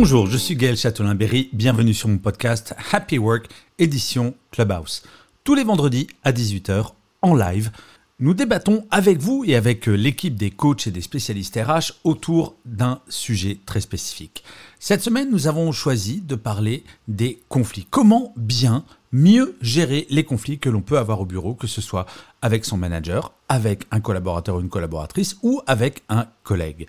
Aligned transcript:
Bonjour, 0.00 0.28
je 0.28 0.36
suis 0.36 0.54
Gaël 0.54 0.76
Châtelain-Berry, 0.76 1.48
bienvenue 1.52 1.92
sur 1.92 2.08
mon 2.08 2.18
podcast 2.18 2.72
Happy 2.92 3.18
Work, 3.18 3.48
édition 3.80 4.32
Clubhouse. 4.52 5.02
Tous 5.42 5.56
les 5.56 5.64
vendredis 5.64 6.06
à 6.22 6.30
18h, 6.30 6.92
en 7.20 7.34
live, 7.34 7.72
nous 8.20 8.32
débattons 8.32 8.86
avec 8.92 9.18
vous 9.18 9.42
et 9.44 9.56
avec 9.56 9.86
l'équipe 9.86 10.36
des 10.36 10.52
coachs 10.52 10.86
et 10.86 10.92
des 10.92 11.00
spécialistes 11.00 11.58
RH 11.60 11.94
autour 12.04 12.54
d'un 12.64 13.00
sujet 13.08 13.58
très 13.66 13.80
spécifique. 13.80 14.44
Cette 14.78 15.02
semaine, 15.02 15.32
nous 15.32 15.48
avons 15.48 15.72
choisi 15.72 16.20
de 16.20 16.36
parler 16.36 16.84
des 17.08 17.40
conflits. 17.48 17.88
Comment 17.90 18.32
bien 18.36 18.84
mieux 19.10 19.56
gérer 19.62 20.06
les 20.10 20.22
conflits 20.22 20.60
que 20.60 20.68
l'on 20.68 20.80
peut 20.80 20.98
avoir 20.98 21.20
au 21.20 21.26
bureau, 21.26 21.54
que 21.54 21.66
ce 21.66 21.80
soit 21.80 22.06
avec 22.40 22.64
son 22.64 22.76
manager, 22.76 23.32
avec 23.48 23.82
un 23.90 23.98
collaborateur 23.98 24.54
ou 24.54 24.60
une 24.60 24.68
collaboratrice 24.68 25.38
ou 25.42 25.60
avec 25.66 26.04
un 26.08 26.26
collègue? 26.44 26.86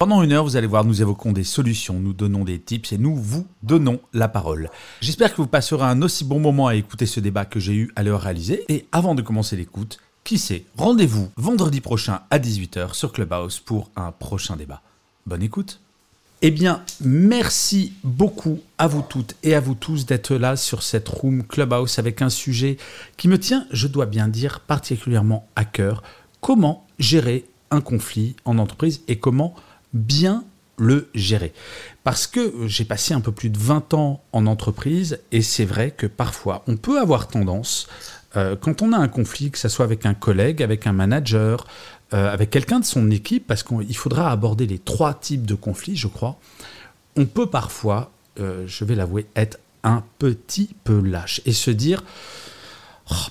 Pendant 0.00 0.22
une 0.22 0.32
heure, 0.32 0.44
vous 0.44 0.56
allez 0.56 0.66
voir, 0.66 0.86
nous 0.86 1.02
évoquons 1.02 1.32
des 1.32 1.44
solutions, 1.44 2.00
nous 2.00 2.14
donnons 2.14 2.42
des 2.42 2.58
tips 2.58 2.94
et 2.94 2.96
nous 2.96 3.14
vous 3.14 3.46
donnons 3.62 4.00
la 4.14 4.28
parole. 4.28 4.70
J'espère 5.02 5.30
que 5.30 5.36
vous 5.42 5.46
passerez 5.46 5.84
un 5.84 6.00
aussi 6.00 6.24
bon 6.24 6.40
moment 6.40 6.68
à 6.68 6.74
écouter 6.74 7.04
ce 7.04 7.20
débat 7.20 7.44
que 7.44 7.60
j'ai 7.60 7.74
eu 7.74 7.92
à 7.96 8.02
le 8.02 8.14
réaliser. 8.14 8.64
Et 8.70 8.86
avant 8.92 9.14
de 9.14 9.20
commencer 9.20 9.56
l'écoute, 9.56 10.00
qui 10.24 10.38
sait, 10.38 10.64
rendez-vous 10.78 11.28
vendredi 11.36 11.82
prochain 11.82 12.20
à 12.30 12.38
18h 12.38 12.94
sur 12.94 13.12
Clubhouse 13.12 13.60
pour 13.60 13.90
un 13.94 14.10
prochain 14.10 14.56
débat. 14.56 14.80
Bonne 15.26 15.42
écoute 15.42 15.80
eh 16.40 16.50
bien, 16.50 16.82
merci 17.02 17.92
beaucoup 18.02 18.60
à 18.78 18.86
vous 18.86 19.04
toutes 19.06 19.36
et 19.42 19.54
à 19.54 19.60
vous 19.60 19.74
tous 19.74 20.06
d'être 20.06 20.34
là 20.34 20.56
sur 20.56 20.82
cette 20.82 21.06
room 21.06 21.42
Clubhouse 21.42 21.98
avec 21.98 22.22
un 22.22 22.30
sujet 22.30 22.78
qui 23.18 23.28
me 23.28 23.38
tient, 23.38 23.66
je 23.72 23.86
dois 23.86 24.06
bien 24.06 24.26
dire, 24.26 24.60
particulièrement 24.60 25.46
à 25.54 25.66
cœur. 25.66 26.02
Comment 26.40 26.86
gérer 26.98 27.44
un 27.70 27.82
conflit 27.82 28.36
en 28.46 28.56
entreprise 28.56 29.02
et 29.06 29.18
comment 29.18 29.54
bien 29.92 30.44
le 30.76 31.08
gérer. 31.14 31.52
Parce 32.04 32.26
que 32.26 32.66
j'ai 32.66 32.84
passé 32.84 33.12
un 33.12 33.20
peu 33.20 33.32
plus 33.32 33.50
de 33.50 33.58
20 33.58 33.94
ans 33.94 34.22
en 34.32 34.46
entreprise 34.46 35.18
et 35.30 35.42
c'est 35.42 35.64
vrai 35.64 35.90
que 35.90 36.06
parfois 36.06 36.64
on 36.66 36.76
peut 36.76 36.98
avoir 36.98 37.28
tendance, 37.28 37.86
euh, 38.36 38.56
quand 38.56 38.82
on 38.82 38.92
a 38.92 38.96
un 38.96 39.08
conflit, 39.08 39.50
que 39.50 39.58
ce 39.58 39.68
soit 39.68 39.84
avec 39.84 40.06
un 40.06 40.14
collègue, 40.14 40.62
avec 40.62 40.86
un 40.86 40.92
manager, 40.92 41.66
euh, 42.14 42.32
avec 42.32 42.50
quelqu'un 42.50 42.80
de 42.80 42.84
son 42.84 43.10
équipe, 43.10 43.46
parce 43.46 43.62
qu'il 43.62 43.96
faudra 43.96 44.30
aborder 44.30 44.66
les 44.66 44.78
trois 44.78 45.14
types 45.14 45.46
de 45.46 45.54
conflits, 45.54 45.96
je 45.96 46.08
crois, 46.08 46.38
on 47.16 47.26
peut 47.26 47.46
parfois, 47.46 48.10
euh, 48.38 48.64
je 48.66 48.84
vais 48.84 48.94
l'avouer, 48.94 49.26
être 49.36 49.58
un 49.82 50.02
petit 50.18 50.70
peu 50.84 51.00
lâche 51.00 51.40
et 51.46 51.52
se 51.52 51.70
dire 51.70 52.02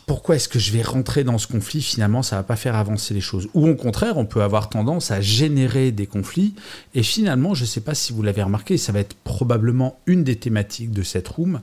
pourquoi 0.09 0.37
est-ce 0.37 0.49
que 0.49 0.57
je 0.57 0.71
vais 0.71 0.81
rentrer 0.81 1.23
dans 1.23 1.37
ce 1.37 1.45
conflit 1.45 1.83
Finalement, 1.83 2.23
ça 2.23 2.35
va 2.35 2.41
pas 2.41 2.55
faire 2.55 2.75
avancer 2.75 3.13
les 3.13 3.21
choses? 3.21 3.47
Ou 3.53 3.67
au 3.67 3.75
contraire, 3.75 4.17
on 4.17 4.25
peut 4.25 4.41
avoir 4.41 4.67
tendance 4.67 5.11
à 5.11 5.21
générer 5.21 5.91
des 5.91 6.07
conflits. 6.07 6.55
Et 6.95 7.03
finalement, 7.03 7.53
je 7.53 7.61
ne 7.61 7.67
sais 7.67 7.81
pas 7.81 7.93
si 7.93 8.11
vous 8.11 8.23
l'avez 8.23 8.41
remarqué, 8.41 8.79
ça 8.79 8.91
va 8.91 9.01
être 9.01 9.15
probablement 9.17 9.99
une 10.07 10.23
des 10.23 10.35
thématiques 10.35 10.89
de 10.89 11.03
cette 11.03 11.27
room. 11.27 11.61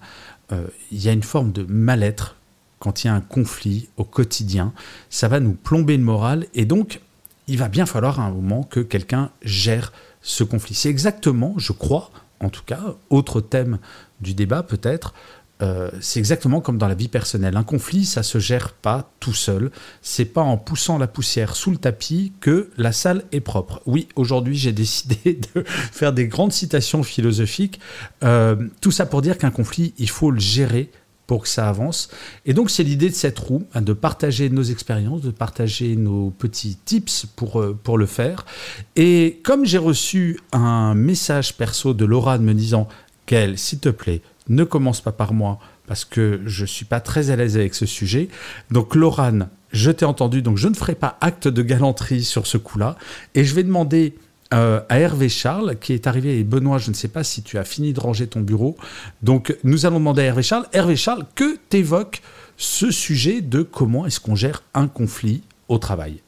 Euh, 0.53 0.65
il 0.93 1.03
y 1.03 1.09
a 1.09 1.13
une 1.13 1.25
forme 1.25 1.51
de 1.51 1.65
mal-être 1.65 2.37
quand 2.79 3.03
il 3.03 3.09
y 3.09 3.11
a 3.11 3.15
un 3.15 3.21
conflit 3.21 3.89
au 3.97 4.05
quotidien. 4.05 4.73
Ça 5.11 5.27
va 5.27 5.41
nous 5.41 5.55
plomber 5.55 5.97
le 5.97 6.05
moral. 6.05 6.47
Et 6.55 6.67
donc, 6.67 7.01
il 7.49 7.59
va 7.59 7.67
bien 7.67 7.85
falloir 7.85 8.21
à 8.21 8.27
un 8.27 8.31
moment 8.31 8.63
que 8.63 8.79
quelqu'un 8.79 9.31
gère 9.43 9.93
ce 10.23 10.45
conflit. 10.45 10.77
C'est 10.77 10.89
exactement, 10.89 11.55
je 11.57 11.73
crois, 11.73 12.13
en 12.39 12.51
tout 12.51 12.63
cas, 12.65 12.95
autre 13.11 13.41
thème 13.41 13.81
du 14.21 14.35
débat 14.35 14.63
peut-être, 14.63 15.15
euh, 15.63 15.91
c'est 16.01 16.19
exactement 16.19 16.61
comme 16.61 16.79
dans 16.79 16.89
la 16.89 16.95
vie 16.95 17.09
personnelle. 17.09 17.57
Un 17.57 17.63
conflit, 17.63 18.05
ça 18.05 18.23
se 18.23 18.39
gère 18.39 18.73
pas 18.73 19.11
tout 19.21 19.33
seul. 19.33 19.71
C'est 20.03 20.27
pas 20.27 20.43
en 20.43 20.59
poussant 20.59 20.99
la 20.99 21.07
poussière 21.07 21.57
sous 21.57 21.71
le 21.71 21.79
tapis 21.79 22.33
que 22.41 22.71
la 22.77 22.93
salle 22.93 23.25
est 23.33 23.41
propre. 23.41 23.81
Oui, 23.87 24.09
aujourd'hui, 24.17 24.57
j'ai 24.57 24.73
décidé 24.77 25.41
de 25.55 25.65
faire 25.67 26.13
des 26.13 26.29
grandes 26.29 26.53
citations 26.53 27.03
philosophiques. 27.03 27.81
Euh, 28.23 28.57
tout 28.81 28.91
ça 28.91 29.07
pour 29.07 29.23
dire 29.23 29.39
qu'un 29.39 29.51
conflit, 29.51 29.95
il 29.99 30.11
faut 30.11 30.31
le 30.31 30.41
gérer 30.41 30.91
pour 31.27 31.43
que 31.43 31.49
ça 31.49 31.69
avance. 31.69 32.09
Et 32.45 32.55
donc 32.55 32.71
c'est 32.71 32.85
l'idée 32.85 33.09
de 33.09 33.15
cette 33.15 33.39
roue, 33.39 33.65
hein, 33.75 33.83
de 33.83 33.93
partager 33.93 34.49
nos 34.49 34.63
expériences, 34.63 35.23
de 35.23 35.33
partager 35.33 35.97
nos 35.97 36.31
petits 36.31 36.77
tips 36.85 37.27
pour, 37.35 37.61
euh, 37.61 37.77
pour 37.83 37.99
le 37.99 38.07
faire. 38.07 38.47
Et 38.95 39.41
comme 39.43 39.65
j'ai 39.65 39.79
reçu 39.79 40.39
un 40.53 40.95
message 40.95 41.57
perso 41.57 41.95
de 41.95 42.05
Laura 42.05 42.39
me 42.39 42.55
disant, 42.55 42.87
qu'elle, 43.27 43.59
s'il 43.59 43.81
te 43.81 43.89
plaît, 43.89 44.23
ne 44.49 44.65
commence 44.65 45.01
pas 45.01 45.13
par 45.13 45.33
moi, 45.33 45.59
parce 45.87 46.05
que 46.05 46.41
je 46.47 46.63
ne 46.63 46.67
suis 46.67 46.85
pas 46.85 47.01
très 47.01 47.31
à 47.31 47.37
l'aise 47.37 47.57
avec 47.57 47.75
ce 47.75 47.87
sujet. 47.87 48.29
Donc 48.71 48.95
Laurane, 48.95 49.49
je 49.73 49.91
t'ai 49.91 50.05
entendu, 50.05 50.43
donc 50.43 50.57
je 50.57 50.69
ne 50.69 50.75
ferai 50.75 50.95
pas 50.95 51.17
acte 51.21 51.49
de 51.49 51.63
galanterie 51.63 52.25
sur 52.25 52.47
ce 52.47 52.59
coup-là. 52.59 52.97
Et 53.35 53.45
je 53.45 53.55
vais 53.55 53.63
demander 53.63 54.15
euh, 54.55 54.81
à 54.89 54.99
Hervé 54.99 55.29
Charles, 55.29 55.77
qui 55.81 55.93
est 55.93 56.07
arrivé, 56.07 56.39
et 56.39 56.45
Benoît, 56.45 56.79
je 56.79 56.91
ne 56.91 56.95
sais 56.95 57.09
pas 57.09 57.25
si 57.25 57.43
tu 57.43 57.59
as 57.59 57.65
fini 57.65 57.93
de 57.93 58.01
ranger 58.01 58.27
ton 58.27 58.41
bureau. 58.41 58.77
Donc, 59.23 59.57
nous 59.65 59.87
allons 59.87 59.99
demander 59.99 60.23
à 60.23 60.27
Hervé 60.27 60.43
Charles. 60.43 60.67
Hervé 60.73 60.97
Charles, 60.97 61.25
que 61.35 61.59
t'évoque 61.69 62.23
ce 62.57 62.91
sujet 62.91 63.41
de 63.41 63.63
comment 63.63 64.07
est-ce 64.07 64.21
qu'on 64.21 64.37
gère 64.37 64.63
un 64.73 64.89
conflit 64.89 65.43
au 65.69 65.79
travail? 65.79 66.21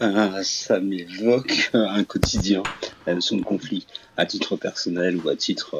Euh, 0.00 0.40
Ça 0.42 0.80
m'évoque 0.80 1.70
un 1.74 2.04
quotidien, 2.04 2.62
la 3.06 3.14
notion 3.14 3.36
de 3.36 3.42
conflit, 3.42 3.86
à 4.18 4.26
titre 4.26 4.56
personnel 4.56 5.16
ou 5.16 5.28
à 5.28 5.36
titre 5.36 5.76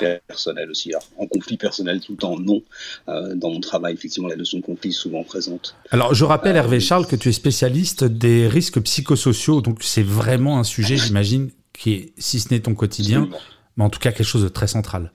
euh, 0.00 0.18
personnel 0.28 0.70
aussi. 0.70 0.90
Alors, 0.90 1.04
en 1.18 1.26
conflit 1.26 1.56
personnel 1.56 2.00
tout 2.00 2.12
le 2.12 2.18
temps, 2.18 2.38
non. 2.38 2.62
Euh, 3.08 3.34
dans 3.34 3.50
mon 3.50 3.60
travail, 3.60 3.94
effectivement, 3.94 4.28
la 4.28 4.36
notion 4.36 4.58
de 4.58 4.64
conflit 4.64 4.90
est 4.90 4.92
souvent 4.92 5.24
présente. 5.24 5.74
Alors, 5.90 6.14
je 6.14 6.24
rappelle, 6.24 6.54
euh, 6.54 6.60
Hervé 6.60 6.78
Charles, 6.78 7.06
que 7.06 7.16
tu 7.16 7.28
es 7.28 7.32
spécialiste 7.32 8.04
des 8.04 8.46
risques 8.46 8.80
psychosociaux, 8.80 9.60
donc 9.60 9.82
c'est 9.82 10.04
vraiment 10.04 10.60
un 10.60 10.64
sujet, 10.64 10.96
j'imagine, 10.96 11.50
qui 11.72 11.92
est, 11.92 12.12
si 12.18 12.38
ce 12.38 12.54
n'est 12.54 12.60
ton 12.60 12.76
quotidien, 12.76 13.28
mais 13.76 13.84
en 13.84 13.90
tout 13.90 13.98
cas 13.98 14.12
quelque 14.12 14.24
chose 14.24 14.44
de 14.44 14.48
très 14.48 14.68
central. 14.68 15.12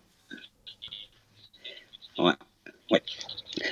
Ouais, 2.17 2.33
ouais. 2.91 3.01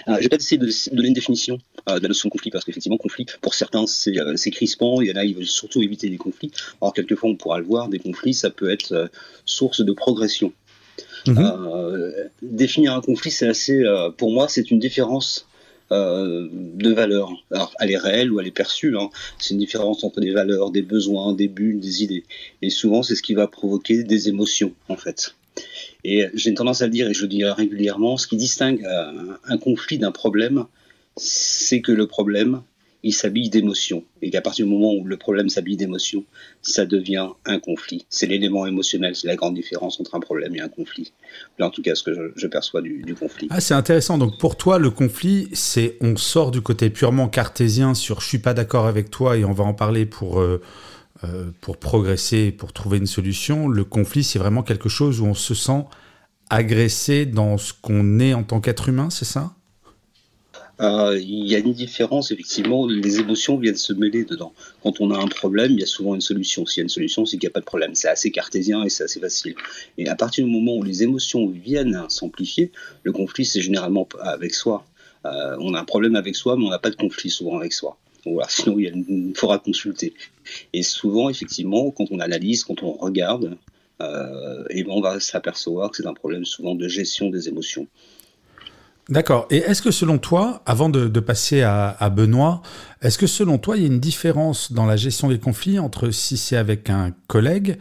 Je 0.07 0.13
vais 0.13 0.29
peut-être 0.29 0.41
essayer 0.41 0.57
de 0.57 0.95
donner 0.95 1.09
une 1.09 1.13
définition 1.13 1.59
de 1.87 1.99
la 1.99 2.07
notion 2.07 2.29
de 2.29 2.31
conflit, 2.31 2.51
parce 2.51 2.65
qu'effectivement, 2.65 2.97
conflit, 2.97 3.25
pour 3.41 3.53
certains, 3.53 3.85
c'est 3.87 4.51
crispant, 4.51 5.01
il 5.01 5.09
y 5.09 5.11
en 5.11 5.15
a, 5.15 5.25
ils 5.25 5.35
veulent 5.35 5.45
surtout 5.45 5.81
éviter 5.81 6.09
les 6.09 6.17
conflits. 6.17 6.51
Alors, 6.81 6.93
quelquefois, 6.93 7.29
on 7.29 7.35
pourra 7.35 7.59
le 7.59 7.65
voir, 7.65 7.89
des 7.89 7.99
conflits, 7.99 8.33
ça 8.33 8.49
peut 8.49 8.69
être 8.69 9.09
source 9.45 9.81
de 9.81 9.91
progression. 9.93 10.53
Mhm. 11.27 11.37
Euh, 11.37 12.27
définir 12.41 12.93
un 12.93 13.01
conflit, 13.01 13.31
c'est 13.31 13.47
assez, 13.47 13.83
euh, 13.83 14.09
pour 14.09 14.31
moi, 14.31 14.47
c'est 14.47 14.71
une 14.71 14.79
différence 14.79 15.47
euh, 15.91 16.47
de 16.51 16.91
valeur. 16.91 17.31
Alors, 17.51 17.73
elle 17.79 17.91
est 17.91 17.97
réelle 17.97 18.31
ou 18.31 18.39
elle 18.39 18.47
est 18.47 18.51
perçue. 18.51 18.97
Hein. 18.97 19.09
C'est 19.37 19.53
une 19.53 19.59
différence 19.59 20.03
entre 20.03 20.21
des 20.21 20.31
valeurs, 20.31 20.71
des 20.71 20.81
besoins, 20.81 21.33
des 21.33 21.47
buts, 21.47 21.77
des 21.81 22.03
idées. 22.03 22.23
Et 22.61 22.69
souvent, 22.69 23.03
c'est 23.03 23.15
ce 23.15 23.21
qui 23.21 23.33
va 23.33 23.47
provoquer 23.47 24.03
des 24.03 24.29
émotions, 24.29 24.73
en 24.89 24.95
fait. 24.95 25.35
Et 26.03 26.27
j'ai 26.33 26.53
tendance 26.53 26.81
à 26.81 26.85
le 26.85 26.91
dire, 26.91 27.07
et 27.07 27.13
je 27.13 27.21
le 27.21 27.27
dis 27.27 27.43
régulièrement, 27.43 28.17
ce 28.17 28.27
qui 28.27 28.37
distingue 28.37 28.85
un 29.45 29.57
conflit 29.57 29.97
d'un 29.97 30.11
problème, 30.11 30.65
c'est 31.17 31.81
que 31.81 31.91
le 31.91 32.07
problème, 32.07 32.61
il 33.03 33.13
s'habille 33.13 33.49
d'émotion. 33.49 34.03
Et 34.21 34.29
qu'à 34.29 34.41
partir 34.41 34.65
du 34.65 34.71
moment 34.71 34.93
où 34.93 35.05
le 35.05 35.17
problème 35.17 35.49
s'habille 35.49 35.77
d'émotion, 35.77 36.23
ça 36.61 36.85
devient 36.85 37.29
un 37.45 37.59
conflit. 37.59 38.05
C'est 38.09 38.27
l'élément 38.27 38.65
émotionnel, 38.65 39.15
c'est 39.15 39.27
la 39.27 39.35
grande 39.35 39.55
différence 39.55 39.99
entre 39.99 40.15
un 40.15 40.19
problème 40.19 40.55
et 40.55 40.61
un 40.61 40.69
conflit. 40.69 41.11
Là, 41.57 41.67
en 41.67 41.69
tout 41.69 41.81
cas, 41.81 41.95
ce 41.95 42.03
que 42.03 42.33
je, 42.35 42.47
perçois 42.47 42.81
du, 42.81 43.15
conflit. 43.19 43.47
Ah, 43.49 43.59
c'est 43.59 43.73
intéressant. 43.73 44.17
Donc, 44.17 44.37
pour 44.37 44.55
toi, 44.55 44.77
le 44.77 44.91
conflit, 44.91 45.49
c'est 45.53 45.97
on 46.01 46.15
sort 46.15 46.51
du 46.51 46.61
côté 46.61 46.89
purement 46.89 47.27
cartésien 47.27 47.93
sur 47.93 48.21
je 48.21 48.27
suis 48.27 48.39
pas 48.39 48.53
d'accord 48.53 48.85
avec 48.85 49.09
toi 49.09 49.37
et 49.37 49.45
on 49.45 49.53
va 49.53 49.63
en 49.63 49.73
parler 49.73 50.05
pour. 50.05 50.39
Euh, 50.39 50.61
euh, 51.23 51.51
pour 51.61 51.77
progresser, 51.77 52.51
pour 52.51 52.73
trouver 52.73 52.97
une 52.97 53.07
solution, 53.07 53.67
le 53.67 53.83
conflit, 53.83 54.23
c'est 54.23 54.39
vraiment 54.39 54.63
quelque 54.63 54.89
chose 54.89 55.21
où 55.21 55.25
on 55.25 55.33
se 55.33 55.53
sent 55.53 55.85
agressé 56.49 57.25
dans 57.25 57.57
ce 57.57 57.73
qu'on 57.73 58.19
est 58.19 58.33
en 58.33 58.43
tant 58.43 58.59
qu'être 58.59 58.89
humain, 58.89 59.09
c'est 59.09 59.25
ça? 59.25 59.53
Euh, 60.81 61.19
il 61.21 61.45
y 61.45 61.55
a 61.55 61.59
une 61.59 61.73
différence, 61.73 62.31
effectivement, 62.31 62.87
les 62.87 63.19
émotions 63.19 63.57
viennent 63.57 63.75
se 63.75 63.93
mêler 63.93 64.25
dedans. 64.25 64.51
Quand 64.81 64.99
on 64.99 65.11
a 65.11 65.17
un 65.17 65.27
problème, 65.27 65.73
il 65.73 65.79
y 65.79 65.83
a 65.83 65.87
souvent 65.87 66.15
une 66.15 66.21
solution. 66.21 66.65
S'il 66.65 66.79
y 66.79 66.81
a 66.81 66.83
une 66.83 66.89
solution, 66.89 67.25
c'est 67.25 67.37
qu'il 67.37 67.45
n'y 67.47 67.51
a 67.51 67.53
pas 67.53 67.59
de 67.59 67.65
problème. 67.65 67.93
C'est 67.93 68.09
assez 68.09 68.31
cartésien 68.31 68.83
et 68.83 68.89
c'est 68.89 69.03
assez 69.03 69.19
facile. 69.19 69.53
Et 69.99 70.09
à 70.09 70.15
partir 70.15 70.43
du 70.43 70.51
moment 70.51 70.75
où 70.75 70.83
les 70.83 71.03
émotions 71.03 71.47
viennent 71.47 72.03
s'amplifier, 72.09 72.71
le 73.03 73.11
conflit, 73.11 73.45
c'est 73.45 73.61
généralement 73.61 74.07
avec 74.21 74.55
soi. 74.55 74.83
Euh, 75.25 75.55
on 75.59 75.75
a 75.75 75.79
un 75.79 75.85
problème 75.85 76.15
avec 76.15 76.35
soi, 76.35 76.55
mais 76.57 76.65
on 76.65 76.69
n'a 76.69 76.79
pas 76.79 76.89
de 76.89 76.95
conflit 76.95 77.29
souvent 77.29 77.57
avec 77.57 77.73
soi. 77.73 77.97
Sinon 78.49 78.79
il, 78.79 79.33
faudra 79.35 79.59
consulter. 79.59 80.13
Et 80.73 80.83
souvent, 80.83 81.29
effectivement, 81.29 81.91
quand 81.91 82.05
on 82.11 82.19
analyse, 82.19 82.63
quand 82.63 82.83
on 82.83 82.93
regarde, 82.93 83.57
euh, 84.01 84.63
et 84.69 84.83
ben, 84.83 84.91
on 84.91 85.01
va 85.01 85.19
s'apercevoir 85.19 85.91
que 85.91 85.97
c'est 85.97 86.07
un 86.07 86.13
problème 86.13 86.45
souvent 86.45 86.75
de 86.75 86.87
gestion 86.87 87.29
des 87.29 87.47
émotions. 87.47 87.87
D'accord. 89.09 89.47
Et 89.49 89.57
est-ce 89.57 89.81
que 89.81 89.91
selon 89.91 90.17
toi, 90.19 90.61
avant 90.65 90.89
de, 90.89 91.19
passer 91.19 91.63
à, 91.63 92.09
Benoît, 92.15 92.61
est-ce 93.01 93.17
que 93.17 93.27
selon 93.27 93.57
toi, 93.57 93.75
il 93.75 93.81
y 93.81 93.85
a 93.85 93.87
une 93.87 93.99
différence 93.99 94.71
dans 94.71 94.85
la 94.85 94.95
gestion 94.95 95.27
des 95.27 95.39
conflits 95.39 95.79
entre 95.79 96.11
si 96.11 96.37
c'est 96.37 96.55
avec 96.55 96.89
un 96.89 97.13
collègue, 97.27 97.77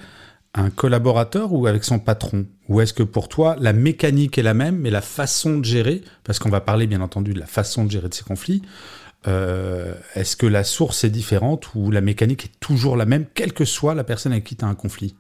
un 0.55 0.71
collaborateur 0.71 1.53
ou 1.53 1.67
avec 1.67 1.85
son 1.85 1.99
patron? 1.99 2.47
Ou 2.69 2.81
est-ce 2.81 2.93
que 2.93 3.03
pour 3.03 3.29
toi, 3.29 3.55
la 3.61 3.73
mécanique 3.73 4.39
est 4.39 4.43
la 4.43 4.55
même, 4.55 4.79
mais 4.79 4.91
la 4.91 5.03
façon 5.03 5.59
de 5.59 5.65
gérer, 5.65 6.03
parce 6.25 6.39
qu'on 6.39 6.51
va 6.51 6.61
parler 6.61 6.87
bien 6.87 7.01
entendu 7.01 7.33
de 7.33 7.39
la 7.39 7.47
façon 7.47 7.85
de 7.85 7.91
gérer 7.91 8.09
de 8.09 8.15
ces 8.15 8.25
conflits, 8.25 8.63
euh, 9.27 9.95
est-ce 10.15 10.37
que 10.37 10.47
la 10.47 10.65
source 10.65 11.05
est 11.05 11.11
différente 11.11 11.75
ou 11.75 11.91
la 11.91 12.01
mécanique 12.01 12.47
est 12.47 12.61
toujours 12.61 12.97
la 12.97 13.07
même, 13.07 13.27
quelle 13.35 13.53
que 13.53 13.65
soit 13.65 13.95
la 13.95 14.05
personne 14.05 14.33
avec 14.33 14.45
qui 14.45 14.57
tu 14.57 14.65
as 14.65 14.69
un 14.69 14.75
conflit? 14.75 15.15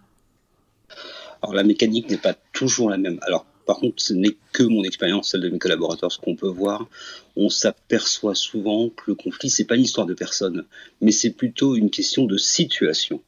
Alors 1.42 1.54
la 1.54 1.64
mécanique 1.64 2.10
n'est 2.10 2.18
pas 2.18 2.34
toujours 2.52 2.90
la 2.90 2.98
même. 2.98 3.18
Alors 3.22 3.46
par 3.66 3.76
contre, 3.76 4.02
ce 4.02 4.14
n'est 4.14 4.36
que 4.52 4.62
mon 4.64 4.82
expérience, 4.82 5.30
celle 5.30 5.42
de 5.42 5.48
mes 5.48 5.58
collaborateurs, 5.58 6.10
ce 6.10 6.18
qu'on 6.18 6.34
peut 6.34 6.48
voir. 6.48 6.88
On 7.36 7.48
s'aperçoit 7.48 8.34
souvent 8.34 8.88
que 8.88 9.04
le 9.06 9.14
conflit, 9.14 9.48
c'est 9.48 9.64
pas 9.64 9.76
une 9.76 9.84
histoire 9.84 10.06
de 10.06 10.14
personne, 10.14 10.64
mais 11.00 11.12
c'est 11.12 11.30
plutôt 11.30 11.76
une 11.76 11.90
question 11.90 12.24
de 12.24 12.36
situation. 12.36 13.22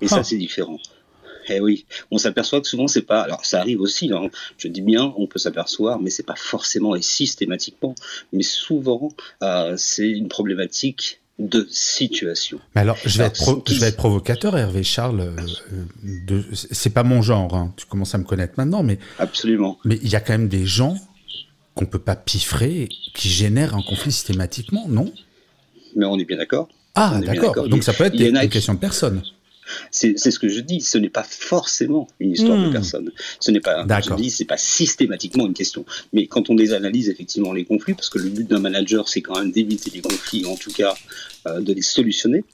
Et 0.00 0.08
ça, 0.08 0.18
ah. 0.20 0.24
c'est 0.24 0.38
différent. 0.38 0.78
Eh 1.48 1.60
oui, 1.60 1.86
on 2.10 2.18
s'aperçoit 2.18 2.60
que 2.60 2.68
souvent 2.68 2.88
c'est 2.88 3.02
pas. 3.02 3.22
Alors 3.22 3.44
ça 3.44 3.60
arrive 3.60 3.80
aussi. 3.80 4.12
Hein. 4.12 4.30
Je 4.58 4.68
dis 4.68 4.82
bien, 4.82 5.12
on 5.16 5.26
peut 5.26 5.38
s'apercevoir, 5.38 6.00
mais 6.00 6.10
c'est 6.10 6.26
pas 6.26 6.36
forcément 6.36 6.94
et 6.94 7.02
systématiquement. 7.02 7.94
Mais 8.32 8.42
souvent, 8.42 9.08
euh, 9.42 9.74
c'est 9.76 10.08
une 10.08 10.28
problématique 10.28 11.20
de 11.38 11.66
situation. 11.70 12.58
Mais 12.74 12.80
alors, 12.80 12.96
je 13.04 13.18
vais, 13.18 13.24
être, 13.24 13.62
je 13.68 13.78
vais 13.78 13.88
être 13.88 13.96
provocateur, 13.96 14.56
Hervé 14.56 14.82
Charles. 14.82 15.20
Euh, 15.20 15.84
de... 16.02 16.44
C'est 16.52 16.90
pas 16.90 17.02
mon 17.02 17.22
genre. 17.22 17.54
Hein. 17.54 17.74
Tu 17.76 17.86
commences 17.86 18.14
à 18.14 18.18
me 18.18 18.24
connaître 18.24 18.54
maintenant, 18.56 18.82
mais 18.82 18.98
absolument. 19.18 19.78
Mais 19.84 19.98
il 20.02 20.08
y 20.08 20.16
a 20.16 20.20
quand 20.20 20.32
même 20.32 20.48
des 20.48 20.64
gens 20.64 20.96
qu'on 21.74 21.86
peut 21.86 21.98
pas 21.98 22.16
piffrer, 22.16 22.88
qui 23.14 23.28
génèrent 23.28 23.74
un 23.74 23.82
conflit 23.82 24.10
systématiquement, 24.10 24.86
non? 24.88 25.12
Mais 25.94 26.06
on 26.06 26.18
est 26.18 26.24
bien 26.24 26.38
d'accord. 26.38 26.68
Ah, 26.94 27.20
d'accord. 27.22 27.68
Donc 27.68 27.84
ça 27.84 27.92
peut 27.92 28.04
être 28.04 28.18
une 28.18 28.48
question 28.48 28.72
de 28.72 28.78
personne. 28.78 29.22
C'est 29.90 30.16
ce 30.16 30.38
que 30.38 30.48
je 30.48 30.60
dis. 30.60 30.80
Ce 30.80 30.98
n'est 30.98 31.10
pas 31.10 31.22
forcément 31.22 32.08
une 32.20 32.32
histoire 32.32 32.58
de 32.58 32.68
hmm. 32.68 32.72
personne. 32.72 33.12
Ce 33.40 33.50
n'est 33.50 33.60
pas. 33.60 33.86
Je 34.00 34.14
dis, 34.14 34.30
c'est 34.30 34.44
pas 34.44 34.56
systématiquement 34.56 35.46
une 35.46 35.54
question. 35.54 35.84
Mais 36.12 36.26
quand 36.26 36.50
on 36.50 36.54
les 36.54 36.72
analyse 36.72 37.08
effectivement 37.08 37.52
les 37.52 37.64
conflits, 37.64 37.94
parce 37.94 38.10
que 38.10 38.18
le 38.18 38.28
but 38.28 38.48
d'un 38.48 38.60
manager, 38.60 39.08
c'est 39.08 39.22
quand 39.22 39.38
même 39.38 39.50
d'éviter 39.50 39.90
les 39.90 40.00
conflits, 40.00 40.44
en 40.46 40.56
tout 40.56 40.72
cas 40.72 40.94
euh, 41.46 41.60
de 41.60 41.72
les 41.72 41.82
solutionner. 41.82 42.44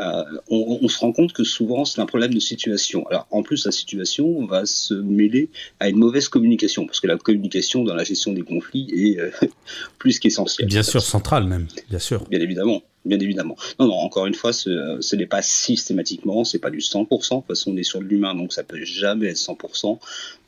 Euh, 0.00 0.24
on, 0.48 0.88
se 0.88 0.98
rend 0.98 1.12
compte 1.12 1.32
que 1.32 1.44
souvent 1.44 1.84
c'est 1.84 2.00
un 2.00 2.06
problème 2.06 2.32
de 2.32 2.40
situation. 2.40 3.06
Alors 3.08 3.26
en 3.30 3.42
plus 3.42 3.66
la 3.66 3.72
situation 3.72 4.46
va 4.46 4.66
se 4.66 4.94
mêler 4.94 5.50
à 5.78 5.88
une 5.88 5.96
mauvaise 5.98 6.28
communication, 6.28 6.86
parce 6.86 7.00
que 7.00 7.06
la 7.06 7.16
communication 7.16 7.84
dans 7.84 7.94
la 7.94 8.04
gestion 8.04 8.32
des 8.32 8.42
conflits 8.42 8.88
est 8.92 9.20
euh, 9.20 9.30
plus 9.98 10.18
qu'essentielle. 10.18 10.68
Bien 10.68 10.82
sûr, 10.82 11.02
centrale 11.02 11.44
même, 11.44 11.66
bien 11.88 11.98
sûr. 11.98 12.24
Bien 12.28 12.40
évidemment 12.40 12.82
bien 13.04 13.18
évidemment. 13.18 13.56
Non, 13.78 13.86
non, 13.86 13.94
encore 13.94 14.26
une 14.26 14.34
fois, 14.34 14.52
ce, 14.52 14.98
ce 15.00 15.16
n'est 15.16 15.26
pas 15.26 15.42
systématiquement, 15.42 16.44
c'est 16.44 16.58
pas 16.58 16.70
du 16.70 16.78
100%. 16.78 17.00
De 17.00 17.06
toute 17.06 17.46
façon, 17.46 17.72
on 17.72 17.76
est 17.76 17.82
sur 17.82 18.00
l'humain, 18.00 18.34
donc 18.34 18.52
ça 18.52 18.62
peut 18.62 18.84
jamais 18.84 19.28
être 19.28 19.38
100%. 19.38 19.98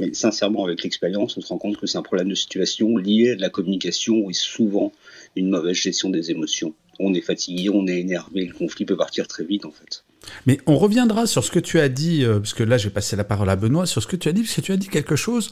Mais 0.01 0.13
sincèrement, 0.13 0.65
avec 0.65 0.83
l'expérience, 0.83 1.37
on 1.37 1.41
se 1.41 1.49
rend 1.49 1.59
compte 1.59 1.79
que 1.79 1.87
c'est 1.87 1.99
un 1.99 2.03
problème 2.03 2.29
de 2.29 2.35
situation 2.35 2.97
lié 2.97 3.31
à 3.31 3.37
la 3.37 3.51
communication 3.51 4.29
et 4.29 4.35
souvent 4.35 4.93
une 5.35 5.49
mauvaise 5.49 5.77
gestion 5.77 6.11
des 6.11 6.31
émotions. 6.31 6.75
On 7.05 7.13
est 7.15 7.21
fatigué, 7.21 7.69
on 7.69 7.87
est 7.87 7.99
énervé, 7.99 8.47
le 8.47 8.55
conflit 8.55 8.85
peut 8.85 8.97
partir 8.97 9.27
très 9.27 9.45
vite, 9.45 9.65
en 9.65 9.73
fait. 9.73 10.05
Mais 10.47 10.59
on 10.67 10.79
reviendra 10.79 11.27
sur 11.27 11.43
ce 11.43 11.51
que 11.51 11.59
tu 11.59 11.81
as 11.81 11.89
dit, 11.89 12.25
euh, 12.25 12.39
parce 12.39 12.55
que 12.55 12.63
là, 12.63 12.79
je 12.79 12.85
vais 12.85 12.95
passer 12.95 13.17
la 13.17 13.25
parole 13.25 13.51
à 13.51 13.57
Benoît, 13.57 13.87
sur 13.87 14.03
ce 14.03 14.07
que 14.07 14.17
tu 14.17 14.29
as 14.29 14.33
dit, 14.33 14.43
parce 14.43 14.55
que 14.55 14.61
tu 14.61 14.73
as 14.73 14.77
dit 14.77 14.89
quelque 14.89 15.17
chose 15.17 15.51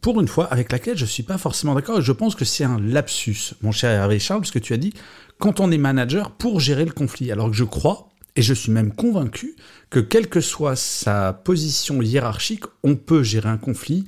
pour 0.00 0.20
une 0.20 0.28
fois, 0.28 0.44
avec 0.46 0.70
laquelle 0.70 0.96
je 0.96 1.04
ne 1.04 1.08
suis 1.08 1.22
pas 1.22 1.38
forcément 1.38 1.74
d'accord, 1.74 2.00
et 2.00 2.02
je 2.02 2.12
pense 2.12 2.34
que 2.34 2.44
c'est 2.44 2.64
un 2.64 2.80
lapsus, 2.80 3.54
mon 3.62 3.72
cher 3.72 3.90
Hervé 3.90 4.18
Charles, 4.18 4.40
parce 4.40 4.50
que 4.50 4.58
tu 4.58 4.74
as 4.74 4.76
dit 4.76 4.92
quand 5.38 5.60
on 5.60 5.70
est 5.70 5.78
manager 5.78 6.32
pour 6.32 6.60
gérer 6.60 6.84
le 6.84 6.92
conflit. 6.92 7.32
Alors 7.32 7.50
que 7.50 7.56
je 7.56 7.64
crois, 7.64 8.08
et 8.36 8.42
je 8.42 8.54
suis 8.54 8.72
même 8.72 8.92
convaincu, 8.92 9.56
que 9.90 10.00
quelle 10.00 10.28
que 10.28 10.40
soit 10.40 10.76
sa 10.76 11.32
position 11.32 12.02
hiérarchique, 12.02 12.64
on 12.82 12.96
peut 12.96 13.22
gérer 13.22 13.48
un 13.48 13.56
conflit, 13.56 14.04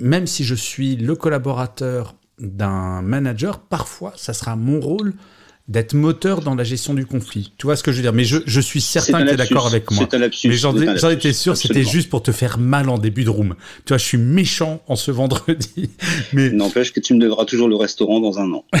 même 0.00 0.26
si 0.26 0.44
je 0.44 0.54
suis 0.54 0.96
le 0.96 1.14
collaborateur 1.14 2.16
d'un 2.38 3.02
manager, 3.02 3.60
parfois 3.60 4.14
ça 4.16 4.32
sera 4.32 4.56
mon 4.56 4.80
rôle 4.80 5.14
d'être 5.68 5.94
moteur 5.94 6.40
dans 6.40 6.54
la 6.54 6.64
gestion 6.64 6.92
du 6.92 7.06
conflit. 7.06 7.52
Tu 7.56 7.66
vois 7.66 7.76
ce 7.76 7.82
que 7.82 7.92
je 7.92 7.96
veux 7.98 8.02
dire? 8.02 8.12
Mais 8.12 8.24
je, 8.24 8.60
suis 8.60 8.80
certain 8.80 9.22
que 9.22 9.28
tu 9.28 9.34
es 9.34 9.36
d'accord 9.36 9.66
avec 9.66 9.90
moi. 9.90 10.08
Un 10.12 10.18
lapsus, 10.18 10.48
Mais 10.48 10.56
j'en 10.56 10.74
étais 11.10 11.32
sûr, 11.32 11.56
c'était 11.56 11.84
juste 11.84 12.10
pour 12.10 12.22
te 12.22 12.32
faire 12.32 12.58
mal 12.58 12.88
en 12.88 12.98
début 12.98 13.24
de 13.24 13.30
room. 13.30 13.54
Tu 13.84 13.90
vois, 13.90 13.98
je 13.98 14.04
suis 14.04 14.18
méchant 14.18 14.82
en 14.88 14.96
ce 14.96 15.10
vendredi. 15.10 15.90
Mais 16.32 16.50
n'empêche 16.50 16.92
que 16.92 17.00
tu 17.00 17.14
me 17.14 17.20
devras 17.20 17.44
toujours 17.44 17.68
le 17.68 17.76
restaurant 17.76 18.20
dans 18.20 18.38
un 18.38 18.52
an. 18.52 18.64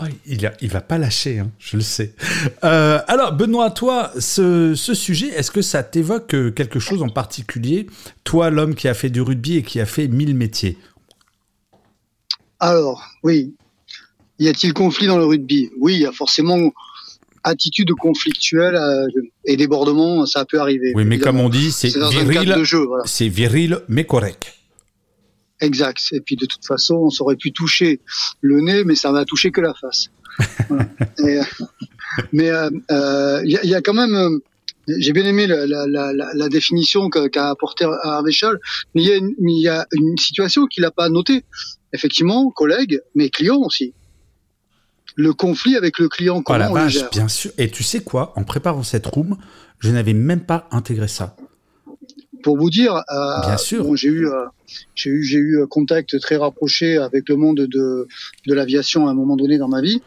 Oh, 0.00 0.04
il, 0.24 0.46
a, 0.46 0.52
il 0.62 0.70
va 0.70 0.80
pas 0.80 0.96
lâcher, 0.96 1.40
hein, 1.40 1.50
je 1.58 1.76
le 1.76 1.82
sais. 1.82 2.14
Euh, 2.64 3.00
alors, 3.06 3.32
Benoît, 3.32 3.70
toi, 3.70 4.12
ce, 4.18 4.74
ce 4.74 4.94
sujet, 4.94 5.26
est-ce 5.28 5.50
que 5.50 5.60
ça 5.60 5.82
t'évoque 5.82 6.34
euh, 6.34 6.50
quelque 6.50 6.78
chose 6.78 7.02
en 7.02 7.08
particulier? 7.08 7.86
Toi, 8.24 8.48
l'homme 8.48 8.74
qui 8.74 8.88
a 8.88 8.94
fait 8.94 9.10
du 9.10 9.20
rugby 9.20 9.58
et 9.58 9.62
qui 9.62 9.80
a 9.80 9.86
fait 9.86 10.08
mille 10.08 10.34
métiers. 10.34 10.78
Alors, 12.60 13.04
oui, 13.22 13.54
y 14.38 14.48
a-t-il 14.48 14.72
conflit 14.72 15.06
dans 15.06 15.18
le 15.18 15.24
rugby? 15.24 15.70
Oui, 15.78 15.94
il 15.94 16.00
y 16.00 16.06
a 16.06 16.12
forcément 16.12 16.72
attitude 17.44 17.92
conflictuelle 17.92 18.76
euh, 18.76 19.06
et 19.44 19.56
débordement, 19.56 20.26
ça 20.26 20.44
peut 20.44 20.60
arriver. 20.60 20.92
Oui, 20.94 21.04
mais 21.04 21.18
comme 21.18 21.40
on 21.40 21.48
dit, 21.48 21.72
c'est 21.72 21.96
viril, 21.96 22.54
c'est 23.04 23.28
viril 23.28 23.80
mais 23.88 24.04
correct. 24.04 24.54
Exact. 25.60 26.00
Et 26.12 26.20
puis 26.20 26.36
de 26.36 26.46
toute 26.46 26.64
façon, 26.64 27.08
on 27.08 27.22
aurait 27.22 27.36
pu 27.36 27.52
toucher 27.52 28.00
le 28.40 28.60
nez, 28.60 28.84
mais 28.84 28.94
ça 28.94 29.10
n'a 29.10 29.24
touché 29.24 29.50
que 29.50 29.60
la 29.60 29.74
face. 29.74 30.10
Mais 32.32 32.46
il 32.46 32.50
euh, 32.50 32.70
euh, 32.90 33.42
y, 33.44 33.74
a 33.74 33.80
quand 33.80 33.94
même, 33.94 34.40
j'ai 34.88 35.12
bien 35.12 35.24
aimé 35.24 35.46
la, 35.46 35.66
la, 35.66 35.86
la, 35.86 36.12
la 36.12 36.48
définition 36.48 37.10
qu'a 37.10 37.48
apporté 37.48 37.84
Hervé 37.84 38.32
mais 38.94 39.02
il 39.02 39.28
y, 39.38 39.62
y, 39.62 39.68
a 39.68 39.86
une 39.92 40.16
situation 40.16 40.66
qu'il 40.66 40.82
n'a 40.82 40.90
pas 40.90 41.08
notée. 41.08 41.44
Effectivement, 41.92 42.50
collègue, 42.50 43.00
mais 43.14 43.30
client 43.30 43.58
aussi 43.58 43.94
le 45.18 45.34
conflit 45.34 45.76
avec 45.76 45.98
le 45.98 46.08
client. 46.08 46.42
Comment 46.42 46.68
oh 46.70 46.76
la 46.76 46.82
vache, 46.84 47.10
bien 47.10 47.26
sûr. 47.26 47.50
Et 47.58 47.68
tu 47.68 47.82
sais 47.82 48.00
quoi? 48.00 48.32
En 48.36 48.44
préparant 48.44 48.84
cette 48.84 49.04
room, 49.06 49.36
je 49.80 49.90
n'avais 49.90 50.14
même 50.14 50.40
pas 50.40 50.68
intégré 50.70 51.08
ça. 51.08 51.34
Pour 52.44 52.56
vous 52.56 52.70
dire, 52.70 52.94
euh, 52.94 53.40
bien 53.44 53.56
sûr. 53.56 53.96
j'ai 53.96 54.08
eu, 54.08 54.28
euh, 54.28 54.44
j'ai 54.94 55.10
eu, 55.10 55.24
j'ai 55.24 55.38
eu 55.38 55.66
contact 55.68 56.20
très 56.20 56.36
rapproché 56.36 56.98
avec 56.98 57.28
le 57.28 57.34
monde 57.34 57.66
de 57.68 58.06
de 58.46 58.54
l'aviation 58.54 59.08
à 59.08 59.10
un 59.10 59.14
moment 59.14 59.34
donné 59.34 59.58
dans 59.58 59.66
ma 59.66 59.82
vie. 59.82 60.00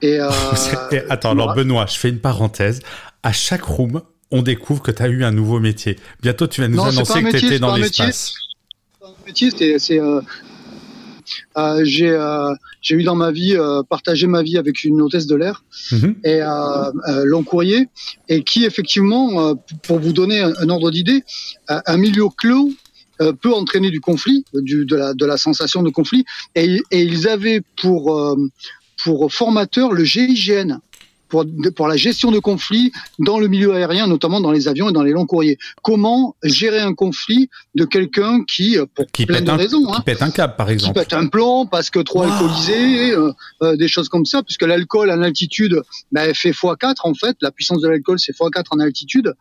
Et 0.00 0.18
euh, 0.18 0.30
attends, 1.10 1.32
alors 1.32 1.54
Benoît, 1.54 1.84
je 1.86 1.98
fais 1.98 2.08
une 2.08 2.20
parenthèse. 2.20 2.80
À 3.22 3.32
chaque 3.32 3.64
room, 3.64 4.00
on 4.30 4.40
découvre 4.40 4.82
que 4.82 4.90
tu 4.90 5.02
as 5.02 5.08
eu 5.08 5.24
un 5.24 5.30
nouveau 5.30 5.60
métier. 5.60 5.96
Bientôt, 6.22 6.46
tu 6.46 6.62
vas 6.62 6.68
nous 6.68 6.82
annoncer 6.82 7.22
que 7.22 7.36
tu 7.36 7.46
étais 7.46 7.58
dans 7.58 7.76
l'espace. 7.76 8.32
Métier, 9.26 9.78
c'est 9.78 10.00
euh, 10.00 10.22
j'ai 11.82 12.10
euh, 12.10 12.54
j'ai 12.80 12.96
eu 12.96 13.02
dans 13.02 13.14
ma 13.14 13.30
vie 13.30 13.56
euh, 13.56 13.82
partagé 13.82 14.26
ma 14.26 14.42
vie 14.42 14.58
avec 14.58 14.84
une 14.84 15.00
hôtesse 15.00 15.26
de 15.26 15.36
l'air 15.36 15.64
mhm. 15.92 16.16
et 16.24 16.40
long 17.24 17.42
courrier 17.42 17.88
et 18.28 18.42
qui 18.42 18.64
effectivement, 18.64 19.56
pour 19.82 19.98
vous 19.98 20.12
donner 20.12 20.40
un, 20.40 20.68
ordre 20.68 20.90
d'idée, 20.90 21.22
un 21.68 21.96
milieu 21.96 22.26
clos 22.36 22.70
peut 23.18 23.52
entraîner 23.52 23.90
du 23.90 24.00
conflit, 24.00 24.44
du, 24.54 24.84
de, 24.84 24.96
la, 24.96 25.14
de 25.14 25.24
la 25.24 25.36
sensation 25.36 25.82
de 25.82 25.90
conflit. 25.90 26.24
Et, 26.54 26.80
et 26.90 27.02
ils 27.02 27.28
avaient 27.28 27.62
pour, 27.80 28.36
pour 29.02 29.32
formateur 29.32 29.92
le 29.92 30.04
GIGN 30.04 30.80
pour, 31.34 31.44
pour 31.74 31.88
la 31.88 31.96
gestion 31.96 32.30
de 32.30 32.38
conflits 32.38 32.92
dans 33.18 33.40
le 33.40 33.48
milieu 33.48 33.74
aérien, 33.74 34.06
notamment 34.06 34.40
dans 34.40 34.52
les 34.52 34.68
avions 34.68 34.88
et 34.88 34.92
dans 34.92 35.02
les 35.02 35.10
longs 35.10 35.26
courriers. 35.26 35.58
Comment 35.82 36.36
gérer 36.44 36.78
un 36.78 36.94
conflit 36.94 37.50
de 37.74 37.84
quelqu'un 37.84 38.44
qui, 38.44 38.78
euh, 38.78 38.86
pour 38.94 39.06
qui 39.10 39.26
plein 39.26 39.38
pète 39.38 39.46
de 39.46 39.50
un, 39.50 39.56
raisons, 39.56 39.84
qui 39.84 39.92
hein, 39.96 40.02
pète 40.06 40.22
un 40.22 40.30
câble, 40.30 40.54
par 40.56 40.70
exemple. 40.70 40.94
qui 40.94 41.00
pète 41.00 41.12
un 41.12 41.26
plomb 41.26 41.66
parce 41.66 41.90
que 41.90 41.98
trop 41.98 42.24
Wow. 42.24 42.30
alcoolisé, 42.30 43.10
euh, 43.10 43.32
euh, 43.62 43.76
des 43.76 43.88
choses 43.88 44.08
comme 44.08 44.24
ça, 44.24 44.44
puisque 44.44 44.62
l'alcool 44.62 45.10
en 45.10 45.20
altitude 45.22 45.82
ben, 46.12 46.32
fait 46.32 46.52
x4 46.52 46.94
en 47.02 47.14
fait, 47.14 47.36
la 47.40 47.50
puissance 47.50 47.80
de 47.80 47.88
l'alcool 47.88 48.20
c'est 48.20 48.32
x4 48.32 48.64
en 48.70 48.78
altitude. 48.78 49.34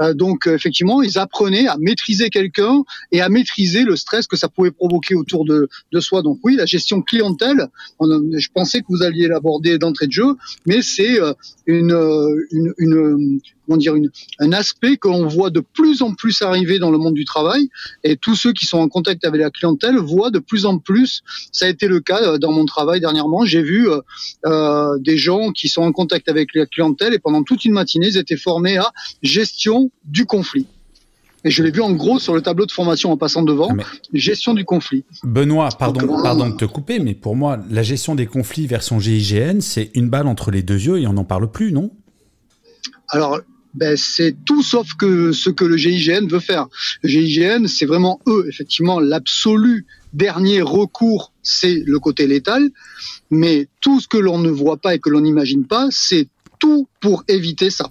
Euh, 0.00 0.12
donc 0.12 0.48
euh, 0.48 0.54
effectivement, 0.54 1.02
ils 1.02 1.18
apprenaient 1.18 1.68
à 1.68 1.76
maîtriser 1.78 2.28
quelqu'un 2.30 2.82
et 3.12 3.20
à 3.20 3.28
maîtriser 3.28 3.84
le 3.84 3.94
stress 3.94 4.26
que 4.26 4.36
ça 4.36 4.48
pouvait 4.48 4.72
provoquer 4.72 5.14
autour 5.14 5.44
de, 5.44 5.68
de 5.92 6.00
soi. 6.00 6.22
Donc 6.22 6.40
oui, 6.42 6.56
la 6.56 6.66
gestion 6.66 7.00
clientèle, 7.02 7.68
on 8.00 8.06
je 8.36 8.48
pensais 8.52 8.80
que 8.80 8.86
vous 8.88 9.04
alliez 9.04 9.28
l'aborder 9.28 9.78
d'entrée 9.78 10.08
de 10.08 10.12
jeu, 10.12 10.34
mais 10.66 10.82
c'est 10.82 11.20
euh, 11.20 11.32
euh, 11.68 12.46
une, 12.50 12.74
une, 12.78 13.40
comment 13.66 13.76
dire, 13.76 13.94
un 14.38 14.52
aspect 14.52 14.96
que 14.96 15.08
l'on 15.08 15.26
voit 15.26 15.50
de 15.50 15.60
plus 15.60 16.02
en 16.02 16.14
plus 16.14 16.42
arriver 16.42 16.78
dans 16.78 16.90
le 16.90 16.98
monde 16.98 17.14
du 17.14 17.24
travail. 17.24 17.68
Et 18.04 18.16
tous 18.16 18.34
ceux 18.34 18.52
qui 18.52 18.66
sont 18.66 18.78
en 18.78 18.88
contact 18.88 19.24
avec 19.24 19.40
la 19.40 19.50
clientèle 19.50 19.96
voient 19.98 20.30
de 20.30 20.38
plus 20.38 20.66
en 20.66 20.78
plus. 20.78 21.22
Ça 21.52 21.66
a 21.66 21.68
été 21.68 21.88
le 21.88 22.00
cas 22.00 22.22
euh, 22.22 22.38
dans 22.38 22.52
mon 22.52 22.64
travail 22.64 23.00
dernièrement. 23.00 23.44
J'ai 23.44 23.62
vu 23.62 23.88
euh, 24.46 24.98
des 24.98 25.16
gens 25.16 25.50
qui 25.52 25.68
sont 25.68 25.82
en 25.82 25.92
contact 25.92 26.28
avec 26.28 26.54
la 26.54 26.66
clientèle 26.66 27.14
et 27.14 27.18
pendant 27.18 27.42
toute 27.42 27.64
une 27.64 27.72
matinée, 27.72 28.08
ils 28.08 28.18
étaient 28.18 28.36
formés 28.36 28.76
à 28.76 28.92
gestion 29.22 29.90
du 30.04 30.26
conflit. 30.26 30.66
Et 31.46 31.50
je 31.50 31.62
l'ai 31.62 31.70
vu 31.70 31.80
en 31.80 31.92
gros 31.92 32.18
sur 32.18 32.34
le 32.34 32.42
tableau 32.42 32.66
de 32.66 32.72
formation 32.72 33.12
en 33.12 33.16
passant 33.16 33.42
devant, 33.44 33.68
Ah, 33.70 33.74
mais- 33.74 33.84
gestion 34.12 34.52
du 34.52 34.64
conflit. 34.64 35.04
Benoît, 35.22 35.68
pardon, 35.78 36.04
Donc, 36.04 36.22
pardon 36.24 36.50
de 36.50 36.56
te 36.56 36.64
couper, 36.64 36.98
mais 36.98 37.14
pour 37.14 37.36
moi, 37.36 37.60
la 37.70 37.84
gestion 37.84 38.16
des 38.16 38.26
conflits 38.26 38.66
version 38.66 38.98
GIGN, 38.98 39.60
c'est 39.60 39.92
une 39.94 40.10
balle 40.10 40.26
entre 40.26 40.50
les 40.50 40.62
deux 40.64 40.78
yeux 40.80 40.98
et 40.98 41.06
on 41.06 41.12
n'en 41.12 41.24
parle 41.24 41.48
plus, 41.50 41.70
non? 41.70 41.92
Alors, 43.10 43.38
ben, 43.74 43.96
c'est 43.96 44.34
tout 44.44 44.60
sauf 44.62 44.94
que 44.94 45.30
ce 45.30 45.48
que 45.50 45.64
le 45.64 45.76
GIGN 45.76 46.26
veut 46.28 46.40
faire. 46.40 46.66
Le 47.02 47.08
GIGN, 47.10 47.68
c'est 47.68 47.86
vraiment 47.86 48.20
eux, 48.26 48.46
effectivement, 48.48 48.98
l'absolu 48.98 49.86
dernier 50.14 50.62
recours, 50.62 51.32
c'est 51.44 51.84
le 51.86 52.00
côté 52.00 52.26
létal. 52.26 52.70
Mais 53.30 53.68
tout 53.80 54.00
ce 54.00 54.08
que 54.08 54.16
l'on 54.18 54.38
ne 54.38 54.50
voit 54.50 54.78
pas 54.78 54.96
et 54.96 54.98
que 54.98 55.10
l'on 55.10 55.20
n'imagine 55.20 55.64
pas, 55.64 55.86
c'est 55.90 56.26
tout 56.58 56.88
pour 57.00 57.22
éviter 57.28 57.70
ça. 57.70 57.88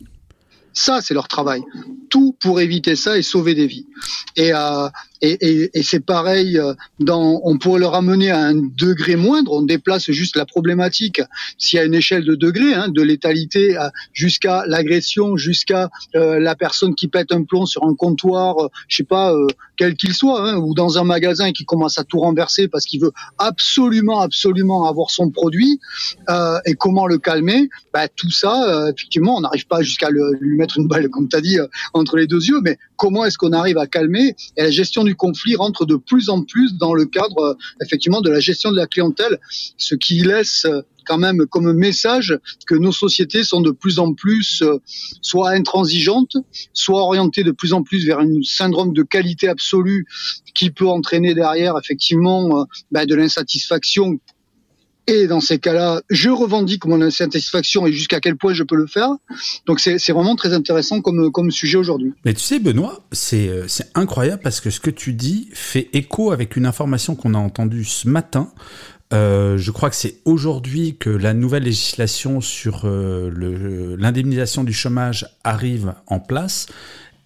Ça, 0.76 1.02
c'est 1.02 1.14
leur 1.14 1.28
travail. 1.28 1.64
Tout 2.10 2.36
pour 2.40 2.60
éviter 2.60 2.96
ça 2.96 3.18
et 3.18 3.22
sauver 3.22 3.56
des 3.56 3.66
vies. 3.66 3.88
Euh, 4.38 4.90
et, 5.42 5.84
c'est 5.84 6.06
pareil, 6.06 6.58
euh, 6.58 6.74
on 7.08 7.58
pourrait 7.58 7.80
le 7.80 7.88
ramener 7.88 8.32
à 8.32 8.40
un 8.40 8.56
degré 8.56 9.16
moindre, 9.16 9.54
on 9.54 9.62
déplace 9.62 10.12
juste 10.12 10.36
la 10.36 10.46
problématique. 10.46 11.22
S'il 11.58 11.78
y 11.78 11.80
a 11.80 11.86
une 11.86 11.94
échelle 11.94 12.26
de 12.26 12.36
degrés, 12.36 12.74
hein, 12.74 12.90
de 12.90 13.02
létalité 13.02 13.78
à- 13.78 13.92
jusqu'à 14.14 14.64
l'agression, 14.68 15.38
jusqu'à 15.38 15.90
euh, 16.16 16.40
la 16.40 16.56
personne 16.56 16.96
qui 16.96 17.08
pète 17.08 17.32
un 17.32 17.44
plomb 17.44 17.66
sur 17.66 17.84
un 17.84 17.96
comptoir, 17.96 18.66
euh, 18.66 18.68
je 18.88 18.98
sais 18.98 19.04
pas, 19.04 19.34
euh, 19.34 19.48
quel 19.78 19.96
qu'il 19.96 20.14
soit, 20.14 20.42
hein, 20.42 20.58
ou 20.58 20.74
dans 20.74 20.98
un 20.98 21.04
magasin 21.04 21.52
qui 21.52 21.66
commence 21.66 21.98
à 21.98 22.04
tout 22.04 22.20
renverser 22.20 22.68
parce 22.68 22.86
qu'il 22.86 23.02
veut 23.02 23.12
absolument, 23.38 24.22
absolument 24.22 24.88
avoir 24.88 25.10
son 25.12 25.30
produit, 25.30 25.80
euh, 26.30 26.58
et 26.66 26.74
comment 26.74 27.08
le 27.08 27.18
calmer, 27.18 27.70
bah, 27.94 28.08
tout 28.08 28.32
ça, 28.32 28.70
euh, 28.70 28.92
effectivement, 28.94 29.38
on 29.38 29.42
n'arrive 29.42 29.68
pas 29.68 29.82
jusqu'à 29.82 30.10
lui 30.10 30.58
mettre 30.58 30.78
une 30.78 30.88
balle, 30.88 31.10
comme 31.10 31.28
tu 31.28 31.36
as 31.36 31.42
dit, 31.42 31.60
euh, 31.60 31.68
entre 31.94 32.18
les 32.18 32.28
deux 32.28 32.44
yeux, 32.44 32.62
mais 32.62 32.78
comment 32.96 33.26
est-ce 33.26 33.38
qu'on 33.38 33.54
arrive 33.54 33.78
à 33.78 33.88
calmer 33.88 34.36
la 34.58 34.70
gestion 34.70 35.04
du 35.04 35.15
conflit 35.16 35.56
rentre 35.56 35.86
de 35.86 35.96
plus 35.96 36.30
en 36.30 36.44
plus 36.44 36.76
dans 36.76 36.94
le 36.94 37.06
cadre, 37.06 37.40
euh, 37.40 37.54
effectivement, 37.84 38.22
de 38.22 38.30
la 38.30 38.40
gestion 38.40 38.72
de 38.72 38.78
la 38.78 38.88
clientèle, 38.88 39.40
ce 39.78 39.96
qui 39.96 40.20
laisse 40.20 40.66
euh, 40.66 40.82
quand 41.06 41.18
même 41.18 41.46
comme 41.46 41.72
message 41.74 42.38
que 42.66 42.76
nos 42.76 42.92
sociétés 42.92 43.44
sont 43.44 43.62
de 43.62 43.72
plus 43.72 44.00
en 44.00 44.14
plus 44.14 44.62
euh, 44.64 44.80
soit 45.22 45.52
intransigeantes, 45.52 46.38
soit 46.74 47.02
orientées 47.02 47.44
de 47.44 47.52
plus 47.52 47.74
en 47.74 47.84
plus 47.84 48.06
vers 48.06 48.20
un 48.20 48.42
syndrome 48.44 48.94
de 48.94 49.04
qualité 49.04 49.48
absolue 49.48 50.06
qui 50.56 50.72
peut 50.72 50.88
entraîner 50.88 51.36
derrière 51.36 51.78
effectivement 51.78 52.66
bah, 52.92 53.06
de 53.06 53.14
l'insatisfaction. 53.14 54.20
Et 55.08 55.28
dans 55.28 55.40
ces 55.40 55.60
cas-là, 55.60 56.02
je 56.10 56.30
revendique 56.30 56.86
mon 56.86 57.02
insatisfaction 57.02 57.86
et 57.86 57.94
jusqu'à 57.94 58.20
quel 58.20 58.36
point 58.36 58.54
je 58.54 58.64
peux 58.64 58.76
le 58.76 58.88
faire. 58.88 59.10
Donc 59.68 59.80
c'est 59.80 60.12
vraiment 60.12 60.36
très 60.36 60.54
intéressant 60.54 61.02
comme, 61.02 61.32
comme 61.32 61.52
sujet 61.52 61.78
aujourd'hui. 61.78 62.14
Mais 62.26 62.34
tu 62.34 62.42
sais, 62.42 62.60
Benoît, 62.60 63.02
c'est 63.12 63.48
euh, 63.48 63.68
c'est 63.68 63.92
incroyable 63.94 64.42
parce 64.44 64.62
que 64.62 64.70
ce 64.70 64.80
que 64.80 64.90
tu 64.90 65.14
dis 65.14 65.50
fait 65.54 65.90
écho 65.94 66.32
avec 66.32 66.56
une 66.56 66.66
information 66.66 67.16
qu'on 67.16 67.34
a 67.34 67.38
entendue 67.38 67.86
ce 67.86 68.08
matin. 68.08 68.52
Euh, 69.14 69.58
je 69.60 69.70
crois 69.70 69.92
que 69.92 69.96
c'est 69.96 70.16
aujourd'hui 70.26 70.98
que 70.98 71.12
la 71.12 71.36
nouvelle 71.36 71.64
législation 71.64 72.42
sur 72.42 72.82
euh, 72.86 73.96
l'indemnisation 74.00 74.64
du 74.64 74.74
chômage 74.74 75.28
arrive 75.44 75.94
en 76.08 76.20
place. 76.20 76.66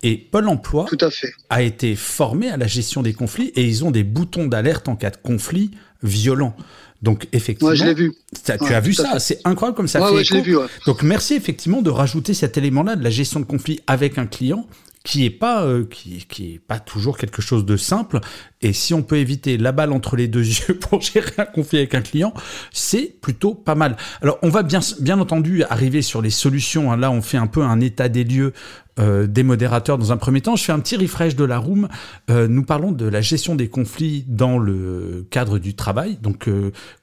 Et 0.02 0.18
Pôle 0.18 0.48
emploi 0.48 0.86
Tout 0.88 0.98
à 1.02 1.10
fait. 1.10 1.32
a 1.50 1.62
été 1.62 1.96
formé 1.96 2.50
à 2.50 2.58
la 2.58 2.68
gestion 2.68 3.02
des 3.02 3.14
conflits 3.14 3.52
et 3.56 3.66
ils 3.66 3.84
ont 3.84 3.92
des 3.92 4.04
boutons 4.04 4.48
d'alerte 4.48 4.88
en 4.88 4.96
cas 4.96 5.10
de 5.10 5.18
conflit 5.18 5.72
violent. 6.04 6.56
Donc 7.02 7.28
effectivement, 7.32 7.70
Moi, 7.70 7.76
je 7.76 7.94
vu. 7.94 8.14
ça- 8.44 8.58
tu 8.58 8.66
Ouais, 8.66 8.74
as 8.74 8.80
vu 8.82 8.94
ça, 8.94 9.20
c'est 9.20 9.40
incroyable 9.46 9.78
comme 9.78 9.88
ça 9.88 10.02
Ouais, 10.02 10.10
fait 10.10 10.16
ouais, 10.16 10.22
écho. 10.40 10.42
vu. 10.42 10.58
ouais. 10.58 10.66
Donc 10.86 11.02
merci 11.04 11.34
effectivement 11.34 11.82
de 11.82 11.90
rajouter 11.90 12.34
cet 12.34 12.58
élément-là 12.58 12.96
de 12.98 13.04
la 13.04 13.10
gestion 13.10 13.40
de 13.40 13.46
conflit 13.46 13.80
avec 13.88 14.18
un 14.18 14.26
client 14.26 14.68
qui 15.10 15.26
est 15.26 15.32
pas 15.32 15.64
euh, 15.64 15.86
qui, 15.86 16.54
est 16.54 16.60
pas 16.60 16.78
toujours 16.78 17.18
quelque 17.18 17.42
chose 17.42 17.66
de 17.66 17.78
simple 17.78 18.20
et 18.62 18.74
si 18.74 18.94
on 18.94 19.02
peut 19.02 19.18
éviter 19.18 19.58
la 19.58 19.72
balle 19.72 19.92
entre 19.92 20.16
les 20.16 20.28
deux 20.28 20.46
yeux 20.46 20.78
pour 20.78 21.02
gérer 21.02 21.32
un 21.40 21.46
conflit 21.46 21.80
avec 21.80 21.96
un 21.96 22.02
client, 22.02 22.32
c'est 22.72 23.16
plutôt 23.20 23.56
pas 23.56 23.74
mal. 23.74 23.98
Alors 24.22 24.38
on 24.44 24.50
va 24.50 24.62
bien 24.62 25.20
entendu 25.20 25.64
arriver 25.64 26.04
sur 26.04 26.22
les 26.22 26.30
solutions. 26.30 26.92
hein. 26.92 26.98
Là 26.98 27.10
on 27.10 27.24
fait 27.24 27.38
un 27.38 27.48
peu 27.48 27.64
un 27.64 27.80
état 27.80 28.08
des 28.08 28.24
lieux 28.24 28.54
euh, 29.00 29.26
des 29.26 29.42
modérateurs 29.42 29.98
dans 29.98 30.12
un 30.12 30.18
premier 30.18 30.42
temps. 30.42 30.56
Je 30.56 30.64
fais 30.64 30.74
un 30.74 30.80
petit 30.80 30.96
refresh 30.96 31.36
de 31.36 31.44
la 31.44 31.58
room. 31.58 31.88
Euh, 32.30 32.48
nous 32.48 32.64
parlons 32.64 32.92
de 32.92 33.08
la 33.08 33.22
gestion 33.22 33.56
des 33.56 33.68
conflits 33.68 34.26
dans 34.28 34.60
le 34.60 35.26
cadre 35.32 35.58
du 35.58 35.74
travail. 35.74 36.18
Donc, 36.22 36.50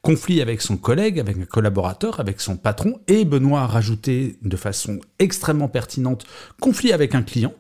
conflit 0.02 0.42
avec 0.42 0.60
son 0.60 0.76
collègue, 0.76 1.18
avec 1.18 1.38
un 1.38 1.46
collaborateur, 1.46 2.20
avec 2.20 2.40
son 2.40 2.56
patron. 2.56 3.00
Et 3.08 3.25
Benoît 3.25 3.62
a 3.62 3.66
rajouté 3.66 4.36
de 4.42 4.56
façon 4.56 5.00
extrêmement 5.18 5.68
pertinente 5.68 6.26
conflit 6.60 6.92
avec 6.92 7.14
un 7.14 7.22
client. 7.22 7.54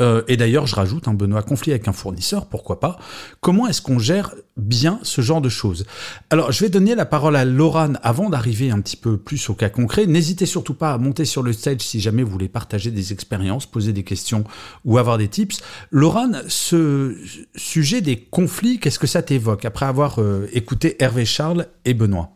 Euh, 0.00 0.22
et 0.28 0.36
d'ailleurs, 0.36 0.66
je 0.66 0.74
rajoute 0.74 1.08
un 1.08 1.14
Benoît 1.14 1.42
conflit 1.42 1.72
avec 1.72 1.88
un 1.88 1.92
fournisseur, 1.92 2.46
pourquoi 2.46 2.80
pas. 2.80 2.98
Comment 3.40 3.66
est-ce 3.66 3.82
qu'on 3.82 3.98
gère 3.98 4.34
bien 4.56 4.98
ce 5.02 5.20
genre 5.20 5.40
de 5.40 5.48
choses? 5.48 5.84
Alors, 6.30 6.52
je 6.52 6.60
vais 6.60 6.70
donner 6.70 6.94
la 6.94 7.06
parole 7.06 7.36
à 7.36 7.44
Laurane 7.44 7.98
avant 8.02 8.30
d'arriver 8.30 8.70
un 8.70 8.80
petit 8.80 8.96
peu 8.96 9.16
plus 9.16 9.48
au 9.50 9.54
cas 9.54 9.68
concret. 9.68 10.06
N'hésitez 10.06 10.46
surtout 10.46 10.74
pas 10.74 10.92
à 10.92 10.98
monter 10.98 11.24
sur 11.24 11.42
le 11.42 11.52
stage 11.52 11.80
si 11.80 12.00
jamais 12.00 12.22
vous 12.22 12.30
voulez 12.30 12.48
partager 12.48 12.90
des 12.90 13.12
expériences, 13.12 13.66
poser 13.66 13.92
des 13.92 14.04
questions 14.04 14.44
ou 14.84 14.98
avoir 14.98 15.18
des 15.18 15.28
tips. 15.28 15.60
Laurane, 15.90 16.42
ce 16.48 17.16
sujet 17.56 18.00
des 18.00 18.16
conflits, 18.16 18.78
qu'est-ce 18.78 18.98
que 18.98 19.06
ça 19.06 19.22
t'évoque? 19.22 19.64
Après 19.64 19.86
avoir 19.86 20.20
euh, 20.20 20.48
écouté 20.52 20.96
Hervé 21.02 21.24
Charles 21.24 21.66
et 21.84 21.94
Benoît 21.94 22.30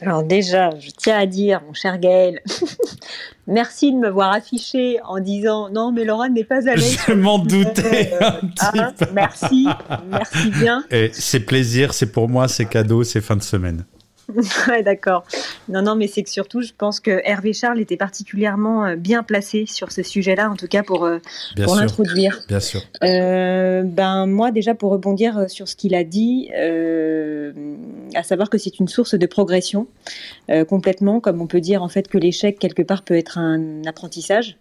Alors 0.00 0.22
déjà, 0.22 0.70
je 0.78 0.90
tiens 0.90 1.18
à 1.18 1.26
dire, 1.26 1.62
mon 1.66 1.72
cher 1.72 1.98
Gaël, 1.98 2.40
merci 3.46 3.92
de 3.92 3.96
me 3.96 4.10
voir 4.10 4.32
affiché 4.32 4.98
en 5.06 5.20
disant 5.20 5.70
non, 5.70 5.90
mais 5.90 6.04
Laura 6.04 6.28
n'est 6.28 6.44
pas 6.44 6.68
à 6.68 6.74
l'aise. 6.74 6.98
Je 7.06 7.12
m'en 7.14 7.38
doutais 7.38 8.12
un 8.20 8.46
petit 8.46 8.66
peu. 8.72 9.06
merci, 9.14 9.66
merci 10.10 10.50
bien. 10.50 10.84
Et 10.90 11.10
c'est 11.12 11.40
plaisir, 11.40 11.94
c'est 11.94 12.12
pour 12.12 12.28
moi, 12.28 12.46
c'est 12.46 12.66
cadeau, 12.66 13.04
c'est 13.04 13.22
fin 13.22 13.36
de 13.36 13.42
semaine. 13.42 13.84
Ouais, 14.68 14.82
d'accord. 14.82 15.24
Non, 15.68 15.82
non, 15.82 15.94
mais 15.94 16.08
c'est 16.08 16.22
que 16.22 16.30
surtout, 16.30 16.60
je 16.60 16.72
pense 16.76 17.00
que 17.00 17.20
Hervé 17.24 17.52
Charles 17.52 17.80
était 17.80 17.96
particulièrement 17.96 18.84
euh, 18.84 18.96
bien 18.96 19.22
placé 19.22 19.66
sur 19.66 19.92
ce 19.92 20.02
sujet-là, 20.02 20.50
en 20.50 20.56
tout 20.56 20.66
cas 20.66 20.82
pour, 20.82 21.04
euh, 21.04 21.18
pour 21.62 21.76
l'introduire. 21.76 22.40
bien 22.48 22.60
sûr. 22.60 22.82
Euh, 23.02 23.82
ben 23.84 24.26
moi 24.26 24.50
déjà 24.50 24.74
pour 24.74 24.92
rebondir 24.92 25.48
sur 25.48 25.68
ce 25.68 25.76
qu'il 25.76 25.94
a 25.94 26.04
dit, 26.04 26.50
euh, 26.56 27.52
à 28.14 28.22
savoir 28.22 28.50
que 28.50 28.58
c'est 28.58 28.78
une 28.78 28.88
source 28.88 29.14
de 29.14 29.26
progression 29.26 29.86
euh, 30.50 30.64
complètement, 30.64 31.20
comme 31.20 31.40
on 31.40 31.46
peut 31.46 31.60
dire 31.60 31.82
en 31.82 31.88
fait 31.88 32.08
que 32.08 32.18
l'échec 32.18 32.58
quelque 32.58 32.82
part 32.82 33.02
peut 33.02 33.16
être 33.16 33.38
un 33.38 33.84
apprentissage. 33.86 34.56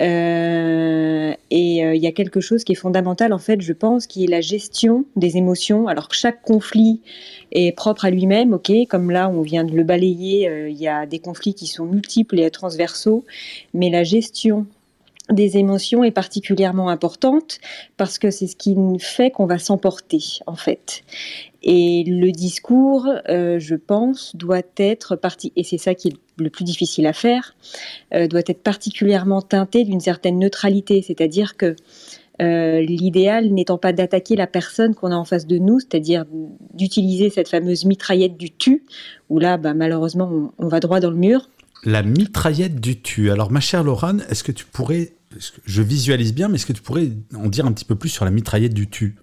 Euh, 0.00 1.34
et 1.50 1.84
euh, 1.84 1.94
il 1.94 2.02
y 2.02 2.06
a 2.06 2.12
quelque 2.12 2.40
chose 2.40 2.64
qui 2.64 2.72
est 2.72 2.76
fondamental 2.76 3.32
en 3.32 3.38
fait, 3.38 3.60
je 3.60 3.72
pense, 3.72 4.06
qui 4.06 4.24
est 4.24 4.28
la 4.28 4.40
gestion 4.40 5.04
des 5.16 5.36
émotions. 5.36 5.88
Alors 5.88 6.08
que 6.08 6.16
chaque 6.16 6.42
conflit 6.42 7.00
est 7.52 7.72
propre 7.76 8.04
à 8.04 8.10
lui-même, 8.10 8.54
ok. 8.54 8.70
Comme 8.88 9.10
là, 9.10 9.28
on 9.28 9.42
vient 9.42 9.64
de 9.64 9.74
le 9.74 9.82
balayer, 9.84 10.48
euh, 10.48 10.70
il 10.70 10.78
y 10.78 10.88
a 10.88 11.06
des 11.06 11.18
conflits 11.18 11.54
qui 11.54 11.66
sont 11.66 11.84
multiples 11.84 12.38
et 12.38 12.50
transversaux, 12.50 13.24
mais 13.74 13.90
la 13.90 14.04
gestion 14.04 14.66
des 15.30 15.56
émotions 15.56 16.04
est 16.04 16.10
particulièrement 16.10 16.88
importante 16.88 17.60
parce 17.96 18.18
que 18.18 18.30
c'est 18.30 18.46
ce 18.46 18.56
qui 18.56 18.76
fait 18.98 19.30
qu'on 19.30 19.46
va 19.46 19.58
s'emporter 19.58 20.22
en 20.46 20.56
fait. 20.56 21.02
Et 21.62 22.04
le 22.06 22.30
discours, 22.32 23.06
euh, 23.28 23.58
je 23.58 23.74
pense, 23.74 24.34
doit 24.34 24.62
être 24.76 25.14
parti 25.16 25.52
et 25.56 25.64
c'est 25.64 25.78
ça 25.78 25.94
qui 25.94 26.08
est 26.08 26.16
le 26.38 26.48
plus 26.48 26.64
difficile 26.64 27.06
à 27.06 27.12
faire, 27.12 27.54
euh, 28.14 28.26
doit 28.26 28.40
être 28.46 28.62
particulièrement 28.62 29.42
teinté 29.42 29.84
d'une 29.84 30.00
certaine 30.00 30.38
neutralité, 30.38 31.02
c'est-à-dire 31.02 31.56
que 31.56 31.76
L'idéal 32.40 33.50
n'étant 33.50 33.76
pas 33.76 33.92
d'attaquer 33.92 34.34
la 34.34 34.46
personne 34.46 34.94
qu'on 34.94 35.10
a 35.10 35.14
en 35.14 35.26
face 35.26 35.46
de 35.46 35.58
nous, 35.58 35.78
c'est-à-dire 35.78 36.24
d'utiliser 36.72 37.28
cette 37.28 37.48
fameuse 37.48 37.84
mitraillette 37.84 38.38
du 38.38 38.50
tu, 38.50 38.84
où 39.28 39.38
là, 39.38 39.58
bah, 39.58 39.74
malheureusement, 39.74 40.50
on, 40.58 40.68
va 40.68 40.80
droit 40.80 41.00
dans 41.00 41.10
le 41.10 41.16
mur. 41.16 41.50
La 41.84 42.02
mitraillette 42.02 42.80
du 42.80 43.00
tu. 43.02 43.30
Alors, 43.30 43.50
ma 43.50 43.60
chère 43.60 43.84
Laurent, 43.84 44.18
est-ce 44.30 44.42
que 44.42 44.52
tu 44.52 44.64
pourrais, 44.64 45.12
je 45.64 45.82
visualise 45.82 46.34
bien, 46.34 46.48
mais 46.48 46.56
est-ce 46.56 46.66
que 46.66 46.72
tu 46.72 46.82
pourrais 46.82 47.08
en 47.34 47.48
dire 47.48 47.66
un 47.66 47.72
petit 47.72 47.84
peu 47.84 47.94
plus 47.94 48.08
sur 48.08 48.24
la 48.24 48.30
mitraillette 48.30 48.74
du 48.74 48.88
tu? 48.88 49.16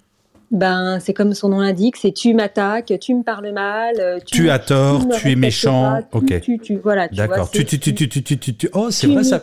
Ben, 0.49 0.99
c'est 1.01 1.13
comme 1.13 1.33
son 1.33 1.49
nom 1.49 1.59
l'indique, 1.59 1.97
c'est 1.97 2.13
tu 2.13 2.33
m'attaques, 2.33 2.93
tu 3.01 3.13
me 3.13 3.21
parles 3.21 3.51
mal, 3.51 3.95
euh, 3.99 4.19
tu, 4.25 4.49
as 4.49 4.59
tort, 4.59 5.05
tu, 5.09 5.31
es 5.31 5.35
méchant, 5.35 5.99
ok. 6.13 6.39
Tu, 6.39 6.57
tu, 6.59 6.77
voilà, 6.77 7.09
D'accord. 7.09 7.51
Tu, 7.51 7.65
tu, 7.65 7.77
tu, 7.77 7.93
tu, 7.93 8.07
tu, 8.07 8.23
tu, 8.23 8.37
tu, 8.37 8.69
oh, 8.71 8.89
c'est 8.89 9.07
vrai 9.07 9.25
ça. 9.25 9.41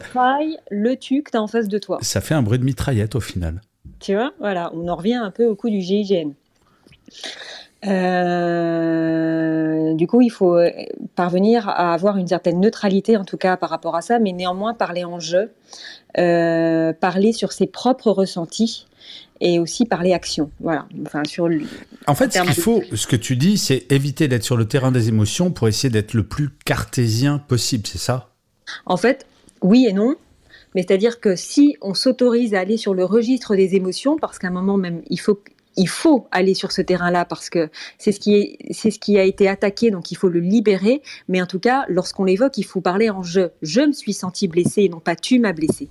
le 0.71 0.95
tu 0.97 1.23
que 1.23 1.31
t'as 1.31 1.41
en 1.41 1.47
face 1.47 1.69
de 1.69 1.79
toi. 1.79 1.99
Ça 2.01 2.23
fait 2.23 2.33
un 2.33 2.43
bruit 2.43 2.59
de 2.59 2.65
mitraillette 2.65 3.17
au 3.17 3.21
final. 3.21 3.61
Tu 4.01 4.15
vois, 4.15 4.33
voilà, 4.39 4.71
on 4.75 4.89
en 4.89 4.97
revient 4.97 5.15
un 5.15 5.31
peu 5.31 5.45
au 5.45 5.55
coup 5.55 5.69
du 5.69 5.83
GIGN. 5.83 6.33
Euh, 7.87 9.65
du 9.95 10.07
coup, 10.07 10.21
il 10.23 10.31
faut 10.31 10.57
euh, 10.57 10.71
parvenir 11.15 11.69
à 11.69 11.93
avoir 11.93 12.17
une 12.17 12.29
certaine 12.29 12.61
neutralité, 12.61 13.17
en 13.17 13.25
tout 13.25 13.37
cas 13.37 13.57
par 13.57 13.71
rapport 13.71 13.97
à 13.97 14.03
ça, 14.03 14.19
mais 14.19 14.33
néanmoins 14.33 14.75
parler 14.75 15.05
en 15.05 15.21
jeu, 15.21 15.53
euh, 16.19 16.93
parler 16.93 17.33
sur 17.33 17.53
ses 17.53 17.67
propres 17.67 18.11
ressentis 18.11 18.87
et 19.41 19.59
aussi 19.59 19.85
par 19.85 20.03
les 20.03 20.13
actions. 20.13 20.51
Voilà. 20.61 20.87
Enfin, 21.05 21.23
sur 21.25 21.49
en 22.07 22.15
fait, 22.15 22.33
ce 22.33 22.41
qu'il 22.41 22.55
faut, 22.55 22.83
ce 22.95 23.07
que 23.07 23.17
tu 23.17 23.37
dis, 23.37 23.59
c'est 23.59 23.91
éviter 23.93 24.29
d'être 24.29 24.45
sur 24.45 24.57
le 24.57 24.67
terrain 24.67 24.93
des 24.93 25.09
émotions 25.09 25.51
pour 25.51 25.69
essayer 25.69 25.91
d'être 25.91 26.15
le 26.15 26.23
plus 26.23 26.51
cartésien 26.65 27.39
possible, 27.39 27.87
c'est 27.87 27.99
ça? 27.99 28.31
En 28.87 28.97
fait, 28.97 29.27
oui 29.61 29.87
et 29.89 29.93
non. 29.93 30.15
Mais 30.75 30.83
c'est-à-dire 30.83 31.21
que 31.21 31.37
si 31.37 31.77
on 31.83 31.95
s'autorise 31.95 32.55
à 32.55 32.61
aller 32.61 32.77
sur 32.77 32.95
le 32.95 33.05
registre 33.05 33.55
des 33.55 33.77
émotions, 33.77 34.17
parce 34.19 34.39
qu'à 34.39 34.49
un 34.49 34.51
moment 34.51 34.77
même, 34.77 35.03
il 35.09 35.21
faut, 35.21 35.41
il 35.77 35.89
faut 35.89 36.29
aller 36.31 36.55
sur 36.55 36.73
ce 36.73 36.83
terrain-là 36.83 37.25
parce 37.25 37.51
que 37.51 37.71
c'est 37.99 38.13
ce 38.13 38.21
qui 38.21 38.35
est, 38.37 38.59
c'est 38.73 38.91
ce 38.91 38.99
qui 38.99 39.19
a 39.19 39.25
été 39.25 39.49
attaqué, 39.49 39.91
donc 39.91 40.11
il 40.11 40.17
faut 40.17 40.29
le 40.29 40.41
libérer. 40.41 41.03
Mais 41.29 41.41
en 41.43 41.47
tout 41.47 41.61
cas, 41.61 41.85
lorsqu'on 41.89 42.25
l'évoque, 42.25 42.57
il 42.59 42.65
faut 42.65 42.81
parler 42.81 43.11
en 43.11 43.23
je. 43.23 43.51
Je 43.63 43.81
me 43.81 43.93
suis 43.93 44.13
senti 44.15 44.49
blessé 44.49 44.83
et 44.83 44.89
non 44.89 45.01
pas 45.01 45.17
tu 45.17 45.39
m'as 45.39 45.53
blessé. 45.53 45.89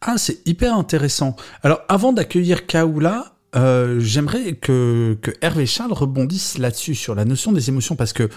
Ah, 0.00 0.16
c'est 0.16 0.46
hyper 0.46 0.76
intéressant. 0.76 1.34
Alors, 1.62 1.80
avant 1.88 2.12
d'accueillir 2.12 2.66
Kaoula, 2.66 3.34
euh, 3.56 3.98
j'aimerais 3.98 4.52
que, 4.54 5.18
Hervé 5.40 5.66
Charles 5.66 5.92
rebondisse 5.92 6.58
là-dessus, 6.58 6.94
sur 6.94 7.14
la 7.14 7.24
notion 7.24 7.50
des 7.50 7.68
émotions, 7.68 7.96
parce 7.96 8.12
que, 8.12 8.28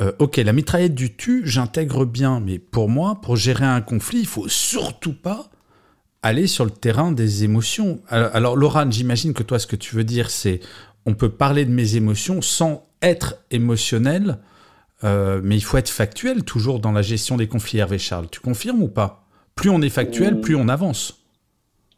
euh, 0.00 0.12
ok, 0.18 0.38
la 0.38 0.52
mitraillette 0.52 0.94
du 0.94 1.14
tu, 1.14 1.42
j'intègre 1.44 2.06
bien, 2.06 2.40
mais 2.40 2.58
pour 2.58 2.88
moi, 2.88 3.20
pour 3.20 3.36
gérer 3.36 3.66
un 3.66 3.82
conflit, 3.82 4.20
il 4.20 4.26
faut 4.26 4.48
surtout 4.48 5.14
pas 5.14 5.50
aller 6.24 6.46
sur 6.46 6.64
le 6.64 6.70
terrain 6.70 7.12
des 7.12 7.44
émotions. 7.44 8.00
Alors, 8.08 8.30
alors 8.34 8.56
Laurent, 8.56 8.90
j'imagine 8.90 9.34
que 9.34 9.42
toi, 9.42 9.58
ce 9.58 9.66
que 9.66 9.76
tu 9.76 9.94
veux 9.94 10.04
dire, 10.04 10.30
c'est 10.30 10.60
on 11.04 11.12
peut 11.14 11.28
parler 11.28 11.66
de 11.66 11.70
mes 11.70 11.96
émotions 11.96 12.40
sans 12.40 12.82
être 13.02 13.44
émotionnel, 13.50 14.38
euh, 15.04 15.42
mais 15.44 15.54
il 15.56 15.60
faut 15.60 15.76
être 15.76 15.90
factuel 15.90 16.42
toujours 16.42 16.80
dans 16.80 16.92
la 16.92 17.02
gestion 17.02 17.36
des 17.36 17.46
conflits, 17.46 17.78
Hervé 17.78 17.98
Charles. 17.98 18.28
Tu 18.30 18.40
confirmes 18.40 18.82
ou 18.82 18.88
pas? 18.88 19.26
Plus 19.54 19.68
on 19.68 19.82
est 19.82 19.90
factuel, 19.90 20.40
plus 20.40 20.56
on 20.56 20.68
avance. 20.68 21.22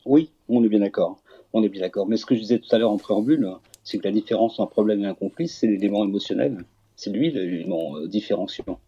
Oui, 0.04 0.30
on 0.48 0.64
est 0.64 0.68
bien 0.68 0.80
d'accord. 0.80 1.22
On 1.52 1.62
est 1.62 1.68
bien 1.68 1.82
d'accord. 1.82 2.08
Mais 2.08 2.16
ce 2.16 2.26
que 2.26 2.34
je 2.34 2.40
disais 2.40 2.58
tout 2.58 2.74
à 2.74 2.78
l'heure 2.78 2.90
en 2.90 2.98
préambule, 2.98 3.48
c'est 3.84 3.98
que 3.98 4.04
la 4.04 4.12
différence 4.12 4.58
entre 4.58 4.62
un 4.62 4.66
problème 4.66 5.04
et 5.04 5.06
un 5.06 5.14
conflit, 5.14 5.46
c'est 5.46 5.68
l'élément 5.68 6.04
émotionnel. 6.04 6.64
C'est 6.96 7.10
lui 7.10 7.30
l'élément 7.30 7.96
euh, 7.96 8.08
différenciant. 8.08 8.80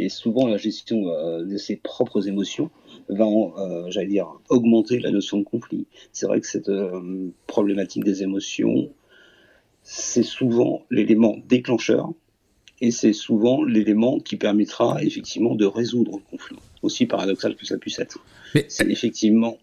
Et 0.00 0.08
souvent, 0.08 0.46
la 0.46 0.56
gestion 0.56 1.08
euh, 1.08 1.44
de 1.44 1.56
ses 1.58 1.76
propres 1.76 2.28
émotions 2.28 2.70
va, 3.08 3.26
euh, 3.26 3.90
j'allais 3.90 4.08
dire, 4.08 4.28
augmenter 4.48 4.98
la 5.00 5.10
notion 5.10 5.38
de 5.38 5.44
conflit. 5.44 5.86
C'est 6.12 6.26
vrai 6.26 6.40
que 6.40 6.46
cette 6.46 6.70
problématique 7.46 8.04
des 8.04 8.22
émotions, 8.22 8.90
c'est 9.82 10.22
souvent 10.22 10.84
l'élément 10.90 11.36
déclencheur 11.48 12.12
et 12.80 12.90
c'est 12.90 13.12
souvent 13.12 13.64
l'élément 13.64 14.20
qui 14.20 14.36
permettra 14.36 15.02
effectivement 15.02 15.54
de 15.54 15.66
résoudre 15.66 16.18
le 16.18 16.30
conflit 16.30 16.58
aussi 16.82 17.06
paradoxal 17.06 17.56
que 17.56 17.66
ça 17.66 17.76
puisse 17.76 17.98
être. 17.98 18.18
Mais 18.54 18.66
c'est 18.68 18.88
effectivement, 18.88 19.58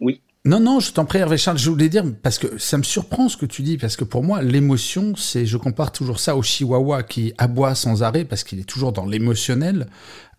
oui. 0.00 0.20
Non, 0.46 0.60
non, 0.60 0.78
je 0.78 0.92
t'en 0.92 1.04
prie, 1.04 1.18
Hervé 1.18 1.38
Charles, 1.38 1.58
je 1.58 1.68
voulais 1.68 1.88
dire, 1.88 2.04
parce 2.22 2.38
que 2.38 2.56
ça 2.56 2.78
me 2.78 2.84
surprend 2.84 3.28
ce 3.28 3.36
que 3.36 3.46
tu 3.46 3.62
dis, 3.62 3.78
parce 3.78 3.96
que 3.96 4.04
pour 4.04 4.22
moi, 4.22 4.42
l'émotion, 4.42 5.16
c'est, 5.16 5.44
je 5.44 5.56
compare 5.56 5.90
toujours 5.90 6.20
ça 6.20 6.36
au 6.36 6.42
chihuahua 6.42 7.02
qui 7.02 7.32
aboie 7.36 7.74
sans 7.74 8.04
arrêt 8.04 8.24
parce 8.24 8.44
qu'il 8.44 8.60
est 8.60 8.68
toujours 8.68 8.92
dans 8.92 9.06
l'émotionnel, 9.06 9.88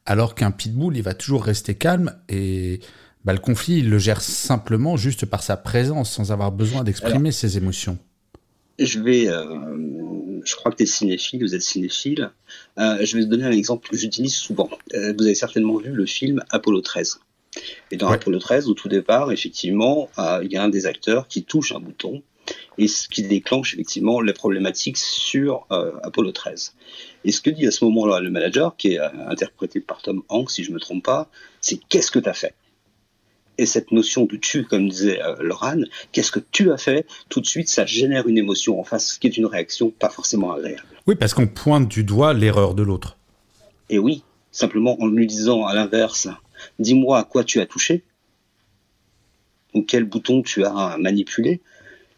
alors 0.06 0.34
qu'un 0.34 0.52
pitbull, 0.52 0.96
il 0.96 1.04
va 1.04 1.14
toujours 1.14 1.44
rester 1.44 1.76
calme 1.76 2.16
et 2.30 2.80
bah, 3.26 3.34
le 3.34 3.40
conflit, 3.40 3.80
il 3.80 3.90
le 3.90 3.98
gère 3.98 4.22
simplement 4.22 4.96
juste 4.96 5.26
par 5.26 5.44
sa 5.44 5.58
présence, 5.58 6.10
sans 6.10 6.32
avoir 6.32 6.54
besoin 6.54 6.86
d'exprimer 6.86 7.34
ses 7.34 7.58
émotions. 7.58 7.98
Je 8.80 9.02
vais, 9.02 9.28
euh, 9.28 9.44
je 10.46 10.56
crois 10.56 10.72
que 10.72 10.78
tu 10.78 10.84
es 10.84 10.86
cinéphile, 10.86 11.42
vous 11.42 11.54
êtes 11.54 11.62
cinéphile. 11.62 12.32
Euh, 12.78 13.04
je 13.04 13.18
vais 13.18 13.26
te 13.26 13.30
donner 13.30 13.44
un 13.44 13.52
exemple 13.52 13.90
que 13.90 13.98
j'utilise 13.98 14.36
souvent. 14.36 14.70
Euh, 14.94 15.14
vous 15.18 15.26
avez 15.26 15.36
certainement 15.36 15.78
vu 15.80 15.92
le 15.92 16.06
film 16.06 16.42
Apollo 16.50 16.80
13. 16.80 17.20
Et 17.92 17.98
dans 17.98 18.08
Apollo 18.10 18.40
13, 18.40 18.68
au 18.68 18.74
tout 18.74 18.90
départ, 18.90 19.32
effectivement, 19.32 20.10
euh, 20.18 20.42
il 20.44 20.52
y 20.52 20.58
a 20.58 20.64
un 20.64 20.70
des 20.70 20.86
acteurs 20.86 21.28
qui 21.28 21.44
touche 21.44 21.72
un 21.72 21.80
bouton 21.80 22.22
et 22.78 22.88
ce 22.88 23.08
qui 23.08 23.24
déclenche 23.24 23.74
effectivement 23.74 24.22
les 24.22 24.34
problématiques 24.34 24.98
sur 24.98 25.66
Apollo 25.70 26.32
13. 26.32 26.76
Et 27.26 27.32
ce 27.34 27.42
que 27.42 27.50
dit 27.50 27.68
à 27.68 27.72
ce 27.72 27.84
moment-là 27.84 28.22
le 28.22 28.30
manager, 28.30 28.78
qui 28.78 28.94
est 28.94 29.00
interprété 29.00 29.82
par 29.82 30.02
Tom 30.02 30.24
Hanks, 30.30 30.52
si 30.52 30.64
je 30.64 30.70
ne 30.70 30.76
me 30.76 30.80
trompe 30.80 31.04
pas, 31.04 31.30
c'est 31.60 31.78
qu'est-ce 31.90 32.10
que 32.10 32.20
tu 32.20 32.30
as 32.30 32.34
fait? 32.34 32.54
Et 33.58 33.66
cette 33.66 33.92
notion 33.92 34.26
de 34.26 34.36
tu, 34.36 34.66
comme 34.66 34.88
disait 34.88 35.20
euh, 35.22 35.86
qu'est-ce 36.12 36.32
que 36.32 36.40
tu 36.40 36.72
as 36.72 36.78
fait? 36.78 37.08
Tout 37.30 37.42
de 37.42 37.48
suite, 37.48 37.70
ça 37.70 37.86
génère 37.86 38.28
une 38.28 38.38
émotion 38.38 38.80
en 38.80 38.84
face, 38.84 39.18
qui 39.18 39.28
est 39.28 39.38
une 39.38 39.48
réaction 39.48 39.90
pas 39.90 40.10
forcément 40.10 40.52
agréable. 40.52 40.84
Oui, 41.08 41.16
parce 41.16 41.34
qu'on 41.34 41.48
pointe 41.48 41.88
du 41.88 42.04
doigt 42.04 42.34
l'erreur 42.34 42.76
de 42.76 42.84
l'autre. 42.84 43.18
Et 43.90 43.98
oui, 43.98 44.24
simplement 44.52 45.02
en 45.02 45.08
lui 45.08 45.26
disant 45.26 45.66
à 45.66 45.74
l'inverse, 45.74 46.28
dis-moi 46.80 47.20
à 47.20 47.24
quoi 47.24 47.44
tu 47.44 47.60
as 47.60 47.66
touché, 47.66 48.04
ou 49.74 49.84
quel 49.84 50.04
bouton 50.04 50.42
tu 50.42 50.64
as 50.64 50.98
manipulé, 50.98 51.62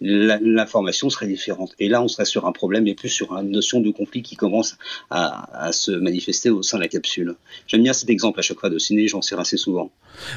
l'information 0.01 1.09
serait 1.09 1.27
différente. 1.27 1.73
Et 1.79 1.89
là, 1.89 2.01
on 2.01 2.07
serait 2.07 2.25
sur 2.25 2.45
un 2.45 2.51
problème 2.51 2.87
et 2.87 2.95
plus 2.95 3.09
sur 3.09 3.35
une 3.35 3.51
notion 3.51 3.81
de 3.81 3.91
conflit 3.91 4.21
qui 4.21 4.35
commence 4.35 4.77
à, 5.09 5.71
se 5.73 5.91
manifester 5.91 6.49
au 6.49 6.63
sein 6.63 6.77
de 6.77 6.83
la 6.83 6.87
capsule. 6.87 7.35
J'aime 7.67 7.83
bien 7.83 7.93
cet 7.93 8.09
exemple 8.09 8.39
à 8.39 8.41
chaque 8.41 8.59
fois 8.59 8.69
de 8.69 8.79
ciné, 8.79 9.07
j'en 9.07 9.21
sers 9.21 9.39
assez 9.39 9.57
souvent. 9.57 9.91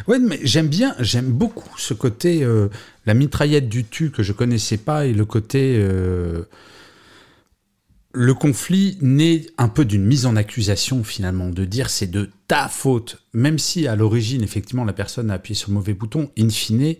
Oui, 0.08 0.18
mais 0.20 0.40
j'aime 0.42 0.68
bien, 0.68 0.94
j'aime 0.98 1.30
beaucoup 1.30 1.78
ce 1.78 1.94
côté, 1.94 2.42
euh, 2.42 2.68
la 3.06 3.14
mitraillette 3.14 3.68
du 3.68 3.84
tu 3.84 4.10
que 4.10 4.22
je 4.22 4.32
connaissais 4.32 4.78
pas 4.78 5.06
et 5.06 5.12
le 5.12 5.24
côté. 5.24 5.76
Euh, 5.78 6.42
le 8.12 8.34
conflit 8.34 8.98
naît 9.00 9.46
un 9.58 9.68
peu 9.68 9.84
d'une 9.84 10.04
mise 10.04 10.26
en 10.26 10.36
accusation 10.36 11.02
finalement, 11.04 11.48
de 11.48 11.64
dire 11.64 11.90
c'est 11.90 12.10
de 12.10 12.30
ta 12.48 12.68
faute, 12.68 13.22
même 13.32 13.58
si 13.58 13.86
à 13.86 13.96
l'origine 13.96 14.42
effectivement 14.42 14.84
la 14.84 14.92
personne 14.92 15.30
a 15.30 15.34
appuyé 15.34 15.54
sur 15.54 15.70
le 15.70 15.74
mauvais 15.74 15.94
bouton, 15.94 16.30
in 16.38 16.48
fine, 16.50 16.94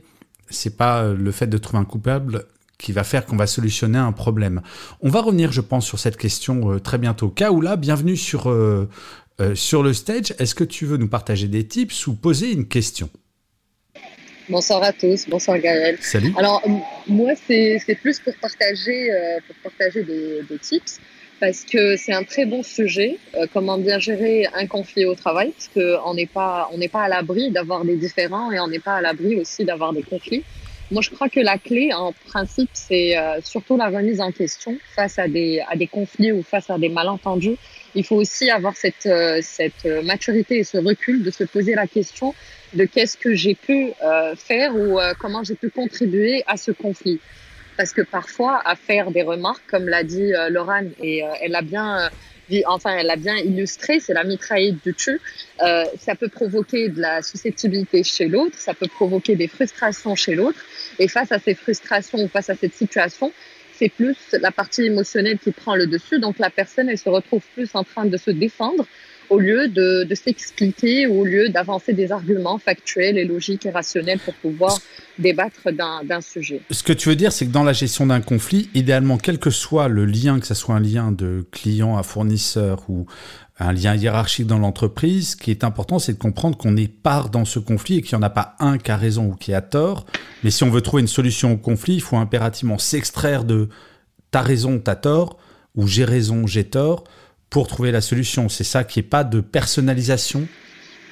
c'est 0.48 0.76
pas 0.76 1.12
le 1.12 1.32
fait 1.32 1.46
de 1.46 1.58
trouver 1.58 1.78
un 1.78 1.84
coupable 1.84 2.46
qui 2.82 2.92
va 2.92 3.04
faire 3.04 3.24
qu'on 3.24 3.36
va 3.36 3.46
solutionner 3.46 3.98
un 3.98 4.12
problème. 4.12 4.60
On 5.00 5.08
va 5.08 5.22
revenir, 5.22 5.52
je 5.52 5.60
pense, 5.60 5.86
sur 5.86 5.98
cette 5.98 6.16
question 6.16 6.72
euh, 6.72 6.80
très 6.80 6.98
bientôt. 6.98 7.30
Kaoula, 7.30 7.76
bienvenue 7.76 8.16
sur, 8.16 8.50
euh, 8.50 8.88
euh, 9.40 9.54
sur 9.54 9.82
le 9.82 9.94
stage. 9.94 10.34
Est-ce 10.38 10.54
que 10.54 10.64
tu 10.64 10.84
veux 10.84 10.96
nous 10.96 11.08
partager 11.08 11.48
des 11.48 11.66
tips 11.66 12.06
ou 12.08 12.14
poser 12.14 12.52
une 12.52 12.66
question? 12.66 13.08
Bonsoir 14.48 14.82
à 14.82 14.92
tous, 14.92 15.28
bonsoir 15.28 15.58
Gaël. 15.58 15.96
Salut. 16.00 16.32
Alors, 16.36 16.62
moi, 17.06 17.32
c'est 17.46 17.98
plus 18.00 18.18
pour 18.18 18.34
partager, 18.36 19.08
pour 19.46 19.56
partager 19.70 20.02
des, 20.02 20.58
tips 20.60 21.00
parce 21.40 21.64
que 21.64 21.96
c'est 21.96 22.12
un 22.12 22.22
très 22.22 22.46
bon 22.46 22.62
sujet, 22.62 23.18
comment 23.52 23.76
bien 23.76 23.98
gérer 23.98 24.46
un 24.54 24.66
conflit 24.68 25.06
au 25.06 25.16
travail, 25.16 25.52
parce 25.52 25.68
qu'on 25.68 26.14
n'est 26.14 26.26
pas, 26.26 26.68
on 26.72 26.78
n'est 26.78 26.88
pas 26.88 27.02
à 27.02 27.08
l'abri 27.08 27.50
d'avoir 27.50 27.84
des 27.84 27.96
différends 27.96 28.52
et 28.52 28.60
on 28.60 28.68
n'est 28.68 28.78
pas 28.78 28.96
à 28.96 29.00
l'abri 29.00 29.34
aussi 29.36 29.64
d'avoir 29.64 29.92
des 29.92 30.02
conflits. 30.02 30.44
Moi, 30.92 31.00
je 31.00 31.08
crois 31.08 31.30
que 31.30 31.40
la 31.40 31.56
clé, 31.56 31.90
en 31.94 32.12
principe, 32.26 32.68
c'est 32.74 33.16
euh, 33.16 33.40
surtout 33.42 33.78
la 33.78 33.88
remise 33.88 34.20
en 34.20 34.30
question 34.30 34.76
face 34.94 35.18
à 35.18 35.26
des, 35.26 35.62
à 35.70 35.74
des 35.74 35.86
conflits 35.86 36.32
ou 36.32 36.42
face 36.42 36.68
à 36.68 36.76
des 36.76 36.90
malentendus. 36.90 37.56
Il 37.94 38.04
faut 38.04 38.16
aussi 38.16 38.50
avoir 38.50 38.76
cette, 38.76 39.06
euh, 39.06 39.40
cette 39.42 39.86
maturité 40.04 40.58
et 40.58 40.64
ce 40.64 40.76
recul 40.76 41.22
de 41.22 41.30
se 41.30 41.44
poser 41.44 41.74
la 41.74 41.86
question 41.86 42.34
de 42.74 42.84
qu'est-ce 42.84 43.16
que 43.16 43.34
j'ai 43.34 43.54
pu 43.54 43.92
euh, 44.02 44.34
faire 44.34 44.74
ou 44.74 44.98
comment 45.18 45.44
j'ai 45.44 45.54
pu 45.54 45.70
contribuer 45.70 46.42
à 46.46 46.56
ce 46.56 46.70
conflit. 46.70 47.20
Parce 47.76 47.92
que 47.92 48.02
parfois, 48.02 48.60
à 48.64 48.76
faire 48.76 49.10
des 49.10 49.22
remarques, 49.22 49.62
comme 49.70 49.88
l'a 49.88 50.04
dit 50.04 50.32
Laurent, 50.50 50.84
et 51.02 51.22
elle 51.40 51.54
a 51.54 51.62
bien 51.62 52.10
enfin, 52.66 52.96
elle 52.96 53.10
a 53.10 53.16
bien 53.16 53.36
illustré, 53.36 54.00
c'est 54.00 54.14
la 54.14 54.24
mitraillette 54.24 54.82
du 54.84 54.94
tu. 54.94 55.20
Euh, 55.62 55.84
ça 55.98 56.14
peut 56.14 56.28
provoquer 56.28 56.88
de 56.88 57.00
la 57.00 57.22
susceptibilité 57.22 58.02
chez 58.02 58.28
l'autre, 58.28 58.58
ça 58.58 58.74
peut 58.74 58.88
provoquer 58.88 59.36
des 59.36 59.48
frustrations 59.48 60.14
chez 60.14 60.34
l'autre. 60.34 60.58
Et 60.98 61.08
face 61.08 61.32
à 61.32 61.38
ces 61.38 61.54
frustrations 61.54 62.18
ou 62.18 62.28
face 62.28 62.50
à 62.50 62.54
cette 62.54 62.74
situation, 62.74 63.32
c'est 63.74 63.88
plus 63.88 64.16
la 64.32 64.50
partie 64.50 64.84
émotionnelle 64.84 65.38
qui 65.38 65.52
prend 65.52 65.74
le 65.74 65.86
dessus. 65.86 66.18
Donc 66.18 66.38
la 66.38 66.50
personne, 66.50 66.88
elle 66.88 66.98
se 66.98 67.08
retrouve 67.08 67.42
plus 67.54 67.70
en 67.74 67.84
train 67.84 68.04
de 68.04 68.16
se 68.16 68.30
défendre 68.30 68.86
au 69.32 69.38
lieu 69.38 69.68
de, 69.68 70.06
s'expliquer, 70.14 71.06
au 71.06 71.24
lieu 71.24 71.48
d'avancer 71.48 71.94
des 71.94 72.12
arguments 72.12 72.58
factuels 72.58 73.16
et 73.16 73.24
logiques 73.24 73.64
et 73.64 73.70
rationnels 73.70 74.18
pour 74.18 74.34
pouvoir 74.34 74.78
débattre 75.18 75.72
d'un 75.72 76.20
sujet. 76.20 76.60
Ce 76.70 76.82
que 76.82 76.92
tu 76.92 77.08
veux 77.08 77.16
dire, 77.16 77.32
c'est 77.32 77.46
que 77.46 77.50
dans 77.50 77.64
la 77.64 77.72
gestion 77.72 78.06
d'un 78.06 78.20
conflit, 78.20 78.68
idéalement, 78.74 79.16
quel 79.16 79.38
que 79.38 79.48
soit 79.48 79.88
le 79.88 80.04
lien, 80.04 80.38
que 80.38 80.46
ce 80.46 80.54
soit 80.54 80.74
un 80.74 80.80
lien 80.80 81.12
de 81.12 81.46
client 81.50 81.96
à 81.96 82.02
fournisseur 82.02 82.84
ou 82.90 83.06
un 83.58 83.72
lien 83.72 83.94
hiérarchique 83.94 84.46
dans 84.46 84.58
l'entreprise, 84.58 85.30
ce 85.30 85.36
qui 85.36 85.50
est 85.50 85.64
important, 85.64 85.98
c'est 85.98 86.12
de 86.12 86.18
comprendre 86.18 86.58
qu'on 86.58 86.76
est 86.76 86.88
part 86.88 87.30
dans 87.30 87.46
ce 87.46 87.58
conflit 87.58 87.98
et 87.98 88.02
qu'il 88.02 88.18
n'y 88.18 88.22
en 88.22 88.26
a 88.26 88.30
pas 88.30 88.54
un 88.58 88.76
qui 88.76 88.90
a 88.90 88.96
raison 88.98 89.28
ou 89.28 89.34
qui 89.34 89.54
a 89.54 89.62
tort. 89.62 90.04
Mais 90.44 90.50
si 90.50 90.62
on 90.62 90.70
veut 90.70 90.82
trouver 90.82 91.00
une 91.00 91.08
solution 91.08 91.52
au 91.52 91.56
conflit, 91.56 91.94
il 91.94 92.02
faut 92.02 92.18
impérativement 92.18 92.76
s'extraire 92.76 93.44
de 93.44 93.70
t'as 94.30 94.42
raison, 94.42 94.78
t'as 94.78 94.96
tort, 94.96 95.38
ou 95.74 95.86
j'ai 95.86 96.04
raison, 96.04 96.46
j'ai 96.46 96.64
tort, 96.64 97.04
pour 97.52 97.68
trouver 97.68 97.92
la 97.92 98.00
solution. 98.00 98.48
C'est 98.48 98.64
ça 98.64 98.82
qui 98.82 98.98
est 98.98 99.04
pas 99.04 99.24
de 99.24 99.40
personnalisation. 99.40 100.48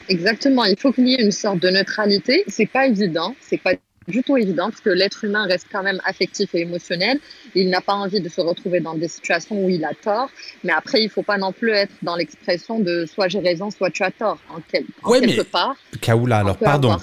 Exactement. 0.09 0.65
Il 0.65 0.77
faut 0.77 0.91
qu'il 0.91 1.07
y 1.07 1.15
ait 1.15 1.23
une 1.23 1.33
sorte 1.33 1.61
de 1.61 1.69
neutralité. 1.69 2.45
C'est 2.49 2.67
pas 2.67 2.87
évident. 2.87 3.37
C'est 3.41 3.59
pas 3.59 3.75
du 4.09 4.23
tout 4.23 4.39
évident 4.39 4.71
parce 4.71 4.81
que 4.81 4.89
l'être 4.89 5.23
humain 5.25 5.45
reste 5.47 5.67
quand 5.71 5.83
même 5.83 6.01
affectif 6.05 6.55
et 6.55 6.63
émotionnel. 6.63 7.21
Il 7.55 7.69
n'a 7.69 7.83
pas 7.83 7.93
envie 7.93 8.21
de 8.21 8.29
se 8.31 8.41
retrouver 8.41 8.81
dans 8.81 8.95
des 8.95 9.07
situations 9.07 9.63
où 9.63 9.69
il 9.69 9.85
a 9.85 9.93
tort. 9.93 10.31
Mais 10.65 10.73
après, 10.73 11.03
il 11.03 11.11
faut 11.11 11.23
pas 11.23 11.37
non 11.37 11.53
plus 11.53 11.73
être 11.73 11.93
dans 12.03 12.17
l'expression 12.17 12.81
de 12.81 13.05
soit 13.05 13.29
j'ai 13.29 13.41
raison, 13.41 13.71
soit 13.71 13.91
tu 13.91 14.03
as 14.03 14.11
tort. 14.11 14.39
En, 14.49 14.61
quelque 14.63 15.43
part. 15.43 15.77
Kaoula, 16.01 16.39
alors 16.39 16.57
pardon. 16.57 16.97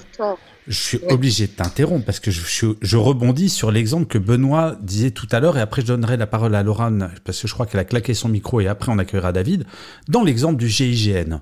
Je 0.68 0.78
suis 0.78 1.00
obligé 1.08 1.46
de 1.46 1.52
t'interrompre 1.52 2.04
parce 2.04 2.20
que 2.20 2.30
je, 2.30 2.66
je, 2.80 2.96
rebondis 2.96 3.48
sur 3.48 3.70
l'exemple 3.70 4.04
que 4.04 4.18
Benoît 4.18 4.76
disait 4.82 5.10
tout 5.10 5.26
à 5.32 5.40
l'heure 5.40 5.56
et 5.56 5.62
après 5.62 5.80
je 5.80 5.86
donnerai 5.86 6.18
la 6.18 6.26
parole 6.26 6.54
à 6.54 6.62
Laurent 6.62 6.98
parce 7.24 7.40
que 7.40 7.48
je 7.48 7.54
crois 7.54 7.64
qu'elle 7.64 7.80
a 7.80 7.84
claqué 7.84 8.12
son 8.12 8.28
micro 8.28 8.60
et 8.60 8.68
après 8.68 8.92
on 8.92 8.98
accueillera 8.98 9.32
David. 9.32 9.64
Dans 10.08 10.22
l'exemple 10.22 10.56
du 10.56 10.68
GIGN, 10.68 11.40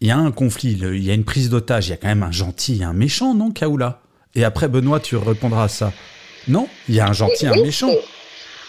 il 0.00 0.08
y 0.08 0.10
a 0.10 0.18
un 0.18 0.32
conflit, 0.32 0.72
il 0.72 1.04
y 1.04 1.10
a 1.10 1.14
une 1.14 1.24
prise 1.24 1.50
d'otage, 1.50 1.86
il 1.86 1.90
y 1.90 1.92
a 1.92 1.96
quand 1.96 2.08
même 2.08 2.24
un 2.24 2.32
gentil 2.32 2.80
et 2.80 2.84
un 2.84 2.92
méchant, 2.92 3.34
non, 3.34 3.52
Kaoula? 3.52 4.02
Et 4.34 4.44
après 4.44 4.68
Benoît, 4.68 5.00
tu 5.00 5.16
répondras 5.16 5.64
à 5.64 5.68
ça. 5.68 5.92
Non? 6.48 6.68
Il 6.88 6.96
y 6.96 7.00
a 7.00 7.08
un 7.08 7.12
gentil 7.12 7.46
et 7.46 7.48
un 7.48 7.62
méchant. 7.62 7.90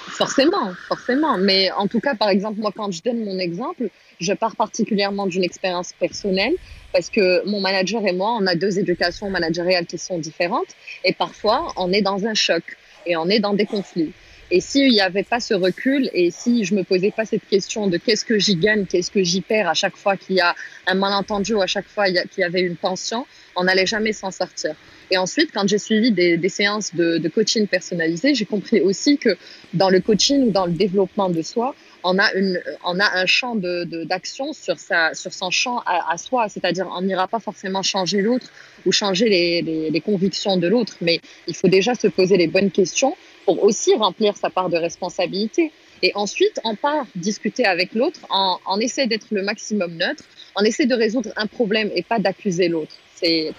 Forcément, 0.09 0.73
forcément. 0.87 1.37
Mais 1.37 1.71
en 1.71 1.87
tout 1.87 1.99
cas, 1.99 2.15
par 2.15 2.29
exemple, 2.29 2.59
moi, 2.59 2.71
quand 2.75 2.91
je 2.91 3.01
donne 3.01 3.23
mon 3.23 3.39
exemple, 3.39 3.89
je 4.19 4.33
pars 4.33 4.55
particulièrement 4.55 5.27
d'une 5.27 5.43
expérience 5.43 5.93
personnelle 5.93 6.53
parce 6.91 7.09
que 7.09 7.47
mon 7.47 7.61
manager 7.61 8.05
et 8.05 8.11
moi, 8.11 8.35
on 8.39 8.45
a 8.47 8.55
deux 8.55 8.79
éducations 8.79 9.29
managériales 9.29 9.85
qui 9.85 9.97
sont 9.97 10.17
différentes 10.17 10.75
et 11.03 11.13
parfois, 11.13 11.71
on 11.77 11.91
est 11.93 12.01
dans 12.01 12.25
un 12.25 12.33
choc 12.33 12.63
et 13.05 13.15
on 13.15 13.29
est 13.29 13.39
dans 13.39 13.53
des 13.53 13.65
conflits. 13.65 14.11
Et 14.51 14.61
s'il 14.61 14.89
n'y 14.89 15.01
avait 15.01 15.23
pas 15.23 15.39
ce 15.39 15.53
recul 15.53 16.09
et 16.11 16.31
si 16.31 16.63
je 16.63 16.73
me 16.73 16.83
posais 16.83 17.11
pas 17.11 17.25
cette 17.25 17.47
question 17.47 17.87
de 17.87 17.97
qu'est-ce 17.97 18.25
que 18.25 18.39
j'y 18.39 18.55
gagne, 18.55 18.85
qu'est-ce 18.85 19.11
que 19.11 19.23
j'y 19.23 19.41
perds 19.41 19.69
à 19.69 19.75
chaque 19.75 19.95
fois 19.95 20.17
qu'il 20.17 20.37
y 20.37 20.41
a 20.41 20.55
un 20.87 20.95
malentendu 20.95 21.53
ou 21.53 21.61
à 21.61 21.67
chaque 21.67 21.87
fois 21.87 22.05
qu'il 22.07 22.39
y 22.39 22.43
avait 22.43 22.61
une 22.61 22.75
tension, 22.75 23.27
on 23.55 23.65
n'allait 23.65 23.85
jamais 23.85 24.11
s'en 24.11 24.31
sortir. 24.31 24.75
Et 25.11 25.17
ensuite, 25.17 25.51
quand 25.53 25.67
j'ai 25.67 25.77
suivi 25.77 26.11
des, 26.11 26.49
séances 26.49 26.95
de, 26.95 27.17
de, 27.17 27.29
coaching 27.29 27.67
personnalisé, 27.67 28.33
j'ai 28.33 28.45
compris 28.45 28.79
aussi 28.79 29.17
que 29.17 29.37
dans 29.73 29.89
le 29.89 30.01
coaching 30.01 30.47
ou 30.47 30.51
dans 30.51 30.65
le 30.65 30.71
développement 30.71 31.29
de 31.29 31.41
soi, 31.41 31.75
on 32.03 32.17
a, 32.17 32.31
une, 32.33 32.61
on 32.85 32.99
a 32.99 33.19
un 33.19 33.25
champ 33.25 33.55
d'action 33.55 34.49
de, 34.49 34.53
sur, 34.53 34.79
sa, 34.79 35.13
sur 35.13 35.33
son 35.33 35.49
champ 35.49 35.81
à, 35.85 36.17
soi. 36.17 36.47
C'est-à-dire, 36.47 36.87
on 36.95 37.01
n'ira 37.01 37.27
pas 37.27 37.39
forcément 37.39 37.81
changer 37.81 38.21
l'autre 38.21 38.47
ou 38.85 38.91
changer 38.91 39.29
les 39.29 40.01
convictions 40.01 40.57
de 40.57 40.67
l'autre, 40.67 40.95
mais 41.01 41.19
il 41.47 41.55
faut 41.55 41.67
déjà 41.67 41.95
se 41.95 42.07
poser 42.07 42.37
les 42.37 42.47
bonnes 42.47 42.71
questions 42.71 43.15
pour 43.49 43.63
aussi 43.63 43.95
remplir 43.95 44.37
sa 44.37 44.51
part 44.51 44.69
de 44.69 44.77
responsabilité. 44.77 45.71
Et 46.03 46.11
ensuite, 46.13 46.59
on 46.63 46.75
part 46.75 47.07
discuter 47.15 47.65
avec 47.65 47.95
l'autre, 47.95 48.19
on, 48.29 48.57
on 48.67 48.79
essaie 48.79 49.07
d'être 49.07 49.25
le 49.31 49.41
maximum 49.41 49.95
neutre, 49.95 50.23
on 50.55 50.61
essaie 50.61 50.85
de 50.85 50.93
résoudre 50.93 51.31
un 51.35 51.47
problème 51.47 51.89
et 51.95 52.03
pas 52.03 52.19
d'accuser 52.19 52.67
l'autre. 52.67 52.91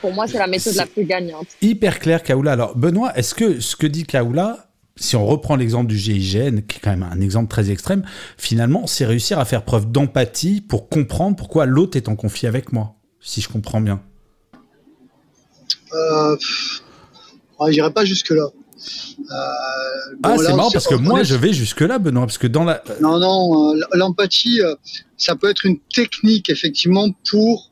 Pour 0.00 0.12
moi, 0.12 0.28
c'est 0.28 0.38
la 0.38 0.46
méthode 0.46 0.76
la 0.76 0.86
plus 0.86 1.04
gagnante. 1.04 1.48
Hyper 1.60 1.98
clair, 1.98 2.22
Kaoula. 2.22 2.52
Alors, 2.52 2.76
Benoît, 2.76 3.12
est-ce 3.18 3.34
que 3.34 3.58
ce 3.58 3.74
que 3.74 3.88
dit 3.88 4.04
Kaoula, 4.04 4.68
si 4.94 5.16
on 5.16 5.26
reprend 5.26 5.56
l'exemple 5.56 5.88
du 5.88 5.98
GIGN, 5.98 6.60
qui 6.60 6.76
est 6.76 6.80
quand 6.80 6.90
même 6.90 7.02
un 7.02 7.20
exemple 7.20 7.48
très 7.48 7.72
extrême, 7.72 8.04
finalement, 8.38 8.86
c'est 8.86 9.04
réussir 9.04 9.40
à 9.40 9.44
faire 9.44 9.64
preuve 9.64 9.90
d'empathie 9.90 10.60
pour 10.60 10.88
comprendre 10.88 11.34
pourquoi 11.34 11.66
l'autre 11.66 11.96
est 11.96 12.08
en 12.08 12.14
conflit 12.14 12.46
avec 12.46 12.72
moi, 12.72 12.94
si 13.20 13.40
je 13.40 13.48
comprends 13.48 13.80
bien? 13.80 14.00
Euh, 15.92 16.36
J'irai 17.68 17.92
pas 17.92 18.04
jusque-là. 18.04 18.46
Euh, 19.20 19.34
ah, 20.22 20.36
c'est 20.38 20.54
marrant 20.54 20.70
parce 20.70 20.86
que 20.86 20.94
moi, 20.94 21.22
je 21.22 21.34
vais 21.34 21.52
jusque-là, 21.52 21.98
Benoît, 21.98 22.26
parce 22.26 22.38
que 22.38 22.46
dans 22.46 22.64
la. 22.64 22.82
Non, 23.00 23.18
non, 23.18 23.74
euh, 23.74 23.80
l'empathie, 23.94 24.60
euh, 24.62 24.74
ça 25.16 25.36
peut 25.36 25.50
être 25.50 25.66
une 25.66 25.78
technique, 25.94 26.50
effectivement, 26.50 27.08
pour 27.30 27.70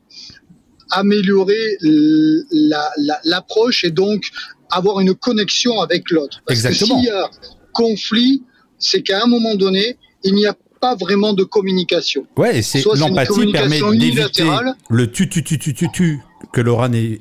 améliorer 0.90 1.76
l'approche 3.24 3.84
et 3.84 3.90
donc 3.90 4.24
avoir 4.70 5.00
une 5.00 5.14
connexion 5.14 5.80
avec 5.80 6.10
l'autre. 6.10 6.42
Exactement. 6.48 6.96
que 6.96 7.00
s'il 7.00 7.08
y 7.08 7.10
a 7.10 7.30
conflit, 7.72 8.42
c'est 8.78 9.02
qu'à 9.02 9.22
un 9.22 9.26
moment 9.26 9.54
donné, 9.54 9.98
il 10.24 10.34
n'y 10.34 10.46
a 10.46 10.56
pas 10.80 10.94
vraiment 10.94 11.32
de 11.32 11.44
communication. 11.44 12.26
Ouais, 12.36 12.62
c'est 12.62 12.84
l'empathie 12.96 13.52
permet 13.52 13.80
d'éviter 13.96 14.48
le 14.90 15.10
tu 15.10 15.28
tu 15.28 15.42
tu 15.42 15.58
tu 15.58 15.74
tu 15.74 15.90
tu 15.92 16.20
que 16.52 16.60
Laura 16.60 16.88
n'est 16.88 17.20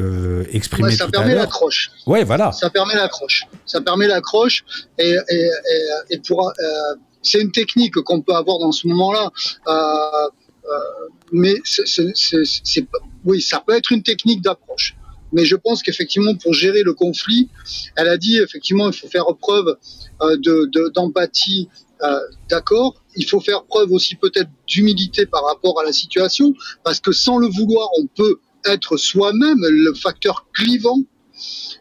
euh, 0.00 0.44
exprimé 0.52 0.88
ouais, 0.88 0.96
ça 0.96 1.08
permet 1.08 1.34
l'accroche. 1.34 1.90
Ouais, 2.06 2.24
voilà. 2.24 2.52
Ça 2.52 2.70
permet 2.70 2.94
l'accroche. 2.94 3.46
Ça 3.66 3.80
permet 3.80 4.06
l'accroche 4.06 4.64
et, 4.98 5.16
et, 5.28 5.34
et, 5.34 5.50
et 6.10 6.18
pour 6.18 6.48
euh, 6.48 6.52
c'est 7.22 7.40
une 7.40 7.52
technique 7.52 7.94
qu'on 7.94 8.22
peut 8.22 8.34
avoir 8.34 8.58
dans 8.58 8.72
ce 8.72 8.86
moment-là. 8.88 9.30
Euh, 9.68 9.72
euh 9.72 10.78
mais 11.32 11.54
c'est 11.64 12.86
oui, 13.24 13.40
ça 13.40 13.62
peut 13.64 13.74
être 13.76 13.92
une 13.92 14.02
technique 14.02 14.42
d'approche. 14.42 14.96
Mais 15.32 15.44
je 15.44 15.54
pense 15.54 15.80
qu'effectivement, 15.82 16.34
pour 16.34 16.54
gérer 16.54 16.82
le 16.82 16.92
conflit, 16.92 17.48
elle 17.94 18.08
a 18.08 18.16
dit 18.16 18.38
effectivement, 18.38 18.88
il 18.88 18.92
faut 18.92 19.06
faire 19.06 19.26
preuve 19.40 19.76
d'empathie. 20.92 21.68
De, 21.68 21.70
D'accord. 22.48 22.94
Il 23.14 23.26
faut 23.26 23.40
faire 23.40 23.64
preuve 23.64 23.92
aussi 23.92 24.14
peut-être 24.14 24.48
d'humilité 24.66 25.26
par 25.26 25.44
rapport 25.44 25.78
à 25.80 25.84
la 25.84 25.92
situation, 25.92 26.54
parce 26.82 26.98
que 26.98 27.12
sans 27.12 27.38
le 27.38 27.46
vouloir, 27.46 27.88
on 27.98 28.06
peut 28.06 28.40
être 28.66 28.96
soi-même 28.96 29.58
le 29.60 29.94
facteur 29.94 30.46
clivant 30.52 30.98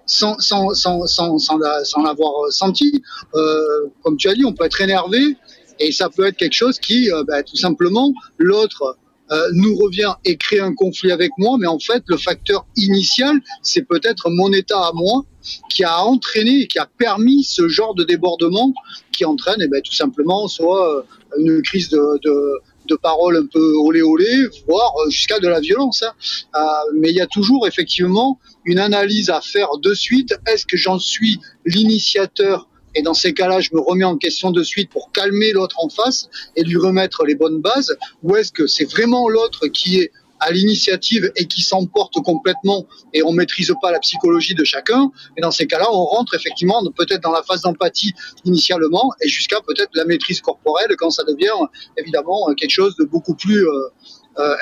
sans, 0.06 0.39
sans, 0.39 0.74
sans, 0.74 1.06
sans, 1.08 1.38
sans 1.38 2.04
l'avoir 2.04 2.52
senti. 2.52 3.02
Euh, 3.36 3.88
comme 4.04 4.18
tu 4.18 4.30
as 4.30 4.34
dit, 4.34 4.46
on 4.46 4.54
peut 4.54 4.65
être 4.65 4.82
énervé 4.82 5.36
et 5.80 5.92
ça 5.92 6.10
peut 6.10 6.26
être 6.26 6.38
quelque 6.38 6.54
chose 6.54 6.80
qui, 6.80 7.12
euh, 7.12 7.24
bah, 7.24 7.44
tout 7.44 7.56
simplement, 7.56 8.13
l'autre 8.38 8.98
euh, 9.32 9.48
nous 9.54 9.76
revient 9.76 10.13
et 10.26 10.38
crée 10.38 10.60
un 10.60 10.74
conflit 10.74 11.12
avec 11.12 11.32
moi, 11.38 11.58
mais 11.60 11.68
en 11.68 11.78
fait, 11.80 12.04
le 12.08 12.18
facteur 12.18 12.65
initial, 12.76 13.39
c'est 13.62 13.84
peut-être 13.84 14.30
mon 14.30 14.52
état 14.52 14.80
à 14.80 14.92
moi 14.94 15.24
qui 15.70 15.84
a 15.84 16.04
entraîné, 16.04 16.68
qui 16.68 16.80
a 16.80 16.89
permis 16.98 17.44
ce 17.44 17.68
genre 17.68 17.94
de 17.94 18.04
débordement 18.04 18.74
qui 19.12 19.26
entraîne, 19.26 19.62
et 19.62 19.65
eh 19.65 19.68
ben, 19.68 19.82
tout 19.84 19.94
simplement, 19.94 20.48
soit 20.48 20.98
euh, 20.98 21.04
une 21.38 21.62
crise 21.62 21.89
de, 21.89 22.60
de 22.89 22.95
paroles 22.95 23.38
un 23.38 23.45
peu 23.45 23.73
olé 23.78 24.02
olé, 24.02 24.47
voire 24.67 24.93
euh, 25.06 25.10
jusqu'à 25.10 25.39
de 25.39 25.47
la 25.47 25.60
violence. 25.60 26.04
Hein. 26.04 26.13
Euh, 26.56 26.91
mais 26.95 27.10
il 27.10 27.15
y 27.15 27.21
a 27.21 27.28
toujours 27.28 27.67
effectivement 27.67 28.39
une 28.65 28.80
analyse 28.80 29.30
à 29.30 29.41
faire 29.41 29.78
de 29.78 29.93
suite. 29.93 30.34
Est-ce 30.47 30.65
que 30.65 30.78
j'en 30.78 30.99
suis 30.99 31.39
l'initiateur? 31.65 32.67
Et 32.95 33.02
dans 33.04 33.13
ces 33.13 33.34
cas-là, 33.34 33.60
je 33.62 33.69
me 33.73 33.80
remets 33.80 34.04
en 34.04 34.17
question 34.17 34.52
de 34.52 34.63
suite 34.63 34.89
pour 34.89 35.12
calmer 35.12 35.52
l'autre 35.52 35.78
en 35.80 35.89
face 35.89 36.28
et 36.56 36.63
lui 36.63 36.78
remettre 36.78 37.23
les 37.23 37.36
bonnes 37.36 37.62
bases 37.62 37.95
Ou 38.23 38.36
est-ce 38.36 38.52
que 38.52 38.65
c'est 38.65 38.89
vraiment 38.89 39.30
l'autre 39.30 39.67
qui 39.67 39.99
est 39.99 40.12
à 40.39 40.52
l'initiative 40.52 41.32
et 41.36 41.45
qui 41.45 41.62
s'emporte 41.62 42.15
complètement 42.23 42.86
et 43.13 43.23
on 43.23 43.32
maîtrise 43.32 43.73
pas 43.82 43.91
la 43.91 43.99
psychologie 43.99 44.56
de 44.56 44.63
chacun. 44.63 45.12
Et 45.38 45.41
dans 45.41 45.52
ces 45.52 45.67
cas-là, 45.67 45.88
on 45.91 46.06
rentre 46.06 46.34
effectivement 46.36 46.82
peut-être 46.95 47.21
dans 47.21 47.32
la 47.32 47.43
phase 47.43 47.62
d'empathie 47.62 48.13
initialement 48.45 49.12
et 49.21 49.28
jusqu'à 49.28 49.58
peut-être 49.62 49.91
la 49.93 50.06
maîtrise 50.06 50.41
corporelle 50.41 50.95
quand 50.97 51.10
ça 51.10 51.23
devient 51.23 51.49
évidemment 51.97 52.54
quelque 52.56 52.71
chose 52.71 52.95
de 52.97 53.06
beaucoup 53.06 53.36
plus 53.36 53.67
euh, 53.67 53.89
euh. 54.39 54.56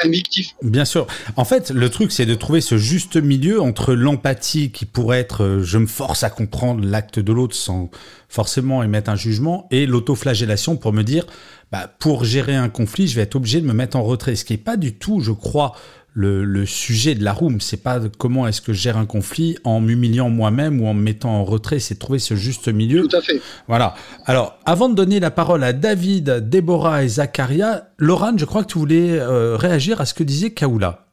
Bien 0.63 0.85
sûr. 0.85 1.07
En 1.35 1.45
fait, 1.45 1.71
le 1.71 1.89
truc, 1.89 2.11
c'est 2.11 2.25
de 2.25 2.35
trouver 2.35 2.61
ce 2.61 2.77
juste 2.77 3.17
milieu 3.17 3.61
entre 3.61 3.93
l'empathie 3.93 4.71
qui 4.71 4.85
pourrait 4.85 5.19
être 5.19 5.43
euh, 5.43 5.63
je 5.63 5.77
me 5.77 5.87
force 5.87 6.23
à 6.23 6.29
comprendre 6.29 6.83
l'acte 6.83 7.19
de 7.19 7.31
l'autre 7.31 7.55
sans 7.55 7.89
forcément 8.29 8.83
émettre 8.83 9.09
un 9.09 9.15
jugement 9.15 9.67
et 9.71 9.85
l'autoflagellation 9.85 10.75
pour 10.75 10.93
me 10.93 11.03
dire 11.03 11.25
bah, 11.71 11.91
pour 11.99 12.23
gérer 12.23 12.55
un 12.55 12.69
conflit, 12.69 13.07
je 13.07 13.15
vais 13.15 13.23
être 13.23 13.35
obligé 13.35 13.59
de 13.59 13.65
me 13.65 13.73
mettre 13.73 13.97
en 13.97 14.03
retrait. 14.03 14.35
Ce 14.35 14.45
qui 14.45 14.53
n'est 14.53 14.57
pas 14.57 14.77
du 14.77 14.93
tout, 14.93 15.19
je 15.19 15.31
crois, 15.31 15.73
le, 16.17 16.43
le, 16.43 16.65
sujet 16.65 17.13
de 17.13 17.23
la 17.23 17.31
room. 17.31 17.61
C'est 17.61 17.83
pas 17.83 17.99
comment 18.17 18.47
est-ce 18.47 18.59
que 18.59 18.73
je 18.73 18.81
gère 18.81 18.97
un 18.97 19.05
conflit 19.05 19.55
en 19.63 19.79
m'humiliant 19.79 20.29
moi-même 20.29 20.81
ou 20.81 20.87
en 20.87 20.95
me 20.95 21.01
mettant 21.01 21.29
en 21.29 21.45
retrait. 21.45 21.79
C'est 21.79 21.95
trouver 21.95 22.17
ce 22.17 22.35
juste 22.35 22.67
milieu. 22.67 23.07
Tout 23.07 23.15
à 23.15 23.21
fait. 23.21 23.39
Voilà. 23.67 23.93
Alors, 24.25 24.57
avant 24.65 24.89
de 24.89 24.95
donner 24.95 25.19
la 25.19 25.29
parole 25.29 25.63
à 25.63 25.73
David, 25.73 26.49
Déborah 26.49 27.03
et 27.03 27.07
Zacharia, 27.07 27.89
Laurent, 27.99 28.35
je 28.35 28.45
crois 28.45 28.63
que 28.63 28.71
tu 28.71 28.79
voulais 28.79 29.11
euh, 29.11 29.55
réagir 29.55 30.01
à 30.01 30.05
ce 30.05 30.15
que 30.15 30.23
disait 30.23 30.49
Kaoula. 30.49 31.05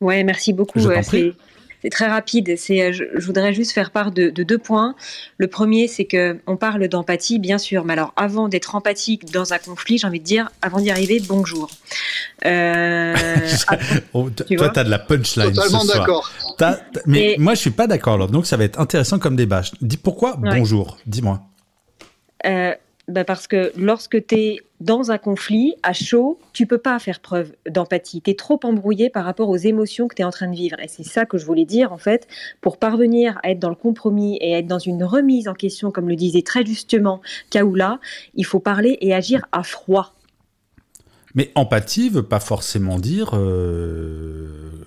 Ouais, 0.00 0.22
merci 0.22 0.52
beaucoup. 0.52 0.78
C'est 1.82 1.90
très 1.90 2.06
rapide. 2.06 2.54
C'est, 2.56 2.92
je, 2.92 3.04
voudrais 3.18 3.52
juste 3.52 3.72
faire 3.72 3.90
part 3.90 4.12
de, 4.12 4.30
deux 4.30 4.58
points. 4.58 4.94
Le 5.38 5.48
premier, 5.48 5.88
c'est 5.88 6.04
que 6.04 6.38
on 6.46 6.56
parle 6.56 6.86
d'empathie, 6.88 7.38
bien 7.38 7.58
sûr, 7.58 7.84
mais 7.84 7.94
alors 7.94 8.12
avant 8.16 8.48
d'être 8.48 8.74
empathique 8.74 9.30
dans 9.32 9.52
un 9.52 9.58
conflit, 9.58 9.98
j'ai 9.98 10.06
envie 10.06 10.20
de 10.20 10.24
dire, 10.24 10.50
avant 10.62 10.80
d'y 10.80 10.90
arriver, 10.90 11.20
bonjour. 11.26 11.70
Euh, 12.44 13.14
oh, 14.12 14.30
tu 14.30 14.56
toi, 14.56 14.68
t'as 14.68 14.84
de 14.84 14.90
la 14.90 14.98
punchline. 14.98 15.52
Totalement 15.52 15.84
d'accord. 15.84 16.30
Mais 17.06 17.36
moi, 17.38 17.54
je 17.54 17.60
suis 17.60 17.70
pas 17.70 17.86
d'accord. 17.86 18.28
Donc, 18.28 18.46
ça 18.46 18.56
va 18.56 18.64
être 18.64 18.78
intéressant 18.78 19.18
comme 19.18 19.36
débat. 19.36 19.62
Dis 19.80 19.96
pourquoi 19.96 20.36
bonjour. 20.38 20.98
Dis-moi. 21.06 21.40
Euh, 22.46 22.74
bah, 23.08 23.24
parce 23.24 23.46
que 23.46 23.72
lorsque 23.76 24.26
tu 24.26 24.34
es 24.36 24.56
dans 24.80 25.10
un 25.10 25.18
conflit, 25.18 25.74
à 25.82 25.92
chaud, 25.92 26.38
tu 26.52 26.66
peux 26.66 26.78
pas 26.78 26.98
faire 26.98 27.20
preuve 27.20 27.52
d'empathie. 27.68 28.22
Tu 28.22 28.30
es 28.30 28.34
trop 28.34 28.58
embrouillé 28.62 29.10
par 29.10 29.24
rapport 29.24 29.48
aux 29.48 29.56
émotions 29.56 30.08
que 30.08 30.14
tu 30.14 30.22
es 30.22 30.24
en 30.24 30.30
train 30.30 30.48
de 30.48 30.54
vivre. 30.54 30.78
Et 30.80 30.88
c'est 30.88 31.04
ça 31.04 31.24
que 31.24 31.38
je 31.38 31.44
voulais 31.44 31.64
dire, 31.64 31.92
en 31.92 31.98
fait, 31.98 32.28
pour 32.60 32.78
parvenir 32.78 33.38
à 33.42 33.50
être 33.50 33.58
dans 33.58 33.68
le 33.70 33.74
compromis 33.74 34.36
et 34.40 34.52
être 34.52 34.66
dans 34.66 34.78
une 34.78 35.04
remise 35.04 35.48
en 35.48 35.54
question, 35.54 35.90
comme 35.90 36.08
le 36.08 36.16
disait 36.16 36.42
très 36.42 36.64
justement 36.64 37.20
Kaoula, 37.50 37.98
il 38.34 38.44
faut 38.44 38.60
parler 38.60 38.98
et 39.00 39.14
agir 39.14 39.46
à 39.52 39.62
froid. 39.62 40.14
Mais 41.34 41.50
empathie 41.54 42.08
veut 42.08 42.22
pas 42.22 42.40
forcément 42.40 42.98
dire 42.98 43.30
euh, 43.34 44.86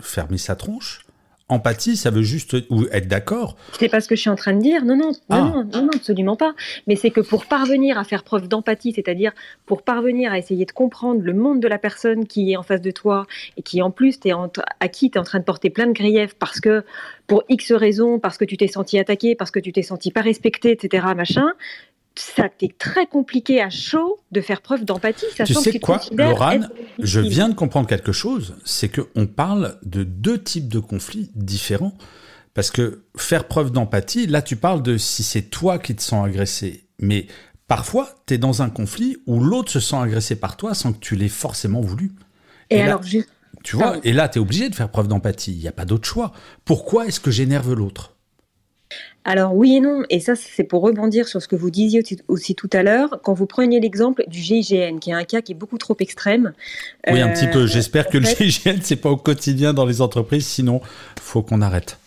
fermer 0.00 0.38
sa 0.38 0.56
tronche. 0.56 1.00
Empathie, 1.50 1.96
ça 1.96 2.10
veut 2.10 2.22
juste 2.22 2.56
ou 2.70 2.86
être 2.92 3.08
d'accord. 3.08 3.56
C'est 3.78 3.88
pas 3.88 4.00
ce 4.00 4.08
que 4.08 4.14
je 4.14 4.20
suis 4.20 4.30
en 4.30 4.36
train 4.36 4.54
de 4.54 4.60
dire. 4.60 4.84
Non, 4.84 4.96
non, 4.96 5.10
non, 5.28 5.66
ah. 5.72 5.80
non, 5.80 5.88
absolument 5.94 6.36
pas. 6.36 6.54
Mais 6.86 6.96
c'est 6.96 7.10
que 7.10 7.20
pour 7.20 7.46
parvenir 7.46 7.98
à 7.98 8.04
faire 8.04 8.22
preuve 8.22 8.48
d'empathie, 8.48 8.92
c'est-à-dire 8.92 9.32
pour 9.66 9.82
parvenir 9.82 10.32
à 10.32 10.38
essayer 10.38 10.64
de 10.64 10.72
comprendre 10.72 11.20
le 11.22 11.34
monde 11.34 11.60
de 11.60 11.68
la 11.68 11.78
personne 11.78 12.26
qui 12.26 12.52
est 12.52 12.56
en 12.56 12.62
face 12.62 12.80
de 12.80 12.90
toi 12.90 13.26
et 13.56 13.62
qui 13.62 13.82
en 13.82 13.90
plus 13.90 14.18
es 14.24 14.32
à 14.80 14.88
qui 14.88 15.10
tu 15.10 15.18
es 15.18 15.20
en 15.20 15.24
train 15.24 15.40
de 15.40 15.44
porter 15.44 15.70
plein 15.70 15.86
de 15.86 15.92
griefs 15.92 16.34
parce 16.34 16.60
que 16.60 16.84
pour 17.26 17.44
X 17.48 17.72
raisons, 17.72 18.18
parce 18.18 18.38
que 18.38 18.44
tu 18.44 18.56
t'es 18.56 18.66
senti 18.66 18.98
attaqué, 18.98 19.36
parce 19.36 19.50
que 19.50 19.60
tu 19.60 19.72
t'es 19.72 19.82
senti 19.82 20.10
pas 20.10 20.20
respecté, 20.20 20.72
etc. 20.72 21.06
Machin, 21.16 21.46
ça 22.20 22.48
t'est 22.48 22.76
très 22.78 23.06
compliqué 23.06 23.60
à 23.60 23.70
chaud 23.70 24.18
de 24.30 24.40
faire 24.40 24.60
preuve 24.60 24.84
d'empathie. 24.84 25.26
Tu 25.44 25.54
sais 25.54 25.78
quoi, 25.78 26.00
Laurent 26.12 26.60
Je 26.98 27.20
viens 27.20 27.48
de 27.48 27.54
comprendre 27.54 27.88
quelque 27.88 28.12
chose, 28.12 28.54
c'est 28.64 28.88
qu'on 28.88 29.26
parle 29.26 29.78
de 29.84 30.04
deux 30.04 30.42
types 30.42 30.68
de 30.68 30.78
conflits 30.78 31.30
différents. 31.34 31.94
Parce 32.52 32.70
que 32.70 33.04
faire 33.16 33.46
preuve 33.46 33.70
d'empathie, 33.70 34.26
là 34.26 34.42
tu 34.42 34.56
parles 34.56 34.82
de 34.82 34.98
si 34.98 35.22
c'est 35.22 35.42
toi 35.42 35.78
qui 35.78 35.94
te 35.94 36.02
sens 36.02 36.26
agressé. 36.26 36.88
Mais 36.98 37.26
parfois, 37.68 38.14
tu 38.26 38.34
es 38.34 38.38
dans 38.38 38.62
un 38.62 38.70
conflit 38.70 39.16
où 39.26 39.40
l'autre 39.40 39.70
se 39.70 39.80
sent 39.80 39.96
agressé 39.96 40.36
par 40.36 40.56
toi 40.56 40.74
sans 40.74 40.92
que 40.92 40.98
tu 40.98 41.14
l'aies 41.14 41.28
forcément 41.28 41.80
voulu. 41.80 42.12
Et, 42.68 42.82
alors, 42.82 43.02
Tu 43.62 43.76
vois, 43.76 43.98
et 44.04 44.12
là, 44.12 44.28
tu 44.28 44.38
es 44.38 44.42
obligé 44.42 44.68
de 44.68 44.74
faire 44.74 44.90
preuve 44.90 45.08
d'empathie. 45.08 45.52
Il 45.52 45.58
n'y 45.58 45.68
a 45.68 45.72
pas 45.72 45.84
d'autre 45.84 46.06
choix. 46.06 46.32
Pourquoi 46.64 47.06
est-ce 47.06 47.20
que 47.20 47.30
j'énerve 47.30 47.72
l'autre? 47.72 48.16
Alors 49.24 49.54
oui 49.54 49.76
et 49.76 49.80
non, 49.80 50.02
et 50.08 50.18
ça 50.18 50.34
c'est 50.34 50.64
pour 50.64 50.82
rebondir 50.82 51.28
sur 51.28 51.42
ce 51.42 51.48
que 51.48 51.56
vous 51.56 51.70
disiez 51.70 52.02
aussi, 52.28 52.54
tout 52.54 52.70
à 52.72 52.82
l'heure, 52.82 53.20
quand 53.22 53.34
vous 53.34 53.46
preniez 53.46 53.78
l'exemple 53.80 54.24
du 54.28 54.40
GIGN, 54.40 54.98
qui 54.98 55.10
est 55.10 55.14
un 55.14 55.24
cas 55.24 55.42
qui 55.42 55.52
est 55.52 55.54
beaucoup 55.54 55.78
trop 55.78 55.96
extrême. 56.00 56.52
Oui, 57.10 57.20
un 57.20 57.28
petit 57.28 57.46
peu. 57.46 57.60
Euh, 57.60 57.66
J'espère 57.66 58.08
que 58.08 58.18
le 58.18 58.24
GIGN 58.26 58.78
c'est 58.82 58.96
pas 58.96 59.10
au 59.10 59.16
quotidien 59.16 59.74
dans 59.74 59.84
les 59.84 60.00
entreprises, 60.00 60.46
sinon 60.46 60.80
faut 61.20 61.42
qu'on 61.42 61.60
arrête 61.60 61.98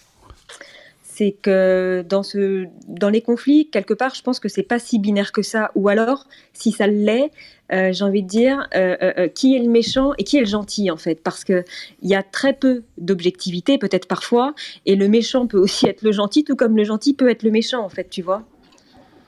c'est 1.16 1.34
que 1.40 2.04
dans, 2.10 2.24
ce, 2.24 2.66
dans 2.88 3.10
les 3.10 3.22
conflits, 3.22 3.70
quelque 3.70 3.94
part, 3.94 4.16
je 4.16 4.24
pense 4.24 4.40
que 4.40 4.50
c'est 4.50 4.64
pas 4.64 4.80
si 4.80 4.98
binaire 4.98 5.32
que 5.32 5.44
ça. 5.44 5.70
Ou 5.76 5.88
alors, 5.88 6.26
si 6.54 6.72
ça 6.72 6.88
l'est, 6.88 7.30
euh, 7.72 7.94
j'ai 7.94 8.04
envie 8.04 8.24
de 8.24 8.28
dire, 8.28 8.68
euh, 8.76 8.98
euh, 9.02 9.28
qui 9.28 9.56
est 9.56 9.60
le 9.60 9.70
méchant 9.70 10.14
et 10.18 10.24
qui 10.24 10.38
est 10.38 10.40
le 10.40 10.48
gentil, 10.48 10.90
en 10.90 10.98
fait. 10.98 11.22
Parce 11.22 11.44
qu'il 11.44 11.64
y 12.02 12.16
a 12.16 12.24
très 12.24 12.54
peu 12.54 12.82
d'objectivité, 12.98 13.78
peut-être 13.78 14.08
parfois, 14.08 14.56
et 14.88 14.96
le 14.96 15.08
méchant 15.08 15.46
peut 15.46 15.60
aussi 15.60 15.86
être 15.88 16.02
le 16.02 16.12
gentil, 16.12 16.44
tout 16.44 16.56
comme 16.56 16.76
le 16.76 16.84
gentil 16.84 17.14
peut 17.14 17.30
être 17.30 17.44
le 17.44 17.52
méchant, 17.52 17.84
en 17.84 17.90
fait, 17.90 18.10
tu 18.10 18.24
vois. 18.24 18.44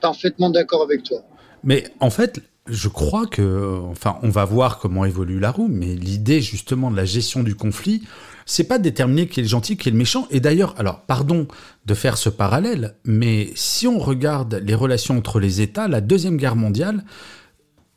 Parfaitement 0.00 0.50
d'accord 0.50 0.82
avec 0.82 1.04
toi. 1.04 1.20
Mais 1.62 1.84
en 2.00 2.10
fait, 2.10 2.40
je 2.68 2.88
crois 2.88 3.26
que, 3.26 3.80
enfin, 3.90 4.18
on 4.22 4.28
va 4.28 4.44
voir 4.44 4.78
comment 4.78 5.04
évolue 5.04 5.38
la 5.38 5.50
roue, 5.50 5.68
mais 5.68 5.94
l'idée 5.94 6.40
justement 6.40 6.90
de 6.90 6.96
la 6.96 7.04
gestion 7.04 7.42
du 7.42 7.54
conflit, 7.54 8.02
c'est 8.44 8.64
pas 8.64 8.78
de 8.78 8.84
déterminer 8.84 9.28
qui 9.28 9.40
est 9.40 9.42
le 9.42 9.48
gentil, 9.48 9.76
qui 9.76 9.88
est 9.88 9.92
le 9.92 9.98
méchant. 9.98 10.26
Et 10.30 10.40
d'ailleurs, 10.40 10.74
alors, 10.78 11.00
pardon 11.02 11.48
de 11.84 11.94
faire 11.94 12.16
ce 12.16 12.28
parallèle, 12.28 12.96
mais 13.04 13.50
si 13.54 13.86
on 13.86 13.98
regarde 13.98 14.54
les 14.64 14.74
relations 14.74 15.16
entre 15.16 15.40
les 15.40 15.60
États, 15.60 15.88
la 15.88 16.00
Deuxième 16.00 16.36
Guerre 16.36 16.56
mondiale, 16.56 17.04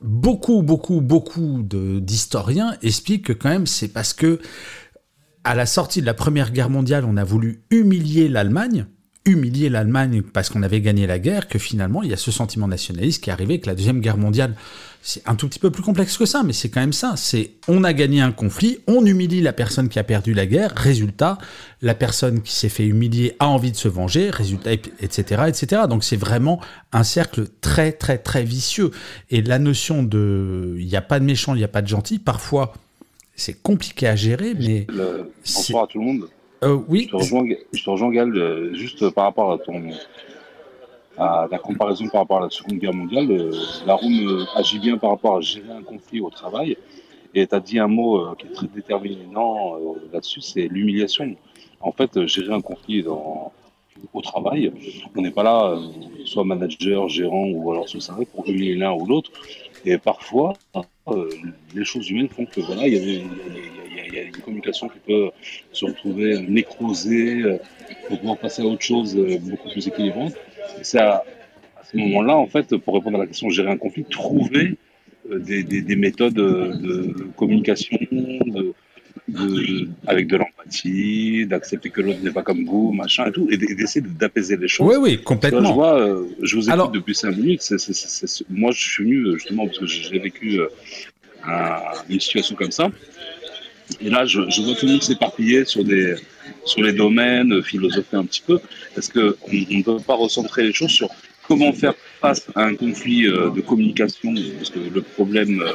beaucoup, 0.02 0.62
beaucoup, 0.62 1.02
beaucoup 1.02 1.64
d'historiens 1.64 2.76
expliquent 2.82 3.26
que 3.28 3.34
quand 3.34 3.50
même 3.50 3.68
c'est 3.68 3.90
parce 3.90 4.14
que 4.14 4.40
à 5.44 5.56
la 5.56 5.66
sortie 5.66 6.02
de 6.02 6.06
la 6.06 6.14
Première 6.14 6.52
Guerre 6.52 6.70
mondiale, 6.70 7.06
on 7.06 7.18
a 7.18 7.24
voulu 7.24 7.64
humilier 7.72 8.28
l'Allemagne, 8.28 8.86
humilier 9.30 9.70
l'Allemagne 9.70 10.22
parce 10.22 10.50
qu'on 10.50 10.64
avait 10.64 10.82
gagné 10.82 11.08
la 11.08 11.20
guerre, 11.20 11.48
que 11.48 11.60
finalement 11.60 12.04
il 12.04 12.10
y 12.10 12.14
a 12.14 12.18
ce 12.18 12.32
sentiment 12.32 12.68
nationaliste 12.68 13.24
qui 13.24 13.30
est 13.30 13.34
arrivé, 13.34 13.60
que 13.60 13.68
la 13.68 13.76
Deuxième 13.76 14.02
Guerre 14.02 14.18
mondiale 14.18 14.56
c'est 15.02 15.28
un 15.28 15.36
tout 15.36 15.48
petit 15.48 15.60
peu 15.60 15.72
plus 15.72 15.82
complexe 15.82 16.18
que 16.18 16.26
ça, 16.26 16.44
mais 16.44 16.52
c'est 16.52 16.70
quand 16.70 16.82
même 16.82 16.94
ça. 16.94 17.14
C'est 17.16 17.52
on 17.68 17.84
a 17.84 17.94
gagné 17.94 18.22
un 18.22 18.32
conflit, 18.32 18.80
on 18.88 19.06
humilie 19.06 19.42
la 19.42 19.54
personne 19.54 19.88
qui 19.88 19.98
a 19.98 20.04
perdu 20.04 20.34
la 20.34 20.46
guerre. 20.46 20.74
Résultat, 20.76 21.38
la 21.82 21.96
personne 21.96 22.42
qui 22.42 22.54
s'est 22.54 22.70
fait 22.70 22.86
humilier 22.86 23.36
a 23.40 23.48
envie 23.48 23.72
de 23.72 23.78
se 23.78 23.88
venger. 23.88 24.30
Résultat, 24.30 24.74
etc., 24.74 25.44
etc. 25.48 25.84
Donc 25.90 26.04
c'est 26.04 26.18
vraiment 26.18 26.60
un 26.92 27.04
cercle 27.04 27.48
très 27.62 27.94
très 27.94 28.18
très 28.18 28.44
vicieux. 28.44 28.92
Et 29.30 29.42
la 29.42 29.58
notion 29.58 30.04
de 30.04 30.76
il 30.78 30.88
n'y 30.88 30.98
a 30.98 31.02
pas 31.02 31.20
de 31.20 31.26
méchant, 31.26 31.56
il 31.56 31.60
n'y 31.60 31.64
a 31.64 31.70
pas 31.70 31.82
de 31.82 31.88
gentil, 31.88 32.20
parfois 32.20 32.74
c'est 33.36 33.62
compliqué 33.62 34.06
à 34.06 34.18
gérer, 34.18 34.54
mais 34.54 34.86
bonsoir 35.46 35.86
à 35.86 35.88
tout 35.88 36.00
le 36.00 36.06
monde. 36.06 36.30
Euh, 36.64 36.78
oui. 36.88 37.04
Je 37.04 37.84
te 37.84 37.90
rejoins, 37.90 38.12
Gal, 38.12 38.36
euh, 38.36 38.74
juste 38.74 39.10
par 39.12 39.26
rapport 39.26 39.52
à 39.52 39.58
ton 39.58 39.92
à 41.18 41.48
la 41.52 41.58
comparaison 41.58 42.08
par 42.08 42.22
rapport 42.22 42.38
à 42.38 42.42
la 42.44 42.50
Seconde 42.50 42.80
Guerre 42.80 42.94
mondiale, 42.94 43.30
euh, 43.30 43.52
la 43.86 43.96
Room 43.96 44.26
euh, 44.26 44.46
agit 44.56 44.80
bien 44.80 44.98
par 44.98 45.10
rapport 45.10 45.36
à 45.36 45.42
gérer 45.42 45.72
un 45.72 45.82
conflit 45.82 46.22
au 46.22 46.30
travail. 46.30 46.78
Et 47.36 47.46
tu 47.46 47.54
as 47.54 47.60
dit 47.60 47.78
un 47.78 47.88
mot 47.88 48.34
qui 48.36 48.48
est 48.48 48.52
très 48.52 48.68
déterminant 48.68 49.76
là-dessus, 50.12 50.42
c'est 50.42 50.68
l'humiliation. 50.68 51.36
En 51.80 51.92
fait, 51.92 52.26
gérer 52.26 52.54
un 52.54 52.62
conflit 52.62 53.06
au 53.06 54.22
travail, 54.22 54.72
on 55.16 55.22
n'est 55.22 55.30
pas 55.30 55.44
là, 55.44 55.78
soit 56.26 56.44
manager, 56.44 57.08
gérant 57.08 57.48
ou 57.50 57.72
alors 57.72 57.88
sous 57.88 58.00
pour 58.34 58.48
humilier 58.48 58.74
l'un 58.76 58.94
ou 58.94 59.06
l'autre. 59.06 59.30
Et 59.86 60.00
parfois, 60.00 60.54
les 61.76 61.86
choses 61.86 62.10
humaines 62.10 62.30
font 62.30 62.48
que 62.48 62.62
voilà, 62.62 62.88
il 62.88 62.94
y, 62.96 62.98
a, 62.98 63.22
une 63.98 64.42
communication 64.42 64.88
qui 64.90 65.00
peut 65.00 65.30
se 65.72 65.86
retrouver 65.86 66.40
nécrosée 66.42 67.44
pour 68.08 68.20
pouvoir 68.20 68.38
passer 68.38 68.62
à 68.62 68.66
autre 68.66 68.84
chose 68.84 69.16
beaucoup 69.42 69.70
plus 69.70 69.88
équilibrante 69.88 70.34
c'est 70.82 71.00
à, 71.00 71.24
ce 71.92 71.98
moment-là, 71.98 72.36
en 72.36 72.48
fait, 72.48 72.76
pour 72.78 72.94
répondre 72.94 73.18
à 73.18 73.22
la 73.22 73.28
question 73.28 73.50
gérer 73.50 73.72
un 73.72 73.78
conflit, 73.78 74.06
trouver 74.06 74.78
euh, 75.32 75.40
des, 75.40 75.96
méthodes 75.96 76.34
de 76.34 77.16
communication, 77.36 77.98
avec 80.08 80.28
de 80.28 80.38
l'empathie, 80.38 81.46
d'accepter 81.48 81.90
que 81.90 82.02
l'autre 82.02 82.20
n'est 82.22 82.32
pas 82.32 82.44
comme 82.44 82.66
vous, 82.66 82.92
machin 82.92 83.28
et 83.28 83.32
tout, 83.32 83.48
et 83.50 83.58
d'essayer 83.58 84.06
d'apaiser 84.06 84.58
les 84.58 84.68
choses. 84.68 84.88
Oui, 84.88 84.98
oui, 85.00 85.24
complètement. 85.24 85.70
je 85.70 85.74
vois, 85.74 86.00
euh, 86.00 86.26
je 86.42 86.56
vous 86.56 86.70
écoute 86.70 86.92
depuis 86.94 87.16
cinq 87.16 87.36
minutes. 87.36 87.74
moi, 88.50 88.72
je 88.72 88.80
suis 88.80 89.04
venu 89.04 89.34
justement 89.34 89.66
parce 89.66 89.80
que 89.80 89.88
j'ai 89.88 90.20
vécu 90.20 90.60
euh, 90.60 90.68
une 92.08 92.20
situation 92.20 92.56
comme 92.56 92.72
ça. 92.72 92.92
Et 94.02 94.10
là, 94.10 94.26
je, 94.26 94.40
vois 94.40 94.76
tout 94.76 94.86
le 94.86 94.94
monde 94.94 95.04
s'éparpiller 95.04 95.66
sur 95.66 95.84
des 95.84 96.16
sur 96.66 96.82
les 96.82 96.94
domaines, 96.94 97.62
philosopher 97.64 98.18
un 98.18 98.26
petit 98.26 98.44
peu, 98.46 98.60
parce 98.96 99.10
qu'on 99.10 99.20
ne 99.20 99.84
peut 99.84 100.00
pas 100.00 100.16
recentrer 100.16 100.64
les 100.64 100.74
choses 100.74 100.92
sur 100.92 101.10
comment 101.48 101.74
faire 101.74 101.96
face 102.22 102.46
à 102.56 102.64
un 102.64 102.76
conflit 102.76 103.26
euh, 103.26 103.50
de 103.50 103.62
communication, 103.62 104.34
parce 104.58 104.70
que 104.70 104.80
le 104.80 105.02
problème, 105.02 105.62
euh, 105.62 105.74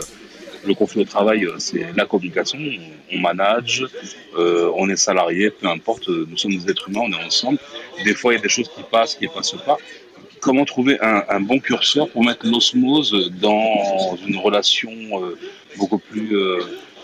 le 0.66 0.74
conflit 0.74 1.02
au 1.02 1.04
travail, 1.04 1.44
euh, 1.44 1.54
c'est 1.58 1.84
la 1.96 2.06
communication. 2.06 2.58
On 3.12 3.18
manage, 3.18 3.84
on 4.36 4.88
est 4.88 4.96
salarié, 4.96 5.50
peu 5.50 5.66
importe, 5.68 6.08
nous 6.08 6.36
sommes 6.36 6.56
des 6.56 6.70
êtres 6.70 6.88
humains, 6.88 7.02
on 7.04 7.12
est 7.12 7.24
ensemble. 7.24 7.58
Des 8.04 8.14
fois, 8.14 8.32
il 8.32 8.36
y 8.36 8.38
a 8.38 8.42
des 8.42 8.48
choses 8.48 8.68
qui 8.68 8.82
passent, 8.90 9.14
qui 9.14 9.24
ne 9.24 9.30
passent 9.30 9.56
pas. 9.66 9.76
Comment 10.40 10.64
trouver 10.64 10.98
un, 11.00 11.22
un 11.28 11.40
bon 11.40 11.58
curseur 11.58 12.08
pour 12.10 12.24
mettre 12.24 12.46
l'osmose 12.46 13.30
dans 13.40 14.16
une 14.26 14.36
relation 14.36 14.92
beaucoup 15.76 15.98
plus 15.98 16.36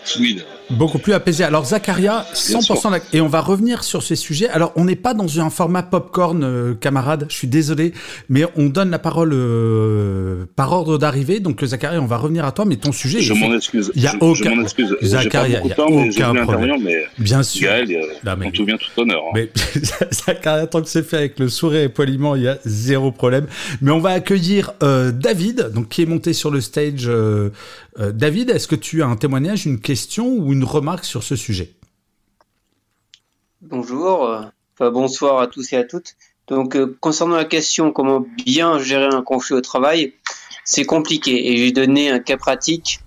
fluide? 0.03 0.43
Beaucoup 0.77 0.99
plus 0.99 1.13
apaisé. 1.13 1.43
Alors 1.43 1.65
Zacharia, 1.65 2.25
100% 2.33 3.01
et 3.13 3.21
on 3.21 3.27
va 3.27 3.41
revenir 3.41 3.83
sur 3.83 4.03
ces 4.03 4.15
sujets. 4.15 4.49
Alors 4.49 4.71
on 4.75 4.85
n'est 4.85 4.95
pas 4.95 5.13
dans 5.13 5.39
un 5.39 5.49
format 5.49 5.83
popcorn, 5.83 6.43
euh, 6.43 6.73
camarade. 6.73 7.25
Je 7.29 7.35
suis 7.35 7.47
désolé, 7.47 7.93
mais 8.29 8.43
on 8.55 8.67
donne 8.67 8.89
la 8.89 8.99
parole 8.99 9.31
euh, 9.33 10.45
par 10.55 10.71
ordre 10.71 10.97
d'arrivée. 10.97 11.39
Donc 11.39 11.63
Zacharia, 11.63 12.01
on 12.01 12.05
va 12.05 12.17
revenir 12.17 12.45
à 12.45 12.51
toi, 12.51 12.65
mais 12.65 12.77
ton 12.77 12.91
sujet. 12.91 13.21
Je 13.21 13.33
m'en 13.33 13.53
excuse. 13.53 13.91
Il 13.95 14.01
y 14.01 14.07
a 14.07 14.15
aucun. 14.19 14.55
Je 14.55 14.61
excuse. 14.61 14.97
Zacharia, 15.01 15.61
il 15.63 15.69
y 15.69 15.73
a 15.73 15.85
aucun 15.85 16.35
problème. 16.43 16.81
Mais 16.83 17.05
Bien 17.17 17.43
sûr. 17.43 17.69
Gaël, 17.69 17.87
on 18.25 18.51
tout 18.51 18.65
vient 18.65 18.77
tout 18.77 19.01
honneur. 19.01 19.21
Hein. 19.27 19.31
Mais 19.33 19.49
Zacharia, 20.11 20.67
tant 20.67 20.81
que 20.81 20.89
c'est 20.89 21.03
fait 21.03 21.17
avec 21.17 21.39
le 21.39 21.49
sourire 21.49 21.81
et 21.81 21.89
poliment, 21.89 22.35
il 22.35 22.43
y 22.43 22.47
a 22.47 22.57
zéro 22.65 23.11
problème. 23.11 23.47
Mais 23.81 23.91
on 23.91 23.99
va 23.99 24.11
accueillir 24.11 24.71
euh, 24.83 25.11
David, 25.11 25.71
donc 25.73 25.89
qui 25.89 26.01
est 26.01 26.05
monté 26.05 26.33
sur 26.33 26.51
le 26.51 26.61
stage. 26.61 27.09
David, 28.13 28.49
est-ce 28.49 28.69
que 28.69 28.75
tu 28.75 29.03
as 29.03 29.07
un 29.07 29.17
témoignage, 29.17 29.65
une 29.65 29.79
question 29.79 30.33
ou 30.37 30.53
une 30.53 30.60
remarque 30.65 31.05
sur 31.05 31.23
ce 31.23 31.35
sujet 31.35 31.73
Bonjour, 33.61 34.25
euh, 34.25 34.89
bonsoir 34.89 35.39
à 35.39 35.47
tous 35.47 35.71
et 35.73 35.77
à 35.77 35.83
toutes. 35.83 36.15
Donc, 36.47 36.75
euh, 36.75 36.97
concernant 36.99 37.35
la 37.35 37.45
question 37.45 37.91
comment 37.91 38.25
bien 38.43 38.79
gérer 38.79 39.05
un 39.05 39.21
conflit 39.21 39.55
au 39.55 39.61
travail, 39.61 40.13
c'est 40.65 40.83
compliqué 40.83 41.51
et 41.51 41.57
j'ai 41.57 41.71
donné 41.71 42.09
un 42.09 42.19
cas 42.19 42.37
pratique 42.37 42.99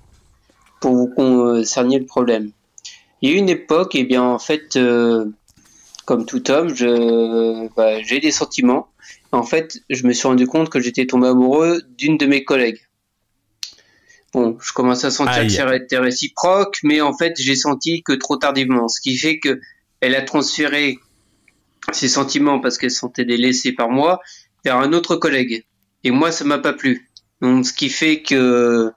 pour 0.80 0.94
vous 0.94 1.08
concerner 1.08 1.98
le 1.98 2.06
problème. 2.06 2.50
Il 3.20 3.30
y 3.30 3.34
a 3.34 3.36
une 3.36 3.48
époque, 3.48 3.94
et 3.94 4.00
eh 4.00 4.04
bien 4.04 4.22
en 4.22 4.38
fait, 4.38 4.76
euh, 4.76 5.26
comme 6.04 6.26
tout 6.26 6.50
homme, 6.50 6.72
bah, 7.76 8.02
j'ai 8.02 8.20
des 8.20 8.30
sentiments. 8.30 8.88
En 9.32 9.42
fait, 9.42 9.80
je 9.90 10.06
me 10.06 10.12
suis 10.12 10.28
rendu 10.28 10.46
compte 10.46 10.68
que 10.68 10.78
j'étais 10.78 11.06
tombé 11.06 11.28
amoureux 11.28 11.82
d'une 11.98 12.16
de 12.16 12.26
mes 12.26 12.44
collègues. 12.44 12.80
Bon, 14.34 14.58
je 14.60 14.72
commence 14.72 15.04
à 15.04 15.12
sentir 15.12 15.44
que 15.44 15.48
c'était 15.48 15.98
réciproque, 15.98 16.78
mais 16.82 17.00
en 17.00 17.16
fait, 17.16 17.34
j'ai 17.38 17.54
senti 17.54 18.02
que 18.02 18.12
trop 18.12 18.36
tardivement, 18.36 18.88
ce 18.88 19.00
qui 19.00 19.16
fait 19.16 19.38
que 19.38 19.60
elle 20.00 20.16
a 20.16 20.22
transféré 20.22 20.98
ses 21.92 22.08
sentiments 22.08 22.58
parce 22.60 22.76
qu'elle 22.76 22.90
se 22.90 22.98
sentait 22.98 23.24
délaissée 23.24 23.72
par 23.72 23.90
moi 23.90 24.20
vers 24.64 24.78
un 24.78 24.92
autre 24.92 25.14
collègue. 25.14 25.64
Et 26.02 26.10
moi, 26.10 26.32
ça 26.32 26.44
m'a 26.44 26.58
pas 26.58 26.72
plu. 26.72 27.08
Donc, 27.42 27.64
ce 27.64 27.72
qui 27.72 27.88
fait 27.88 28.22
que 28.22 28.90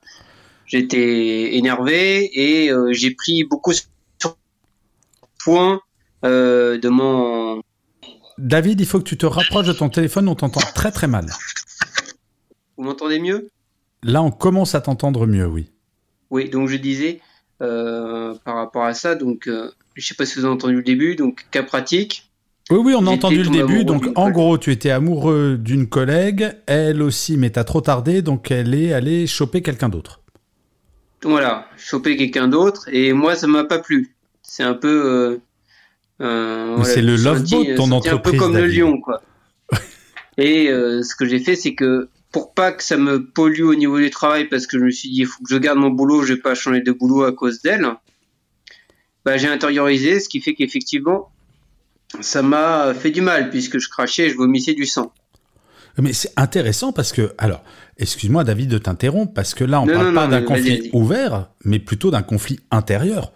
j'étais 0.65 1.55
énervé 1.55 2.29
et 2.33 2.71
euh, 2.71 2.91
j'ai 2.91 3.11
pris 3.11 3.43
beaucoup 3.43 3.73
sur 3.73 4.37
point 5.43 5.81
euh, 6.25 6.79
de 6.79 6.89
mon. 6.89 7.61
David, 8.39 8.79
il 8.79 8.87
faut 8.87 8.97
que 8.97 9.07
tu 9.07 9.17
te 9.17 9.27
rapproches 9.27 9.67
de 9.67 9.73
ton 9.73 9.89
téléphone, 9.89 10.27
on 10.29 10.35
t'entend 10.35 10.61
très 10.73 10.91
très 10.91 11.07
mal. 11.07 11.27
Vous 12.75 12.83
m'entendez 12.83 13.19
mieux? 13.19 13.51
Là, 14.03 14.21
on 14.21 14.31
commence 14.31 14.75
à 14.75 14.81
t'entendre 14.81 15.25
mieux, 15.25 15.47
oui. 15.47 15.71
Oui, 16.29 16.49
donc 16.49 16.69
je 16.69 16.77
disais 16.77 17.19
euh, 17.61 18.35
par 18.43 18.55
rapport 18.55 18.83
à 18.83 18.93
ça, 18.93 19.15
donc 19.15 19.49
je 19.95 20.05
sais 20.05 20.15
pas 20.15 20.25
si 20.25 20.37
vous 20.37 20.45
avez 20.45 20.53
entendu 20.53 20.75
le 20.75 20.83
début, 20.83 21.15
donc 21.15 21.45
cas 21.51 21.63
pratique. 21.63 22.27
Oui, 22.69 22.79
oui, 22.83 22.93
on 22.97 23.07
a 23.07 23.11
entendu 23.11 23.43
le 23.43 23.49
début. 23.49 23.85
Donc, 23.85 24.07
en 24.15 24.29
gros, 24.29 24.57
tu 24.57 24.71
étais 24.71 24.89
amoureux 24.89 25.57
d'une 25.57 25.87
collègue, 25.87 26.53
elle 26.65 27.01
aussi, 27.01 27.37
mais 27.37 27.49
t'as 27.49 27.63
trop 27.63 27.79
tardé, 27.79 28.21
donc 28.21 28.51
elle 28.51 28.75
est 28.75 28.91
allée 28.93 29.25
choper 29.25 29.61
quelqu'un 29.61 29.89
d'autre. 29.89 30.21
Voilà, 31.23 31.67
choper 31.77 32.17
quelqu'un 32.17 32.47
d'autre, 32.47 32.89
et 32.91 33.13
moi, 33.13 33.35
ça 33.35 33.47
m'a 33.47 33.63
pas 33.63 33.79
plu. 33.79 34.15
C'est 34.43 34.63
un 34.63 34.73
peu. 34.73 34.87
Euh, 35.05 35.37
euh, 36.21 36.83
c'est 36.83 37.01
le 37.01 37.15
love 37.15 37.49
boat, 37.49 37.75
ton 37.75 37.91
entreprise. 37.91 38.13
un 38.13 38.17
peu 38.17 38.37
comme 38.37 38.57
le 38.57 38.67
lion, 38.67 38.99
quoi. 38.99 39.21
et 40.37 40.69
euh, 40.69 41.03
ce 41.03 41.15
que 41.15 41.25
j'ai 41.25 41.39
fait, 41.39 41.55
c'est 41.55 41.73
que 41.73 42.09
pour 42.37 42.53
pas 42.53 42.71
que 42.71 42.83
ça 42.83 42.97
me 42.97 43.25
pollue 43.25 43.63
au 43.63 43.73
niveau 43.73 43.97
du 43.97 44.11
travail, 44.11 44.45
parce 44.47 44.67
que 44.67 44.77
je 44.77 44.83
me 44.83 44.91
suis 44.91 45.09
dit, 45.09 45.21
il 45.21 45.25
faut 45.25 45.43
que 45.43 45.49
je 45.49 45.57
garde 45.57 45.79
mon 45.79 45.89
boulot, 45.89 46.21
je 46.21 46.35
vais 46.35 46.39
pas 46.39 46.53
changer 46.53 46.81
de 46.81 46.91
boulot 46.91 47.23
à 47.23 47.31
cause 47.31 47.63
d'elle. 47.63 47.87
Bah, 49.25 49.37
j'ai 49.37 49.47
intériorisé, 49.47 50.19
ce 50.19 50.29
qui 50.29 50.39
fait 50.39 50.53
qu'effectivement, 50.53 51.31
ça 52.21 52.43
m'a 52.43 52.93
fait 52.93 53.09
du 53.09 53.21
mal 53.21 53.49
puisque 53.49 53.79
je 53.79 53.89
crachais 53.89 54.27
et 54.27 54.29
je 54.29 54.35
vomissais 54.35 54.75
du 54.75 54.85
sang. 54.85 55.11
Mais 55.97 56.13
c'est 56.13 56.31
intéressant 56.37 56.91
parce 56.91 57.11
que, 57.11 57.33
alors, 57.39 57.63
excuse-moi 57.97 58.43
David 58.43 58.69
de 58.69 58.77
t'interrompre, 58.77 59.33
parce 59.33 59.55
que 59.55 59.63
là 59.63 59.81
on 59.81 59.87
ne 59.87 59.93
parle 59.93 60.13
pas 60.13 60.27
d'un 60.27 60.43
conflit 60.43 60.91
ouvert, 60.93 61.49
mais 61.65 61.79
plutôt 61.79 62.11
d'un 62.11 62.21
conflit 62.21 62.59
intérieur. 62.69 63.31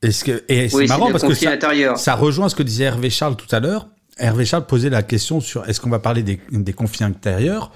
Est-ce 0.00 0.24
que, 0.24 0.42
et 0.48 0.70
c'est 0.70 0.86
marrant 0.86 1.10
parce 1.10 1.24
que 1.24 1.34
ça, 1.34 1.58
ça, 1.96 2.14
rejoint 2.14 2.48
ce 2.48 2.54
que 2.54 2.62
disait 2.62 2.84
Hervé 2.84 3.10
Charles 3.10 3.36
tout 3.36 3.54
à 3.54 3.60
l'heure. 3.60 3.88
Hervé 4.16 4.46
Charles 4.46 4.66
posait 4.66 4.88
la 4.88 5.02
question 5.02 5.42
sur 5.42 5.68
est-ce 5.68 5.82
qu'on 5.82 5.90
va 5.90 5.98
parler 5.98 6.22
des, 6.22 6.40
des 6.50 6.72
conflits 6.72 7.04
intérieurs? 7.04 7.70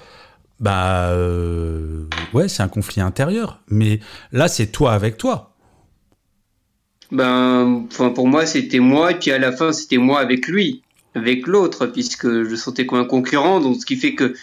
Bah 0.59 1.09
euh, 1.11 2.05
ouais, 2.33 2.47
c'est 2.47 2.63
un 2.63 2.67
conflit 2.67 3.01
intérieur, 3.01 3.61
mais 3.69 3.99
là 4.31 4.47
c'est 4.47 4.67
toi 4.67 4.93
avec 4.93 5.17
toi. 5.17 5.53
Ben, 7.11 7.85
enfin, 7.89 8.09
pour 8.09 8.27
moi, 8.27 8.45
c'était 8.45 8.79
moi, 8.79 9.11
et 9.11 9.15
puis 9.15 9.31
à 9.31 9.39
la 9.39 9.51
fin, 9.51 9.71
c'était 9.71 9.97
moi 9.97 10.19
avec 10.19 10.47
lui, 10.47 10.83
avec 11.15 11.47
l'autre, 11.47 11.85
puisque 11.85 12.27
je 12.27 12.55
sentais 12.55 12.85
comme 12.85 12.99
un 12.99 13.05
concurrent, 13.05 13.61
donc 13.61 13.77
ce 13.79 13.85
qui 13.85 13.95
fait 13.95 14.13
que 14.13 14.33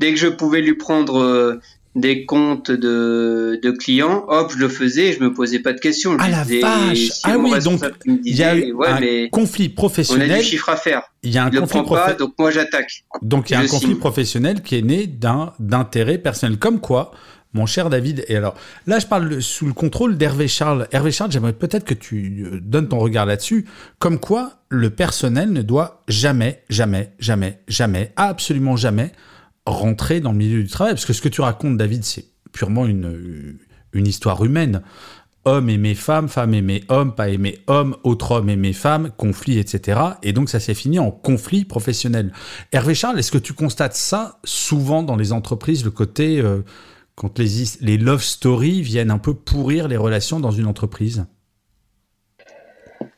dès 0.00 0.12
que 0.12 0.18
je 0.18 0.26
pouvais 0.26 0.60
lui 0.60 0.74
prendre 0.74 1.20
euh, 1.20 1.60
des 2.00 2.24
comptes 2.24 2.70
de, 2.70 3.58
de, 3.62 3.70
clients, 3.70 4.24
hop, 4.28 4.52
je 4.54 4.58
le 4.58 4.68
faisais, 4.68 5.12
je 5.12 5.20
me 5.20 5.32
posais 5.32 5.58
pas 5.58 5.72
de 5.72 5.80
questions. 5.80 6.16
ah 6.18 6.28
la 6.28 6.44
vache 6.44 7.10
Ah 7.24 7.36
oui, 7.38 7.52
donc 7.62 7.80
il 8.06 8.36
y 8.36 8.42
a 8.42 8.56
eu 8.56 8.74
un 8.86 9.28
conflit 9.30 9.68
professionnel. 9.68 10.30
On 10.30 10.34
a 10.34 10.38
du 10.38 10.44
chiffre 10.44 10.68
à 10.68 10.76
faire. 10.76 11.02
Il 11.22 11.30
y 11.30 11.38
a 11.38 11.44
un 11.44 11.50
conflit 11.50 11.82
professionnel. 11.82 12.16
donc 12.18 12.34
moi 12.38 12.50
j'attaque. 12.50 13.04
Donc 13.22 13.50
il 13.50 13.54
y 13.54 13.56
a 13.56 13.60
un 13.60 13.66
conflit 13.66 13.94
professionnel 13.94 14.62
qui 14.62 14.76
est 14.76 14.82
né 14.82 15.06
d'un 15.06 15.52
d'intérêt 15.58 16.18
personnel. 16.18 16.58
Comme 16.58 16.80
quoi, 16.80 17.12
mon 17.54 17.66
cher 17.66 17.90
David. 17.90 18.24
Et 18.28 18.36
alors, 18.36 18.54
là, 18.86 18.98
je 18.98 19.06
parle 19.06 19.40
sous 19.42 19.66
le 19.66 19.72
contrôle 19.72 20.16
d'Hervé 20.16 20.48
Charles. 20.48 20.88
Hervé 20.92 21.12
Charles, 21.12 21.32
j'aimerais 21.32 21.52
peut-être 21.52 21.84
que 21.84 21.94
tu 21.94 22.44
euh, 22.44 22.60
donnes 22.60 22.88
ton 22.88 22.98
regard 22.98 23.26
là-dessus. 23.26 23.66
Comme 23.98 24.18
quoi, 24.18 24.52
le 24.68 24.90
personnel 24.90 25.52
ne 25.52 25.62
doit 25.62 26.02
jamais, 26.08 26.62
jamais, 26.68 27.12
jamais, 27.18 27.60
jamais, 27.68 28.12
absolument 28.16 28.76
jamais 28.76 29.12
rentrer 29.70 30.20
dans 30.20 30.32
le 30.32 30.38
milieu 30.38 30.62
du 30.62 30.68
travail. 30.68 30.94
Parce 30.94 31.04
que 31.04 31.12
ce 31.12 31.22
que 31.22 31.28
tu 31.28 31.40
racontes, 31.40 31.76
David, 31.76 32.04
c'est 32.04 32.26
purement 32.52 32.86
une, 32.86 33.58
histoire 33.94 34.44
humaine. 34.44 34.82
Homme 35.44 35.70
aimer 35.70 35.94
femme, 35.94 36.28
femme 36.28 36.52
aimer 36.52 36.84
homme, 36.88 37.14
pas 37.14 37.28
aimer 37.28 37.58
homme, 37.68 37.96
autre 38.02 38.32
homme 38.32 38.50
aimer 38.50 38.72
femme, 38.72 39.10
conflit, 39.16 39.58
etc. 39.58 40.00
Et 40.22 40.32
donc 40.32 40.50
ça 40.50 40.60
s'est 40.60 40.74
fini 40.74 40.98
en 40.98 41.10
conflit 41.10 41.64
professionnel. 41.64 42.32
Hervé 42.72 42.94
Charles, 42.94 43.18
est-ce 43.18 43.32
que 43.32 43.38
tu 43.38 43.54
constates 43.54 43.94
ça 43.94 44.40
souvent 44.44 45.02
dans 45.02 45.16
les 45.16 45.32
entreprises, 45.32 45.84
le 45.84 45.90
côté 45.90 46.40
euh, 46.40 46.62
quand 47.14 47.38
les, 47.38 47.64
les 47.80 47.96
love 47.96 48.22
stories 48.22 48.82
viennent 48.82 49.10
un 49.10 49.18
peu 49.18 49.32
pourrir 49.32 49.88
les 49.88 49.96
relations 49.96 50.38
dans 50.38 50.50
une 50.50 50.66
entreprise? 50.66 51.24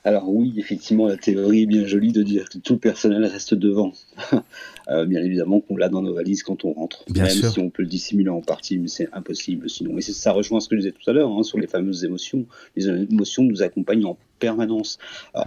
Alors 0.05 0.29
oui, 0.29 0.55
effectivement, 0.57 1.07
la 1.07 1.17
théorie 1.17 1.63
est 1.63 1.67
bien 1.67 1.87
jolie 1.87 2.13
de 2.13 2.23
dire 2.23 2.49
que 2.49 2.59
tout 2.59 2.75
le 2.75 2.79
personnel 2.79 3.25
reste 3.27 3.55
devant. 3.55 3.93
Euh, 4.91 5.07
bien 5.07 5.23
évidemment 5.23 5.61
qu'on 5.61 5.77
l'a 5.77 5.89
dans 5.89 6.03
nos 6.03 6.15
valises 6.15 6.43
quand 6.43 6.65
on 6.65 6.73
rentre, 6.73 7.05
même 7.15 7.29
si 7.29 7.59
on 7.61 7.71
peut 7.71 7.83
le 7.83 7.89
dissimuler 7.89 8.29
en 8.29 8.41
partie, 8.41 8.79
mais 8.79 8.89
c'est 8.89 9.09
impossible 9.13 9.71
sinon. 9.71 9.93
Mais 9.93 10.01
ça 10.01 10.33
rejoint 10.33 10.61
ce 10.61 10.69
que 10.69 10.77
je 10.77 10.81
disais 10.81 10.93
tout 10.93 11.09
à 11.09 11.13
l'heure 11.13 11.31
hein, 11.31 11.43
sur 11.43 11.59
les 11.59 11.67
fameuses 11.67 12.05
émotions. 12.05 12.47
Les 12.77 12.89
émotions 12.89 13.45
nous 13.45 13.63
accompagnent 13.63 14.05
en 14.05 14.19
permanence. 14.41 14.99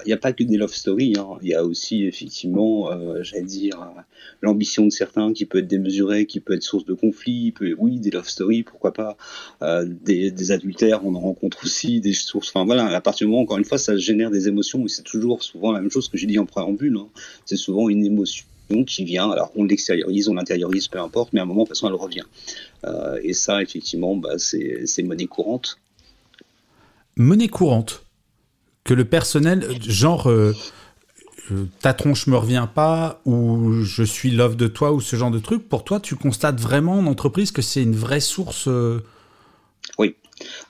il 0.06 0.08
n'y 0.08 0.14
a 0.14 0.18
pas 0.18 0.32
que 0.32 0.44
des 0.44 0.56
love 0.56 0.74
stories, 0.74 1.16
hein. 1.18 1.38
il 1.42 1.50
y 1.50 1.54
a 1.54 1.66
aussi 1.66 2.06
effectivement, 2.06 2.92
euh, 2.92 3.24
j'allais 3.24 3.44
dire, 3.44 3.82
euh, 3.82 4.02
l'ambition 4.42 4.86
de 4.86 4.92
certains 4.92 5.34
qui 5.34 5.46
peut 5.46 5.58
être 5.58 5.68
démesurée, 5.68 6.26
qui 6.26 6.40
peut 6.40 6.54
être 6.54 6.64
source 6.64 6.86
de 6.86 6.94
conflits, 6.94 7.52
peut, 7.52 7.76
oui, 7.78 8.00
des 8.00 8.12
love 8.12 8.30
stories, 8.30 8.64
pourquoi 8.64 8.94
pas, 8.94 9.18
euh, 9.62 9.86
des, 9.86 10.52
adultères, 10.52 11.06
on 11.06 11.16
en 11.16 11.20
rencontre 11.20 11.60
aussi, 11.64 12.00
des 12.00 12.14
sources, 12.14 12.50
enfin 12.54 12.66
voilà, 12.66 12.86
à 12.86 13.02
partir 13.02 13.28
du 13.28 13.32
moment, 13.32 13.44
encore 13.44 13.58
une 13.58 13.66
fois, 13.66 13.78
ça 13.78 13.98
génère 13.98 14.32
des 14.32 14.48
émotions, 14.48 14.86
et 14.86 14.90
c'est 14.90 15.04
toujours 15.04 15.44
souvent 15.44 15.72
la 15.72 15.82
même 15.82 15.92
chose 15.92 16.08
que 16.08 16.18
j'ai 16.18 16.28
dit 16.28 16.40
en 16.40 16.46
préambule, 16.46 16.98
hein. 16.98 17.08
c'est 17.46 17.58
souvent 17.58 17.90
une 17.90 18.06
émotion 18.06 18.46
qui 18.88 19.04
vient, 19.04 19.30
alors 19.30 19.52
on 19.56 19.66
l'extériorise, 19.66 20.30
on 20.30 20.34
l'intériorise, 20.34 20.88
peu 20.88 21.00
importe, 21.00 21.34
mais 21.34 21.40
à 21.40 21.44
un 21.44 21.46
moment, 21.46 21.64
de 21.64 21.68
toute 21.68 21.78
façon, 21.78 21.88
elle 21.88 21.96
revient. 21.96 22.24
et 23.24 23.34
ça, 23.34 23.62
effectivement, 23.62 24.16
bah, 24.16 24.38
c'est 24.38 25.04
monnaie 25.04 25.28
courante. 25.28 25.78
Monnaie 27.16 27.48
courante 27.48 28.04
que 28.84 28.94
le 28.94 29.06
personnel, 29.06 29.66
genre, 29.82 30.30
euh, 30.30 30.54
euh, 31.52 31.66
ta 31.82 31.94
tronche 31.94 32.28
me 32.28 32.38
revient 32.38 32.68
pas, 32.74 33.22
ou 33.26 33.84
je 33.84 34.04
suis 34.04 34.32
love 34.32 34.56
de 34.56 34.68
toi, 34.68 34.92
ou 34.92 35.02
ce 35.02 35.16
genre 35.16 35.32
de 35.32 35.40
truc, 35.40 35.68
pour 35.68 35.84
toi, 35.84 36.00
tu 36.00 36.16
constates 36.16 36.60
vraiment 36.60 36.94
en 36.94 37.06
entreprise 37.06 37.52
que 37.52 37.62
c'est 37.62 37.84
une 37.84 37.96
vraie 37.96 38.20
source 38.20 38.68
euh, 38.68 39.00
Oui. 39.98 40.16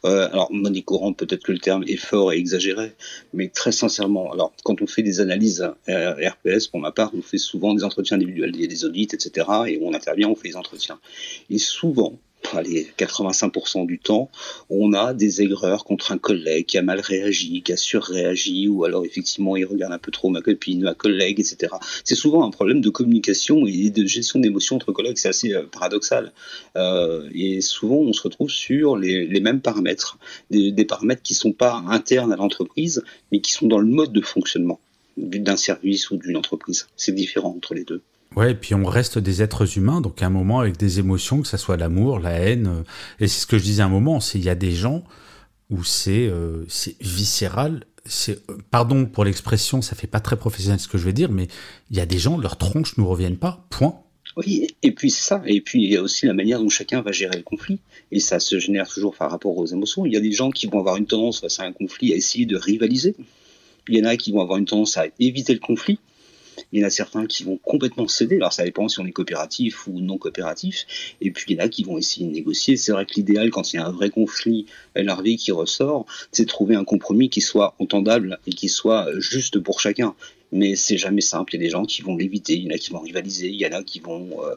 Alors, 0.03 0.51
monnaie 0.51 0.81
courante, 0.81 1.17
peut-être 1.17 1.43
que 1.43 1.51
le 1.51 1.59
terme 1.59 1.83
est 1.87 1.97
fort 1.97 2.33
et 2.33 2.37
exagéré, 2.37 2.93
mais 3.33 3.47
très 3.49 3.71
sincèrement, 3.71 4.31
alors 4.31 4.53
quand 4.63 4.81
on 4.81 4.87
fait 4.87 5.03
des 5.03 5.19
analyses 5.19 5.65
RPS, 5.87 6.67
pour 6.67 6.79
ma 6.79 6.91
part, 6.91 7.11
on 7.15 7.21
fait 7.21 7.37
souvent 7.37 7.73
des 7.73 7.83
entretiens 7.83 8.17
individuels, 8.17 8.51
il 8.53 8.61
y 8.61 8.65
a 8.65 8.67
des 8.67 8.85
audits, 8.85 9.09
etc., 9.13 9.47
et 9.67 9.79
on 9.81 9.93
intervient, 9.93 10.29
on 10.29 10.35
fait 10.35 10.49
des 10.49 10.55
entretiens. 10.57 10.99
Et 11.49 11.57
souvent, 11.57 12.17
allez, 12.53 12.87
85% 12.97 13.85
du 13.85 13.99
temps, 13.99 14.29
on 14.69 14.93
a 14.93 15.13
des 15.13 15.41
aigreurs 15.41 15.85
contre 15.85 16.11
un 16.11 16.17
collègue 16.17 16.65
qui 16.65 16.77
a 16.77 16.81
mal 16.81 16.99
réagi, 16.99 17.61
qui 17.61 17.73
a 17.73 17.77
surréagi, 17.77 18.67
ou 18.67 18.83
alors 18.83 19.05
effectivement 19.05 19.55
il 19.55 19.65
regarde 19.65 19.93
un 19.93 19.99
peu 19.99 20.11
trop 20.11 20.29
ma 20.29 20.41
copine, 20.41 20.81
ma 20.81 20.93
collègue, 20.93 21.39
etc. 21.39 21.73
C'est 22.03 22.15
souvent 22.15 22.45
un 22.45 22.51
problème 22.51 22.81
de 22.81 22.89
communication 22.89 23.65
et 23.65 23.89
de 23.89 24.05
gestion 24.05 24.39
d'émotions 24.39 24.75
entre 24.75 24.91
collègues, 24.91 25.17
c'est 25.17 25.29
assez 25.29 25.53
euh, 25.53 25.63
paradoxal. 25.63 26.31
Euh, 26.75 27.29
et 27.33 27.61
souvent 27.61 27.97
on 27.97 28.13
se 28.13 28.21
retrouve 28.21 28.49
sur 28.49 28.97
les, 28.97 29.39
mêmes 29.39 29.61
paramètres, 29.61 30.17
des, 30.51 30.71
des 30.71 30.85
paramètres 30.85 31.21
qui 31.21 31.33
ne 31.33 31.37
sont 31.37 31.53
pas 31.53 31.83
internes 31.87 32.31
à 32.31 32.35
l'entreprise, 32.35 33.03
mais 33.31 33.41
qui 33.41 33.51
sont 33.51 33.67
dans 33.67 33.79
le 33.79 33.87
mode 33.87 34.13
de 34.13 34.21
fonctionnement 34.21 34.79
d'un 35.17 35.57
service 35.57 36.09
ou 36.11 36.17
d'une 36.17 36.37
entreprise. 36.37 36.87
C'est 36.95 37.13
différent 37.13 37.53
entre 37.55 37.73
les 37.73 37.83
deux. 37.83 38.01
Ouais, 38.35 38.51
et 38.51 38.55
puis 38.55 38.73
on 38.73 38.85
reste 38.85 39.19
des 39.19 39.43
êtres 39.43 39.77
humains, 39.77 40.01
donc 40.01 40.21
à 40.21 40.25
un 40.25 40.29
moment 40.29 40.59
avec 40.59 40.77
des 40.77 40.99
émotions, 40.99 41.41
que 41.41 41.47
ce 41.47 41.57
soit 41.57 41.77
l'amour, 41.77 42.19
la 42.19 42.31
haine. 42.31 42.67
Euh, 42.67 42.83
et 43.19 43.27
c'est 43.27 43.41
ce 43.41 43.47
que 43.47 43.57
je 43.57 43.63
disais 43.63 43.83
à 43.83 43.85
un 43.85 43.89
moment, 43.89 44.19
c'est 44.19 44.39
il 44.39 44.45
y 44.45 44.49
a 44.49 44.55
des 44.55 44.71
gens 44.71 45.03
où 45.69 45.83
c'est 45.83 46.27
euh, 46.27 46.65
c'est 46.67 46.95
viscéral. 47.01 47.85
C'est 48.05 48.39
euh, 48.49 48.57
pardon 48.71 49.05
pour 49.05 49.23
l'expression, 49.23 49.81
ça 49.81 49.95
fait 49.95 50.07
pas 50.07 50.19
très 50.19 50.35
professionnel 50.35 50.79
ce 50.79 50.87
que 50.87 50.97
je 50.97 51.05
vais 51.05 51.13
dire, 51.13 51.31
mais 51.31 51.47
il 51.91 51.97
y 51.97 51.99
a 51.99 52.05
des 52.05 52.17
gens 52.17 52.37
leurs 52.37 52.57
tronches 52.57 52.97
nous 52.97 53.07
reviennent 53.07 53.37
pas. 53.37 53.65
Point. 53.69 53.99
Oui, 54.35 54.67
et 54.81 54.91
puis 54.91 55.11
ça, 55.11 55.43
et 55.45 55.61
puis 55.61 55.83
il 55.83 55.91
y 55.91 55.97
a 55.97 56.01
aussi 56.01 56.25
la 56.25 56.33
manière 56.33 56.59
dont 56.59 56.69
chacun 56.69 57.01
va 57.01 57.11
gérer 57.11 57.37
le 57.37 57.43
conflit, 57.43 57.79
et 58.11 58.19
ça 58.19 58.39
se 58.39 58.57
génère 58.57 58.89
toujours 58.89 59.15
par 59.15 59.29
rapport 59.29 59.55
aux 59.55 59.67
émotions. 59.67 60.07
Il 60.07 60.13
y 60.13 60.17
a 60.17 60.19
des 60.19 60.31
gens 60.31 60.49
qui 60.49 60.65
vont 60.65 60.79
avoir 60.79 60.97
une 60.97 61.05
tendance 61.05 61.39
face 61.39 61.59
à 61.59 61.63
un 61.63 61.71
conflit 61.71 62.13
à 62.13 62.15
essayer 62.15 62.47
de 62.47 62.55
rivaliser, 62.55 63.15
Il 63.87 63.95
y 63.95 64.01
en 64.01 64.05
a 64.05 64.17
qui 64.17 64.31
vont 64.31 64.41
avoir 64.41 64.57
une 64.57 64.65
tendance 64.65 64.97
à 64.97 65.05
éviter 65.19 65.53
le 65.53 65.59
conflit. 65.59 65.99
Il 66.71 66.81
y 66.81 66.83
en 66.83 66.87
a 66.87 66.89
certains 66.89 67.25
qui 67.25 67.43
vont 67.43 67.57
complètement 67.57 68.07
céder. 68.07 68.37
Alors 68.37 68.53
ça 68.53 68.63
dépend 68.63 68.87
si 68.87 68.99
on 68.99 69.05
est 69.05 69.11
coopératif 69.11 69.87
ou 69.87 69.99
non 69.99 70.17
coopératif. 70.17 71.15
Et 71.21 71.31
puis 71.31 71.45
il 71.49 71.57
y 71.57 71.61
en 71.61 71.65
a 71.65 71.69
qui 71.69 71.83
vont 71.83 71.97
essayer 71.97 72.25
de 72.25 72.31
négocier. 72.31 72.77
C'est 72.77 72.91
vrai 72.91 73.05
que 73.05 73.13
l'idéal, 73.15 73.49
quand 73.49 73.73
il 73.73 73.77
y 73.77 73.79
a 73.79 73.85
un 73.85 73.91
vrai 73.91 74.09
conflit 74.09 74.65
énervé 74.95 75.35
qui 75.35 75.51
ressort, 75.51 76.05
c'est 76.31 76.43
de 76.43 76.49
trouver 76.49 76.75
un 76.75 76.83
compromis 76.83 77.29
qui 77.29 77.41
soit 77.41 77.75
entendable 77.79 78.39
et 78.47 78.51
qui 78.51 78.69
soit 78.69 79.07
juste 79.17 79.59
pour 79.59 79.79
chacun. 79.79 80.15
Mais 80.51 80.75
c'est 80.75 80.97
jamais 80.97 81.21
simple. 81.21 81.55
Il 81.55 81.57
y 81.57 81.63
a 81.63 81.65
des 81.65 81.71
gens 81.71 81.83
qui 81.83 82.03
vont 82.03 82.15
l'éviter. 82.15 82.53
Il 82.53 82.65
y 82.65 82.67
en 82.67 82.75
a 82.75 82.77
qui 82.77 82.91
vont 82.91 82.99
rivaliser. 82.99 83.47
Il 83.49 83.59
y 83.59 83.65
en 83.65 83.71
a 83.71 83.81
qui 83.81 83.99
vont 83.99 84.29
euh, 84.43 84.53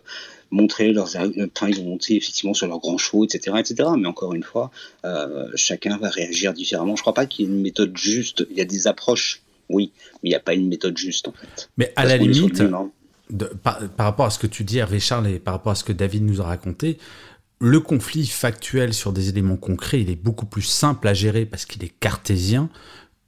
montrer 0.50 0.92
leurs, 0.92 1.16
enfin, 1.16 1.68
ils 1.68 1.76
vont 1.76 1.84
monter 1.84 2.16
effectivement 2.16 2.52
sur 2.52 2.66
leurs 2.66 2.80
grands 2.80 2.98
chevaux, 2.98 3.24
etc., 3.24 3.56
etc. 3.58 3.88
Mais 3.98 4.06
encore 4.06 4.34
une 4.34 4.42
fois, 4.42 4.70
euh, 5.06 5.48
chacun 5.54 5.96
va 5.96 6.10
réagir 6.10 6.52
différemment. 6.52 6.96
Je 6.96 7.00
crois 7.00 7.14
pas 7.14 7.24
qu'il 7.24 7.46
y 7.46 7.48
ait 7.48 7.52
une 7.52 7.62
méthode 7.62 7.96
juste. 7.96 8.46
Il 8.50 8.58
y 8.58 8.60
a 8.60 8.66
des 8.66 8.86
approches 8.86 9.42
oui, 9.68 9.92
mais 10.22 10.28
il 10.28 10.30
n'y 10.30 10.36
a 10.36 10.40
pas 10.40 10.54
une 10.54 10.68
méthode 10.68 10.96
juste 10.96 11.28
en 11.28 11.32
fait. 11.32 11.70
Mais 11.76 11.92
à 11.96 12.04
la 12.04 12.16
limite, 12.16 12.62
par, 13.62 13.80
rapport 13.98 14.26
à 14.26 14.30
ce 14.30 14.38
que 14.38 14.46
tu 14.46 14.64
dis, 14.64 14.78
Hervé 14.78 15.00
Charles, 15.00 15.28
et 15.28 15.38
par 15.38 15.54
rapport 15.54 15.72
à 15.72 15.74
ce 15.74 15.84
que 15.84 15.92
David 15.92 16.24
nous 16.24 16.40
a 16.40 16.44
raconté, 16.44 16.98
le 17.58 17.80
conflit 17.80 18.26
factuel 18.26 18.92
sur 18.92 19.12
des 19.12 19.28
éléments 19.28 19.56
concrets, 19.56 20.02
il 20.02 20.10
est 20.10 20.22
beaucoup 20.22 20.46
plus 20.46 20.62
simple 20.62 21.08
à 21.08 21.14
gérer 21.14 21.46
parce 21.46 21.64
qu'il 21.64 21.82
est 21.84 21.92
cartésien 22.00 22.68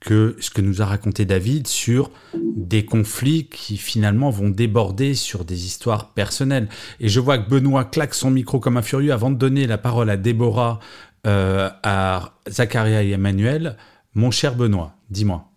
que 0.01 0.37
ce 0.39 0.51
que 0.51 0.61
nous 0.61 0.81
a 0.81 0.85
raconté 0.85 1.25
David 1.25 1.67
sur 1.67 2.11
des 2.35 2.85
conflits 2.85 3.49
qui 3.49 3.77
finalement 3.77 4.31
vont 4.31 4.49
déborder 4.49 5.15
sur 5.15 5.45
des 5.45 5.67
histoires 5.67 6.13
personnelles. 6.13 6.69
Et 7.01 7.09
je 7.09 7.19
vois 7.19 7.39
que 7.39 7.49
Benoît 7.49 7.85
claque 7.85 8.15
son 8.15 8.31
micro 8.31 8.61
comme 8.61 8.77
un 8.77 8.83
furieux 8.83 9.13
avant 9.13 9.31
de 9.31 9.37
donner 9.37 9.67
la 9.67 9.79
parole 9.79 10.11
à 10.11 10.17
Déborah, 10.17 10.79
euh, 11.27 11.69
à 11.83 12.35
Zacharia 12.49 13.03
et 13.03 13.11
Emmanuel. 13.11 13.77
Mon 14.15 14.31
cher 14.31 14.55
Benoît, 14.55 14.95
dis-moi. 15.11 15.48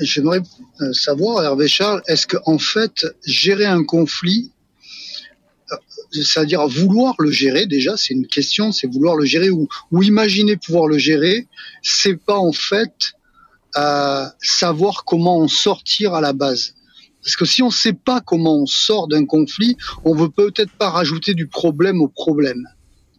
J'aimerais 0.00 0.40
euh, 0.80 0.92
savoir, 0.92 1.44
Hervé 1.44 1.68
Charles, 1.68 2.02
est-ce 2.06 2.26
que 2.26 2.36
en 2.46 2.58
fait, 2.58 3.06
gérer 3.24 3.66
un 3.66 3.84
conflit, 3.84 4.52
euh, 5.72 5.76
c'est-à-dire 6.12 6.66
vouloir 6.66 7.14
le 7.18 7.30
gérer, 7.30 7.66
déjà, 7.66 7.96
c'est 7.96 8.14
une 8.14 8.26
question, 8.26 8.72
c'est 8.72 8.86
vouloir 8.86 9.16
le 9.16 9.24
gérer 9.24 9.50
ou, 9.50 9.68
imaginer 10.02 10.56
pouvoir 10.56 10.86
le 10.86 10.98
gérer, 10.98 11.46
c'est 11.82 12.16
pas 12.16 12.38
en 12.38 12.52
fait 12.52 13.12
euh, 13.76 14.26
savoir 14.40 15.04
comment 15.04 15.38
en 15.38 15.48
sortir 15.48 16.14
à 16.14 16.20
la 16.20 16.32
base. 16.32 16.74
Parce 17.22 17.36
que 17.36 17.44
si 17.44 17.62
on 17.62 17.66
ne 17.66 17.72
sait 17.72 17.92
pas 17.92 18.20
comment 18.20 18.56
on 18.62 18.66
sort 18.66 19.08
d'un 19.08 19.26
conflit, 19.26 19.76
on 20.04 20.14
veut 20.14 20.30
peut-être 20.30 20.72
pas 20.72 20.90
rajouter 20.90 21.34
du 21.34 21.46
problème 21.46 22.00
au 22.00 22.08
problème. 22.08 22.66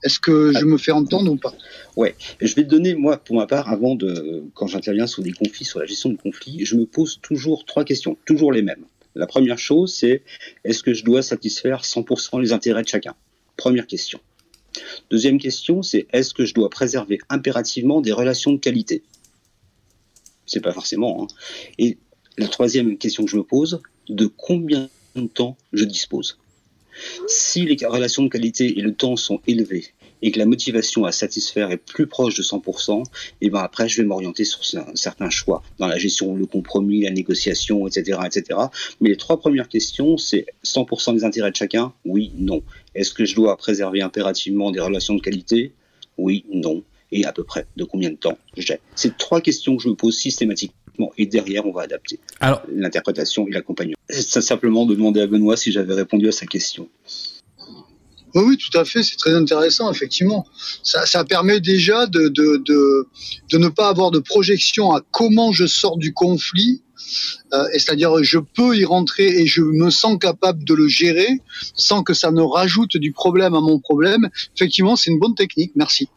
Est-ce 0.04 0.20
que 0.20 0.54
je 0.54 0.66
me 0.66 0.78
fais 0.78 0.91
entendre 0.91 1.32
ou 1.32 1.36
pas? 1.36 1.54
Ouais, 1.95 2.16
je 2.39 2.54
vais 2.56 2.64
te 2.64 2.70
donner, 2.70 2.95
moi, 2.95 3.18
pour 3.18 3.36
ma 3.36 3.47
part, 3.47 3.70
avant 3.70 3.95
de, 3.95 4.43
quand 4.54 4.68
j'interviens 4.68 5.08
sur 5.08 5.24
des 5.24 5.32
conflits, 5.32 5.66
sur 5.66 5.80
la 5.80 5.86
gestion 5.86 6.10
de 6.10 6.18
conflits, 6.18 6.66
je 6.66 6.76
me 6.76 6.86
pose 6.86 7.20
toujours 7.22 7.66
trois 7.66 7.84
questions, 7.84 8.18
toujours 8.26 8.52
les 8.52 8.62
mêmes. 8.62 8.86
La 9.16 9.28
première 9.28 9.60
chose, 9.60 9.93
c'est 9.93 10.24
est-ce 10.64 10.84
que 10.84 10.93
je 10.93 11.04
dois 11.04 11.22
satisfaire 11.22 11.82
100% 11.82 12.41
les 12.41 12.54
intérêts 12.54 12.84
de 12.84 12.88
chacun? 12.88 13.16
Première 13.58 13.88
question. 13.88 14.20
Deuxième 15.10 15.39
question, 15.39 15.82
c'est 15.82 16.08
est-ce 16.14 16.34
que 16.34 16.45
je 16.45 16.54
dois 16.54 16.70
préserver 16.70 17.20
impérativement 17.28 18.02
des 18.02 18.14
relations 18.14 18.54
de 18.54 18.60
qualité? 18.60 19.04
C'est 20.45 20.62
pas 20.62 20.72
forcément. 20.72 21.24
Hein. 21.24 21.28
Et 21.78 21.97
la 22.38 22.47
troisième 22.47 22.97
question 22.97 23.26
que 23.26 23.32
je 23.32 23.38
me 23.38 23.43
pose, 23.43 23.82
de 24.08 24.28
combien 24.28 24.89
de 25.16 25.28
temps 25.28 25.58
je 25.74 25.84
dispose? 25.84 26.39
Si 27.28 27.66
les 27.66 27.78
relations 27.86 28.24
de 28.24 28.30
qualité 28.30 28.80
et 28.80 28.82
le 28.82 28.93
temps 28.93 29.16
sont 29.16 29.41
élevés 29.47 29.86
et 30.22 30.32
que 30.32 30.39
la 30.39 30.45
motivation 30.45 31.06
à 31.06 31.12
satisfaire 31.12 31.72
est 31.72 31.78
plus 31.78 32.08
proche 32.08 32.36
de 32.36 32.43
100%, 32.43 33.04
et 33.41 33.50
ben 33.50 33.60
après 33.60 33.88
je 33.88 34.02
vais 34.02 34.08
m'orienter 34.08 34.43
sur 34.43 34.66
certains 34.93 35.30
choix 35.30 35.64
dans 35.78 35.88
la 35.88 35.97
gestion, 35.97 36.36
le 36.36 36.45
compromis, 36.45 37.02
la 37.02 37.12
négociation, 37.12 37.88
etc., 37.88 38.20
etc. 38.26 38.60
Mais 39.02 39.10
les 39.10 39.18
trois 39.18 39.39
premières 39.39 39.70
questions, 39.70 40.18
c'est 40.18 40.45
100% 40.66 41.14
des 41.14 41.24
intérêts 41.24 41.52
de 41.52 41.56
chacun, 41.56 41.93
oui, 42.06 42.32
non. 42.38 42.64
Est-ce 42.95 43.14
que 43.14 43.26
je 43.26 43.36
dois 43.36 43.56
préserver 43.58 44.02
impérativement 44.02 44.72
des 44.72 44.80
relations 44.80 45.16
de 45.16 45.22
qualité, 45.22 45.74
oui, 46.18 46.45
non. 46.52 46.84
Et 47.12 47.26
à 47.26 47.32
peu 47.32 47.43
près 47.43 47.66
de 47.76 47.84
combien 47.86 48.12
de 48.12 48.18
temps 48.18 48.38
j'ai? 48.56 48.80
C'est 48.93 49.18
trois 49.18 49.41
questions 49.41 49.76
que 49.76 49.82
je 49.82 49.89
me 49.89 49.95
pose 49.95 50.16
systématiquement 50.16 50.79
et 51.18 51.26
derrière, 51.26 51.66
on 51.66 51.72
va 51.72 51.84
adapter 51.84 52.20
l'interprétation 52.74 53.47
et 53.47 53.52
l'accompagnement. 53.52 53.97
C'est 54.10 54.41
simplement 54.41 54.86
de 54.86 54.95
demander 54.95 55.22
à 55.22 55.28
Benoît 55.28 55.58
si 55.58 55.72
j'avais 55.72 55.93
répondu 55.93 56.28
à 56.28 56.32
sa 56.32 56.45
question. 56.45 56.89
Oui, 58.36 58.43
oui, 58.45 58.58
tout 58.58 58.78
à 58.78 58.86
fait, 58.86 59.02
c'est 59.02 59.16
très 59.16 59.34
intéressant, 59.34 59.91
effectivement. 59.91 60.45
Ça, 60.84 61.24
permet 61.26 61.60
déjà 61.60 62.06
de, 62.06 62.28
de, 62.28 63.58
ne 63.58 63.68
pas 63.70 63.89
avoir 63.89 64.12
de 64.12 64.20
projection 64.20 64.91
à 64.91 65.02
comment 65.12 65.52
je 65.52 65.66
sors 65.66 65.97
du 65.97 66.14
conflit, 66.14 66.84
euh, 67.54 67.64
c'est-à-dire 67.74 68.24
je 68.24 68.38
peux 68.38 68.78
y 68.78 68.86
rentrer 68.86 69.26
et 69.26 69.47
je 69.47 69.62
me 69.62 69.89
sens 69.89 70.20
capable 70.20 70.64
de 70.64 70.76
le 70.76 70.88
gérer 70.88 71.41
sans 71.74 72.04
que 72.04 72.14
ça 72.14 72.32
ne 72.32 72.41
rajoute 72.41 72.97
du 72.97 73.12
problème 73.12 73.56
à 73.56 73.62
mon 73.62 73.80
problème. 73.80 74.30
Effectivement, 74.56 74.95
c'est 74.95 75.10
une 75.10 75.20
bonne 75.20 75.36
technique, 75.36 75.72
merci. 75.76 76.08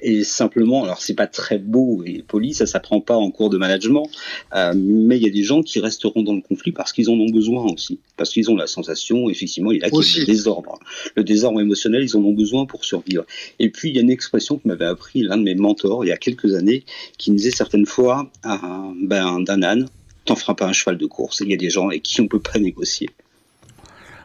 Et 0.00 0.24
simplement, 0.24 0.84
alors 0.84 1.00
c'est 1.00 1.14
pas 1.14 1.26
très 1.26 1.58
beau 1.58 2.02
et 2.04 2.22
poli, 2.26 2.54
ça 2.54 2.66
s'apprend 2.66 3.00
pas 3.00 3.16
en 3.16 3.30
cours 3.30 3.50
de 3.50 3.58
management, 3.58 4.08
euh, 4.54 4.72
mais 4.76 5.16
il 5.16 5.22
y 5.22 5.28
a 5.28 5.32
des 5.32 5.42
gens 5.42 5.62
qui 5.62 5.80
resteront 5.80 6.22
dans 6.22 6.34
le 6.34 6.40
conflit 6.40 6.72
parce 6.72 6.92
qu'ils 6.92 7.10
en 7.10 7.14
ont 7.14 7.30
besoin 7.30 7.64
aussi, 7.64 7.98
parce 8.16 8.30
qu'ils 8.30 8.50
ont 8.50 8.56
la 8.56 8.66
sensation, 8.66 9.28
effectivement, 9.28 9.72
il 9.72 9.80
y 9.80 9.84
a 9.84 9.88
le 9.88 10.26
désordre, 10.26 10.78
le 11.14 11.24
désordre 11.24 11.60
émotionnel, 11.60 12.02
ils 12.02 12.16
en 12.16 12.20
ont 12.20 12.32
besoin 12.32 12.66
pour 12.66 12.84
survivre. 12.84 13.24
Et 13.58 13.70
puis 13.70 13.90
il 13.90 13.96
y 13.96 13.98
a 13.98 14.02
une 14.02 14.10
expression 14.10 14.58
que 14.58 14.68
m'avait 14.68 14.84
appris 14.84 15.22
l'un 15.22 15.36
de 15.36 15.42
mes 15.42 15.54
mentors 15.54 16.04
il 16.04 16.08
y 16.08 16.12
a 16.12 16.16
quelques 16.16 16.54
années, 16.54 16.84
qui 17.18 17.30
me 17.30 17.36
disait 17.36 17.50
certaines 17.50 17.86
fois, 17.86 18.30
ben, 18.44 19.40
d'un 19.40 19.62
âne, 19.62 19.88
t'en 20.24 20.36
feras 20.36 20.54
pas 20.54 20.66
un 20.66 20.72
cheval 20.72 20.98
de 20.98 21.06
course. 21.06 21.40
Il 21.40 21.50
y 21.50 21.54
a 21.54 21.56
des 21.56 21.70
gens 21.70 21.88
avec 21.88 22.02
qui 22.02 22.20
on 22.20 22.28
peut 22.28 22.40
pas 22.40 22.58
négocier. 22.58 23.10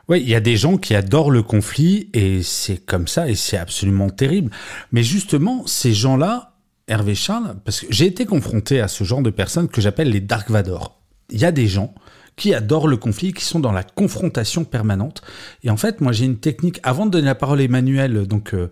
Oui, 0.09 0.21
il 0.21 0.29
y 0.29 0.35
a 0.35 0.39
des 0.39 0.57
gens 0.57 0.77
qui 0.77 0.95
adorent 0.95 1.29
le 1.29 1.43
conflit 1.43 2.09
et 2.13 2.41
c'est 2.41 2.77
comme 2.77 3.07
ça 3.07 3.29
et 3.29 3.35
c'est 3.35 3.57
absolument 3.57 4.09
terrible. 4.09 4.51
Mais 4.91 5.03
justement, 5.03 5.67
ces 5.67 5.93
gens-là, 5.93 6.55
Hervé 6.87 7.13
Charles, 7.13 7.55
parce 7.63 7.81
que 7.81 7.87
j'ai 7.91 8.07
été 8.07 8.25
confronté 8.25 8.81
à 8.81 8.87
ce 8.87 9.03
genre 9.03 9.21
de 9.21 9.29
personnes 9.29 9.67
que 9.67 9.81
j'appelle 9.81 10.09
les 10.09 10.21
Dark 10.21 10.49
Vador. 10.49 10.99
Il 11.29 11.39
y 11.39 11.45
a 11.45 11.51
des 11.51 11.67
gens 11.67 11.93
qui 12.35 12.55
adorent 12.55 12.87
le 12.87 12.97
conflit, 12.97 13.33
qui 13.33 13.43
sont 13.43 13.59
dans 13.59 13.71
la 13.71 13.83
confrontation 13.83 14.63
permanente. 14.63 15.21
Et 15.63 15.69
en 15.69 15.77
fait, 15.77 16.01
moi, 16.01 16.11
j'ai 16.11 16.25
une 16.25 16.39
technique. 16.39 16.79
Avant 16.81 17.05
de 17.05 17.11
donner 17.11 17.25
la 17.25 17.35
parole 17.35 17.59
à 17.59 17.63
Emmanuel, 17.63 18.25
donc 18.25 18.55
euh, 18.55 18.71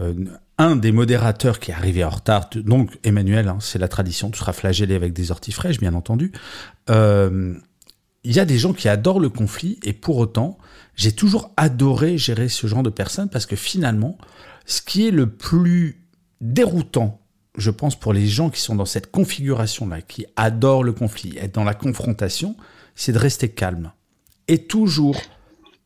euh, 0.00 0.14
un 0.56 0.76
des 0.76 0.92
modérateurs 0.92 1.58
qui 1.58 1.70
est 1.70 1.74
arrivé 1.74 2.02
en 2.04 2.10
retard, 2.10 2.48
donc 2.54 2.98
Emmanuel, 3.04 3.48
hein, 3.48 3.58
c'est 3.60 3.78
la 3.78 3.88
tradition, 3.88 4.30
tu 4.30 4.38
seras 4.38 4.52
flagellé 4.52 4.94
avec 4.94 5.12
des 5.12 5.30
orties 5.30 5.52
fraîches, 5.52 5.78
bien 5.78 5.94
entendu. 5.94 6.32
Euh, 6.88 7.54
il 8.24 8.34
y 8.34 8.40
a 8.40 8.44
des 8.44 8.58
gens 8.58 8.72
qui 8.72 8.88
adorent 8.88 9.20
le 9.20 9.28
conflit 9.28 9.78
et 9.84 9.92
pour 9.92 10.16
autant, 10.18 10.58
j'ai 10.94 11.12
toujours 11.12 11.52
adoré 11.56 12.18
gérer 12.18 12.48
ce 12.48 12.66
genre 12.66 12.82
de 12.82 12.90
personnes 12.90 13.28
parce 13.28 13.46
que 13.46 13.56
finalement, 13.56 14.18
ce 14.66 14.82
qui 14.82 15.06
est 15.06 15.10
le 15.12 15.30
plus 15.30 16.04
déroutant, 16.40 17.20
je 17.56 17.70
pense, 17.70 17.98
pour 17.98 18.12
les 18.12 18.26
gens 18.26 18.50
qui 18.50 18.60
sont 18.60 18.74
dans 18.74 18.84
cette 18.84 19.10
configuration-là, 19.10 20.02
qui 20.02 20.26
adorent 20.36 20.84
le 20.84 20.92
conflit, 20.92 21.36
être 21.38 21.54
dans 21.54 21.64
la 21.64 21.74
confrontation, 21.74 22.56
c'est 22.94 23.12
de 23.12 23.18
rester 23.18 23.48
calme 23.48 23.92
et 24.48 24.58
toujours 24.58 25.20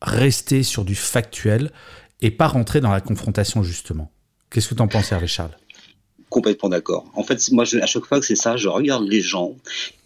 rester 0.01 0.63
sur 0.63 0.85
du 0.85 0.95
factuel 0.95 1.71
et 2.21 2.31
pas 2.31 2.47
rentrer 2.47 2.81
dans 2.81 2.91
la 2.91 3.01
confrontation 3.01 3.63
justement. 3.63 4.11
Qu'est-ce 4.49 4.69
que 4.69 4.75
tu 4.75 4.81
en 4.81 4.87
penses, 4.87 5.11
Hervé 5.11 5.27
Charles? 5.27 5.55
Complètement 6.33 6.69
d'accord. 6.69 7.05
En 7.13 7.23
fait, 7.23 7.51
moi, 7.51 7.63
à 7.63 7.85
chaque 7.85 8.05
fois 8.05 8.19
que 8.19 8.25
c'est 8.25 8.35
ça, 8.35 8.57
je 8.57 8.67
regarde 8.67 9.07
les 9.07 9.21
gens 9.21 9.55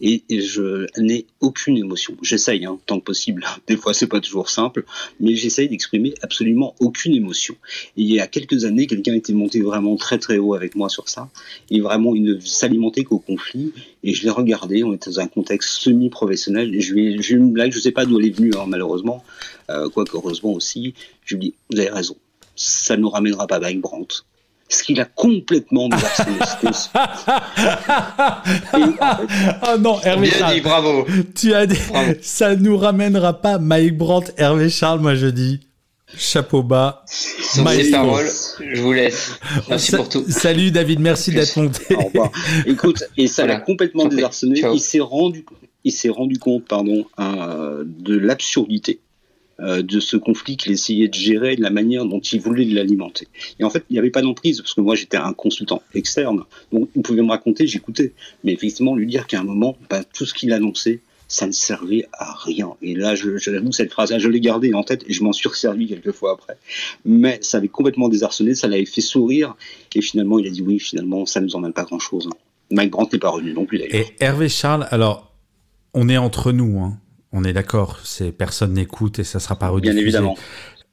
et, 0.02 0.22
je 0.28 0.86
n'ai 1.00 1.24
aucune 1.40 1.78
émotion. 1.78 2.18
J'essaye, 2.20 2.66
hein, 2.66 2.78
tant 2.84 3.00
que 3.00 3.04
possible. 3.04 3.46
Des 3.66 3.78
fois, 3.78 3.94
c'est 3.94 4.06
pas 4.06 4.20
toujours 4.20 4.50
simple, 4.50 4.84
mais 5.20 5.34
j'essaye 5.34 5.70
d'exprimer 5.70 6.12
absolument 6.20 6.74
aucune 6.80 7.14
émotion. 7.14 7.56
Il 7.96 8.12
y 8.12 8.20
a 8.20 8.26
quelques 8.26 8.66
années, 8.66 8.86
quelqu'un 8.86 9.14
était 9.14 9.32
monté 9.32 9.62
vraiment 9.62 9.96
très 9.96 10.18
très 10.18 10.36
haut 10.36 10.52
avec 10.52 10.76
moi 10.76 10.90
sur 10.90 11.08
ça, 11.08 11.30
et 11.70 11.80
vraiment, 11.80 12.14
il 12.14 12.24
ne 12.24 12.38
s'alimentait 12.40 13.04
qu'au 13.04 13.18
conflit. 13.18 13.72
Et 14.04 14.12
je 14.12 14.22
l'ai 14.24 14.30
regardé, 14.30 14.84
on 14.84 14.92
était 14.92 15.10
dans 15.10 15.20
un 15.20 15.28
contexte 15.28 15.80
semi-professionnel, 15.80 16.78
je 16.78 16.92
lui 16.92 17.14
ai, 17.14 17.30
une 17.30 17.52
blague, 17.52 17.72
je 17.72 17.78
sais 17.78 17.90
pas 17.90 18.04
d'où 18.04 18.20
elle 18.20 18.26
est 18.26 18.36
venue, 18.36 18.52
hein, 18.58 18.66
malheureusement, 18.68 19.24
euh, 19.70 19.88
quoique 19.88 20.14
heureusement 20.14 20.52
aussi. 20.52 20.92
Je 21.24 21.36
lui 21.36 21.46
ai 21.46 21.48
dit, 21.48 21.54
vous 21.70 21.80
avez 21.80 21.90
raison, 21.90 22.16
ça 22.54 22.98
nous 22.98 23.08
ramènera 23.08 23.46
pas 23.46 23.60
Mike 23.60 23.80
Brandt 23.80 24.24
ce 24.68 24.82
qu'il 24.82 25.00
a 25.00 25.04
complètement 25.04 25.88
désarçonné. 25.88 26.38
oh 29.66 29.78
non, 29.78 30.00
Hervé 30.02 30.30
Bien 30.30 30.52
dit, 30.52 30.60
bravo. 30.60 31.06
Tu 31.34 31.54
as 31.54 31.66
dit, 31.66 31.78
ça 32.20 32.54
nous 32.56 32.76
ramènera 32.76 33.40
pas 33.40 33.58
Mike 33.58 33.96
Brandt, 33.96 34.32
Hervé 34.36 34.68
Charles, 34.68 35.00
moi 35.00 35.14
je 35.14 35.26
dis. 35.26 35.60
Chapeau 36.16 36.62
bas. 36.62 37.04
Sur 37.06 37.68
ces 37.68 37.90
paroles, 37.90 38.28
je 38.72 38.80
vous 38.80 38.92
laisse. 38.92 39.38
Merci 39.68 39.94
pour 39.94 40.08
tout. 40.08 40.24
Salut 40.28 40.70
David, 40.70 41.00
merci 41.00 41.32
d'être 41.32 41.56
monté. 41.56 41.94
Au 41.94 42.00
revoir. 42.00 42.32
Écoute, 42.66 43.04
et 43.18 43.26
ça 43.26 43.46
l'a 43.46 43.60
complètement 43.60 44.06
désarçonné. 44.06 44.62
Il 44.72 44.80
s'est 44.80 45.00
rendu, 45.00 45.44
il 45.84 45.92
s'est 45.92 46.08
rendu 46.08 46.38
compte, 46.38 46.64
pardon, 46.64 47.04
euh, 47.20 47.84
de 47.86 48.16
l'absurdité 48.16 49.00
de 49.60 50.00
ce 50.00 50.16
conflit 50.16 50.56
qu'il 50.56 50.72
essayait 50.72 51.08
de 51.08 51.14
gérer, 51.14 51.56
de 51.56 51.62
la 51.62 51.70
manière 51.70 52.04
dont 52.04 52.20
il 52.20 52.40
voulait 52.40 52.64
l'alimenter. 52.64 53.26
Et 53.58 53.64
en 53.64 53.70
fait, 53.70 53.84
il 53.90 53.94
n'y 53.94 53.98
avait 53.98 54.10
pas 54.10 54.22
d'emprise, 54.22 54.60
parce 54.60 54.74
que 54.74 54.80
moi 54.80 54.94
j'étais 54.94 55.16
un 55.16 55.32
consultant 55.32 55.82
externe, 55.94 56.44
donc 56.72 56.88
il 56.94 57.02
pouvait 57.02 57.22
me 57.22 57.30
raconter, 57.30 57.66
j'écoutais. 57.66 58.12
Mais 58.44 58.52
effectivement, 58.52 58.94
lui 58.94 59.06
dire 59.06 59.26
qu'à 59.26 59.40
un 59.40 59.44
moment, 59.44 59.76
bah, 59.90 60.04
tout 60.04 60.26
ce 60.26 60.34
qu'il 60.34 60.52
annonçait, 60.52 61.00
ça 61.28 61.46
ne 61.46 61.52
servait 61.52 62.06
à 62.12 62.34
rien. 62.34 62.74
Et 62.80 62.94
là, 62.94 63.14
je, 63.14 63.50
l'avoue, 63.50 63.70
cette 63.70 63.92
phrase-là, 63.92 64.18
je 64.18 64.28
l'ai 64.28 64.40
gardée 64.40 64.72
en 64.72 64.82
tête 64.82 65.04
et 65.06 65.12
je 65.12 65.22
m'en 65.22 65.32
suis 65.32 65.48
resservi 65.48 65.86
quelques 65.86 66.12
fois 66.12 66.32
après. 66.32 66.56
Mais 67.04 67.38
ça 67.42 67.58
avait 67.58 67.68
complètement 67.68 68.08
désarçonné, 68.08 68.54
ça 68.54 68.66
l'avait 68.66 68.86
fait 68.86 69.02
sourire. 69.02 69.54
Et 69.94 70.00
finalement, 70.00 70.38
il 70.38 70.46
a 70.46 70.50
dit 70.50 70.62
oui, 70.62 70.78
finalement, 70.78 71.26
ça 71.26 71.40
ne 71.40 71.46
nous 71.46 71.56
emmène 71.56 71.74
pas 71.74 71.84
grand-chose. 71.84 72.30
Mike 72.70 72.90
Brandt 72.90 73.10
n'est 73.12 73.20
pas 73.20 73.28
revenu 73.28 73.52
non 73.52 73.66
plus 73.66 73.78
d'ailleurs. 73.78 73.94
Et 73.94 74.24
Hervé 74.24 74.48
Charles, 74.48 74.88
alors, 74.90 75.30
on 75.92 76.08
est 76.08 76.16
entre 76.16 76.52
nous, 76.52 76.78
hein. 76.80 76.98
On 77.32 77.44
est 77.44 77.52
d'accord, 77.52 77.98
c'est 78.04 78.32
personne 78.32 78.74
n'écoute 78.74 79.18
et 79.18 79.24
ça 79.24 79.40
sera 79.40 79.56
pas 79.56 79.68
rediffusé. 79.68 79.94
Bien 79.94 80.02
évidemment. 80.02 80.36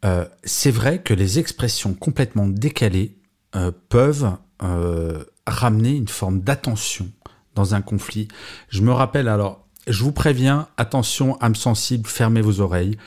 Euh, 0.03 0.25
c'est 0.43 0.71
vrai 0.71 0.99
que 0.99 1.13
les 1.13 1.39
expressions 1.39 1.93
complètement 1.93 2.47
décalées 2.47 3.17
euh, 3.55 3.71
peuvent 3.89 4.37
euh, 4.63 5.23
ramener 5.47 5.95
une 5.95 6.07
forme 6.07 6.41
d'attention 6.41 7.09
dans 7.55 7.73
un 7.73 7.81
conflit. 7.81 8.27
Je 8.69 8.81
me 8.81 8.91
rappelle 8.91 9.27
alors, 9.27 9.65
je 9.87 10.03
vous 10.03 10.11
préviens, 10.11 10.67
attention, 10.77 11.39
âme 11.41 11.55
sensible, 11.55 12.07
fermez 12.07 12.41
vos 12.41 12.59
oreilles. 12.59 12.97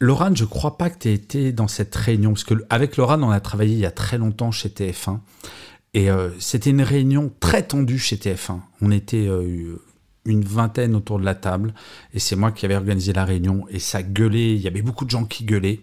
Laurent, 0.00 0.34
je 0.34 0.44
crois 0.46 0.78
pas 0.78 0.88
que 0.88 0.98
tu 0.98 1.08
aies 1.08 1.14
été 1.14 1.52
dans 1.52 1.68
cette 1.68 1.94
réunion, 1.94 2.32
parce 2.32 2.44
que 2.44 2.54
avec 2.70 2.96
Laurent, 2.96 3.22
on 3.22 3.30
a 3.30 3.40
travaillé 3.40 3.74
il 3.74 3.80
y 3.80 3.86
a 3.86 3.90
très 3.90 4.16
longtemps 4.16 4.50
chez 4.50 4.70
TF1. 4.70 5.18
Et 5.92 6.10
euh, 6.10 6.30
c'était 6.38 6.70
une 6.70 6.82
réunion 6.82 7.32
très 7.40 7.62
tendue 7.62 7.98
chez 7.98 8.16
TF1. 8.16 8.60
On 8.80 8.90
était 8.90 9.26
euh, 9.26 9.82
une 10.24 10.44
vingtaine 10.44 10.94
autour 10.94 11.18
de 11.18 11.24
la 11.24 11.34
table, 11.34 11.74
et 12.12 12.18
c'est 12.18 12.36
moi 12.36 12.52
qui 12.52 12.64
avais 12.66 12.76
organisé 12.76 13.12
la 13.12 13.24
réunion, 13.24 13.66
et 13.70 13.78
ça 13.78 14.02
gueulait, 14.02 14.54
il 14.54 14.60
y 14.60 14.68
avait 14.68 14.82
beaucoup 14.82 15.04
de 15.04 15.10
gens 15.10 15.24
qui 15.24 15.44
gueulaient. 15.44 15.80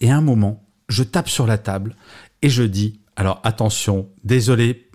Et 0.00 0.10
à 0.10 0.16
un 0.16 0.22
moment, 0.22 0.64
je 0.88 1.02
tape 1.02 1.28
sur 1.28 1.46
la 1.46 1.58
table, 1.58 1.94
et 2.42 2.48
je 2.48 2.62
dis, 2.62 3.00
alors 3.16 3.40
attention, 3.44 4.08
désolé, 4.24 4.88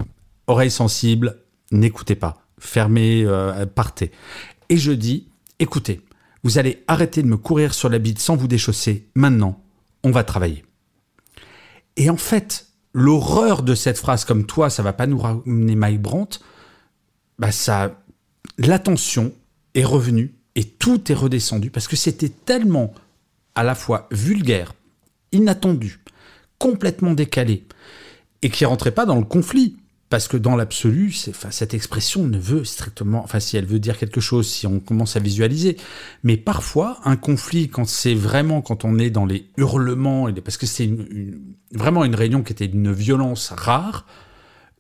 oreilles 0.48 0.72
sensibles, 0.72 1.38
n'écoutez 1.72 2.16
pas, 2.16 2.46
fermez, 2.60 3.24
euh, 3.26 3.66
partez. 3.66 4.12
Et 4.70 4.78
je 4.78 4.92
dis, 4.92 5.28
écoutez, 5.60 6.02
vous 6.44 6.58
allez 6.58 6.84
arrêter 6.88 7.22
de 7.22 7.28
me 7.28 7.38
courir 7.38 7.74
sur 7.74 7.90
la 7.90 8.00
bite 8.00 8.20
sans 8.20 8.36
vous 8.36 8.48
déchausser. 8.48 9.10
Maintenant, 9.16 9.62
on 10.04 10.12
va 10.12 10.24
travailler. 10.24 10.66
Et 11.98 12.10
en 12.10 12.18
fait, 12.18 12.68
l'horreur 12.94 13.64
de 13.64 13.76
cette 13.76 13.98
phrase, 13.98 14.26
comme 14.26 14.46
toi, 14.46 14.70
ça 14.70 14.84
va 14.84 14.94
pas 14.94 15.08
nous 15.08 15.20
ramener 15.20 15.76
Mike 15.76 16.02
Brandt, 16.02 16.40
bah 17.38 17.52
ça, 17.52 18.01
l'attention 18.58 19.34
est 19.76 19.84
revenue 19.84 20.34
et 20.56 20.64
tout 20.64 21.12
est 21.12 21.16
redescendu 21.16 21.70
parce 21.70 21.88
que 21.88 21.96
c'était 21.96 22.30
tellement 22.30 22.94
à 23.56 23.64
la 23.64 23.76
fois 23.76 24.08
vulgaire, 24.12 24.74
inattendu, 25.32 26.00
complètement 26.58 27.14
décalé 27.14 27.64
et 28.42 28.50
qui 28.50 28.66
rentrait 28.66 28.92
pas 28.92 29.06
dans 29.06 29.18
le 29.18 29.26
conflit. 29.26 29.78
Parce 30.10 30.28
que 30.28 30.36
dans 30.36 30.58
l'absolu, 30.58 31.14
cette 31.14 31.74
expression 31.74 32.28
ne 32.28 32.38
veut 32.38 32.66
strictement, 32.66 33.24
enfin 33.24 33.40
si 33.40 33.56
elle 33.56 33.66
veut 33.66 33.80
dire 33.80 33.98
quelque 33.98 34.20
chose, 34.20 34.46
si 34.46 34.68
on 34.68 34.82
commence 34.82 35.16
à 35.16 35.22
visualiser, 35.22 35.78
mais 36.24 36.36
parfois 36.36 37.00
un 37.06 37.16
conflit, 37.16 37.70
quand 37.70 37.88
c'est 37.88 38.14
vraiment, 38.14 38.62
quand 38.62 38.84
on 38.84 39.00
est 39.00 39.10
dans 39.10 39.26
les 39.26 39.48
hurlements, 39.56 40.28
parce 40.44 40.58
que 40.58 40.66
c'est 40.66 40.90
vraiment 41.72 42.04
une 42.04 42.16
réunion 42.16 42.44
qui 42.44 42.52
était 42.52 42.68
d'une 42.68 42.92
violence 42.92 43.54
rare, 43.56 44.06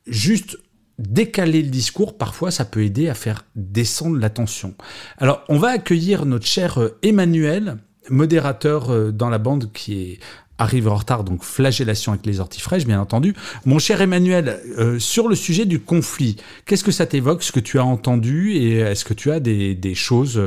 juste 0.05 0.57
décaler 0.99 1.61
le 1.61 1.69
discours, 1.69 2.17
parfois 2.17 2.51
ça 2.51 2.65
peut 2.65 2.83
aider 2.83 3.09
à 3.09 3.13
faire 3.13 3.45
descendre 3.55 4.17
la 4.17 4.29
tension. 4.29 4.75
Alors 5.17 5.43
on 5.49 5.57
va 5.57 5.69
accueillir 5.69 6.25
notre 6.25 6.45
cher 6.45 6.79
euh, 6.79 6.97
Emmanuel, 7.01 7.77
modérateur 8.09 8.91
euh, 8.91 9.11
dans 9.11 9.29
la 9.29 9.37
bande 9.37 9.71
qui 9.73 10.19
arrive 10.57 10.87
en 10.87 10.95
retard, 10.95 11.23
donc 11.23 11.43
flagellation 11.43 12.11
avec 12.11 12.25
les 12.25 12.39
orties 12.39 12.61
fraîches, 12.61 12.85
bien 12.85 13.01
entendu. 13.01 13.35
Mon 13.65 13.79
cher 13.79 13.99
Emmanuel, 14.01 14.61
euh, 14.77 14.99
sur 14.99 15.27
le 15.27 15.35
sujet 15.35 15.65
du 15.65 15.79
conflit, 15.79 16.35
qu'est-ce 16.65 16.83
que 16.83 16.91
ça 16.91 17.07
t'évoque, 17.07 17.41
ce 17.41 17.51
que 17.51 17.59
tu 17.59 17.79
as 17.79 17.85
entendu, 17.85 18.53
et 18.53 18.77
est-ce 18.77 19.03
que 19.03 19.15
tu 19.15 19.31
as 19.31 19.39
des, 19.39 19.95
choses 19.95 20.39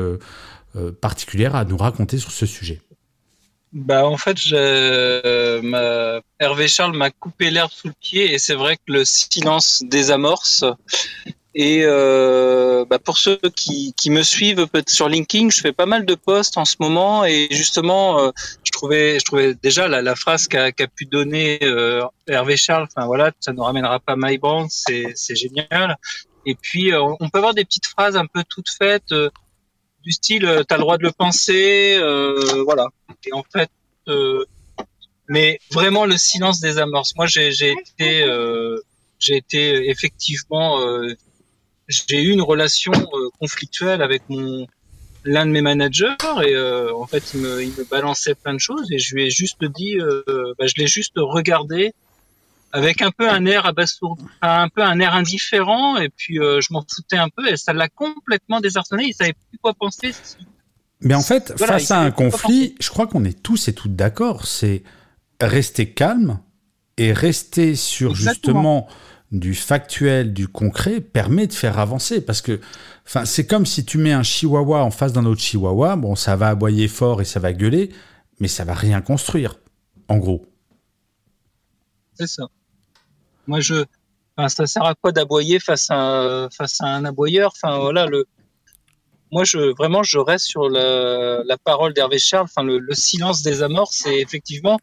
particulières 1.01 1.57
à 1.57 1.65
nous 1.65 1.77
raconter 1.77 2.19
sur 2.19 2.31
ce 2.31 2.47
sujet? 2.47 2.81
Bah 3.75 4.07
en 4.07 4.17
fait, 4.17 4.39
ma... 5.63 6.21
Hervé 6.41 6.69
Charles 6.69 6.97
m'a 6.97 7.11
coupé 7.11 7.51
l'herbe 7.51 7.71
sous 7.71 7.89
le 7.89 7.95
pied 8.01 8.33
et 8.33 8.39
c'est 8.39 8.55
vrai 8.55 8.77
que 8.77 8.93
le 8.93 9.05
silence 9.05 9.83
désamorce 9.85 10.65
et 11.55 11.83
euh, 11.85 12.85
bah 12.85 12.99
pour 12.99 13.17
ceux 13.17 13.39
qui, 13.57 13.95
qui 13.97 14.11
me 14.11 14.23
suivent 14.23 14.67
peut-être 14.67 14.91
sur 14.91 15.09
LinkedIn, 15.09 15.51
je 15.51 15.61
fais 15.61 15.73
pas 15.73 15.87
mal 15.87 16.05
de 16.05 16.15
posts 16.17 16.59
en 16.59 16.65
ce 16.65 16.77
moment 16.81 17.25
et 17.25 17.47
justement, 17.51 18.19
euh, 18.19 18.31
je 18.65 18.73
trouvais, 18.73 19.21
je 19.21 19.25
trouvais 19.25 19.55
déjà 19.55 19.87
la, 19.87 20.03
la 20.03 20.17
phrase 20.17 20.49
qu'a 20.49 20.73
qu'a 20.73 20.89
pu 20.89 21.05
donner 21.05 21.61
euh, 21.63 22.03
Hervé 22.27 22.57
Charles. 22.57 22.89
Enfin 22.95 23.07
voilà, 23.07 23.31
ça 23.39 23.53
ne 23.53 23.61
ramènera 23.61 24.01
pas 24.01 24.15
My 24.17 24.37
Brand, 24.37 24.67
c'est 24.69 25.13
c'est 25.15 25.37
génial. 25.37 25.97
Et 26.45 26.57
puis 26.57 26.93
euh, 26.93 27.01
on 27.21 27.29
peut 27.29 27.39
avoir 27.39 27.55
des 27.55 27.65
petites 27.65 27.87
phrases 27.87 28.17
un 28.17 28.27
peu 28.27 28.43
toutes 28.49 28.71
faites 28.77 29.13
euh, 29.13 29.31
du 30.05 30.13
style 30.13 30.47
euh, 30.47 30.63
"t'as 30.63 30.77
le 30.77 30.83
droit 30.83 30.99
de 30.99 31.03
le 31.03 31.13
penser", 31.13 31.99
voilà. 32.65 32.87
Et 33.27 33.33
en 33.33 33.45
fait, 33.53 33.71
mais 35.29 35.59
vraiment 35.73 36.05
le 36.07 36.17
silence 36.17 36.61
des 36.61 36.79
amorces. 36.79 37.15
Moi, 37.17 37.27
j'ai 37.27 37.51
été 37.51 38.27
j'ai 39.19 39.37
été 39.37 39.91
effectivement 39.91 40.79
j'ai 41.89 42.23
eu 42.23 42.31
une 42.31 42.43
relation 42.43 42.93
euh, 42.93 43.29
conflictuelle 43.39 44.03
avec 44.03 44.23
l'un 45.25 45.47
de 45.47 45.51
mes 45.51 45.61
managers 45.61 46.17
et 46.43 46.55
euh, 46.55 46.95
en 46.95 47.07
fait 47.07 47.33
il 47.35 47.41
me, 47.41 47.91
balançait 47.91 48.35
plein 48.35 48.55
de 48.55 48.59
choses 48.59 48.91
et 48.91 48.99
je 48.99 49.15
lui 49.15 49.27
ai 49.27 49.31
juste 49.31 49.65
dit 49.65 49.99
euh, 49.99 50.23
bah, 50.59 50.67
je 50.67 50.75
l'ai 50.77 50.87
juste 50.87 51.15
regardé 51.17 51.93
avec 52.75 53.03
un 53.03 53.11
peu 53.11 53.29
un 53.31 53.47
air 53.47 53.67
abasourdi, 53.67 54.25
un 54.43 54.69
peu 54.69 54.83
un 54.83 54.99
air 55.01 55.15
indifférent 55.15 55.97
et 55.97 56.09
puis 56.09 56.37
je 56.37 56.73
m'en 56.73 56.85
foutais 56.89 57.17
un 57.17 57.29
peu 57.29 57.49
et 57.49 57.57
ça 57.57 57.73
l'a 57.73 57.89
complètement 57.89 58.61
désarçonné 58.61 59.05
il 59.05 59.15
savait 59.15 59.35
plus 59.49 59.59
quoi 59.59 59.75
penser 59.75 60.13
mais 61.01 61.15
en 61.15 61.23
fait 61.23 61.59
face 61.59 61.91
à 61.91 62.01
un 62.01 62.11
conflit 62.11 62.75
je 62.81 62.89
crois 62.89 63.07
qu'on 63.07 63.25
est 63.25 63.43
tous 63.43 63.69
et 63.69 63.75
toutes 63.75 63.95
d'accord 63.95 64.47
c'est 64.47 64.83
rester 65.41 65.91
calme 65.91 66.41
et 66.97 67.13
rester 67.13 67.75
sur 67.75 68.11
Exactement. 68.11 68.87
justement 68.87 68.89
du 69.33 69.55
factuel, 69.55 70.33
du 70.33 70.49
concret, 70.49 71.01
permet 71.01 71.47
de 71.47 71.53
faire 71.53 71.79
avancer. 71.79 72.21
Parce 72.21 72.41
que 72.41 72.61
c'est 73.25 73.47
comme 73.47 73.67
si 73.67 73.85
tu 73.85 73.99
mets 73.99 74.13
un 74.13 74.23
chihuahua 74.23 74.83
en 74.83 74.91
face 74.91 75.13
d'un 75.13 75.25
autre 75.25 75.41
chihuahua, 75.41 75.97
bon, 75.97 76.15
ça 76.15 76.37
va 76.37 76.49
aboyer 76.49 76.89
fort 76.89 77.21
et 77.21 77.25
ça 77.25 77.41
va 77.41 77.53
gueuler, 77.53 77.91
mais 78.39 78.49
ça 78.49 78.65
va 78.65 78.75
rien 78.75 79.01
construire, 79.01 79.57
en 80.09 80.19
gros. 80.19 80.47
C'est 82.15 82.29
ça. 82.29 82.49
Moi, 83.47 83.61
je. 83.61 83.85
Enfin, 84.37 84.49
ça 84.49 84.67
sert 84.67 84.85
à 84.85 84.95
quoi 84.95 85.13
d'aboyer 85.13 85.61
face 85.61 85.87
à, 85.91 86.49
face 86.57 86.81
à 86.81 86.87
un 86.87 87.05
aboyeur? 87.05 87.53
Enfin, 87.55 87.79
voilà, 87.79 88.07
le. 88.07 88.27
Moi, 89.31 89.45
je, 89.45 89.75
vraiment, 89.77 90.03
je 90.03 90.19
reste 90.19 90.47
sur 90.47 90.69
la, 90.69 91.43
la 91.45 91.57
parole 91.57 91.93
d'Hervé 91.93 92.19
Charles, 92.19 92.45
enfin, 92.45 92.63
le, 92.63 92.79
le 92.79 92.95
silence 92.95 93.43
des 93.43 93.63
amorces, 93.63 93.97
c'est 94.05 94.21
effectivement 94.21 94.79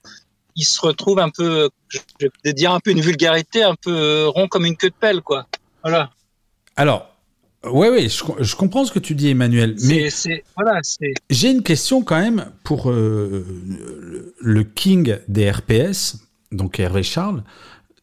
il 0.55 0.63
se 0.63 0.81
retrouve 0.81 1.19
un 1.19 1.29
peu, 1.29 1.69
je 1.89 2.27
vais 2.43 2.53
dire 2.53 2.73
un 2.73 2.79
peu 2.79 2.91
une 2.91 3.01
vulgarité, 3.01 3.63
un 3.63 3.75
peu 3.75 3.95
euh, 3.95 4.27
rond 4.27 4.47
comme 4.47 4.65
une 4.65 4.75
queue 4.75 4.89
de 4.89 4.95
pelle, 4.99 5.21
quoi. 5.21 5.47
Voilà. 5.83 6.11
Alors, 6.75 7.07
oui, 7.63 7.87
oui, 7.91 8.09
je, 8.09 8.43
je, 8.43 8.55
comprends 8.55 8.85
ce 8.85 8.91
que 8.91 8.99
tu 8.99 9.15
dis, 9.15 9.29
Emmanuel. 9.29 9.75
Mais 9.83 10.09
voilà, 10.55 10.81
j'ai 11.29 11.49
une 11.49 11.63
question 11.63 12.03
quand 12.03 12.19
même 12.19 12.51
pour 12.63 12.89
euh, 12.89 13.45
le 14.39 14.63
king 14.63 15.17
des 15.27 15.49
RPS, 15.49 16.17
donc 16.51 16.79
Hervé 16.79 17.03
Charles. 17.03 17.43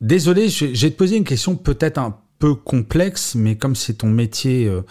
Désolé, 0.00 0.48
te 0.48 0.88
poser 0.88 1.16
une 1.16 1.24
question 1.24 1.56
peut-être 1.56 1.98
un 1.98 2.16
peu 2.38 2.54
complexe, 2.54 3.34
mais 3.34 3.56
comme 3.56 3.74
c'est 3.74 3.94
ton 3.94 4.08
métier, 4.08 4.66
euh, 4.66 4.82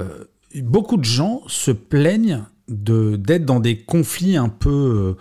euh, 0.00 0.24
beaucoup 0.56 0.98
de 0.98 1.04
gens 1.04 1.42
se 1.46 1.70
plaignent 1.70 2.44
d'être 2.68 3.44
dans 3.44 3.60
des 3.60 3.78
conflits 3.78 4.36
un 4.36 4.48
peu 4.48 5.16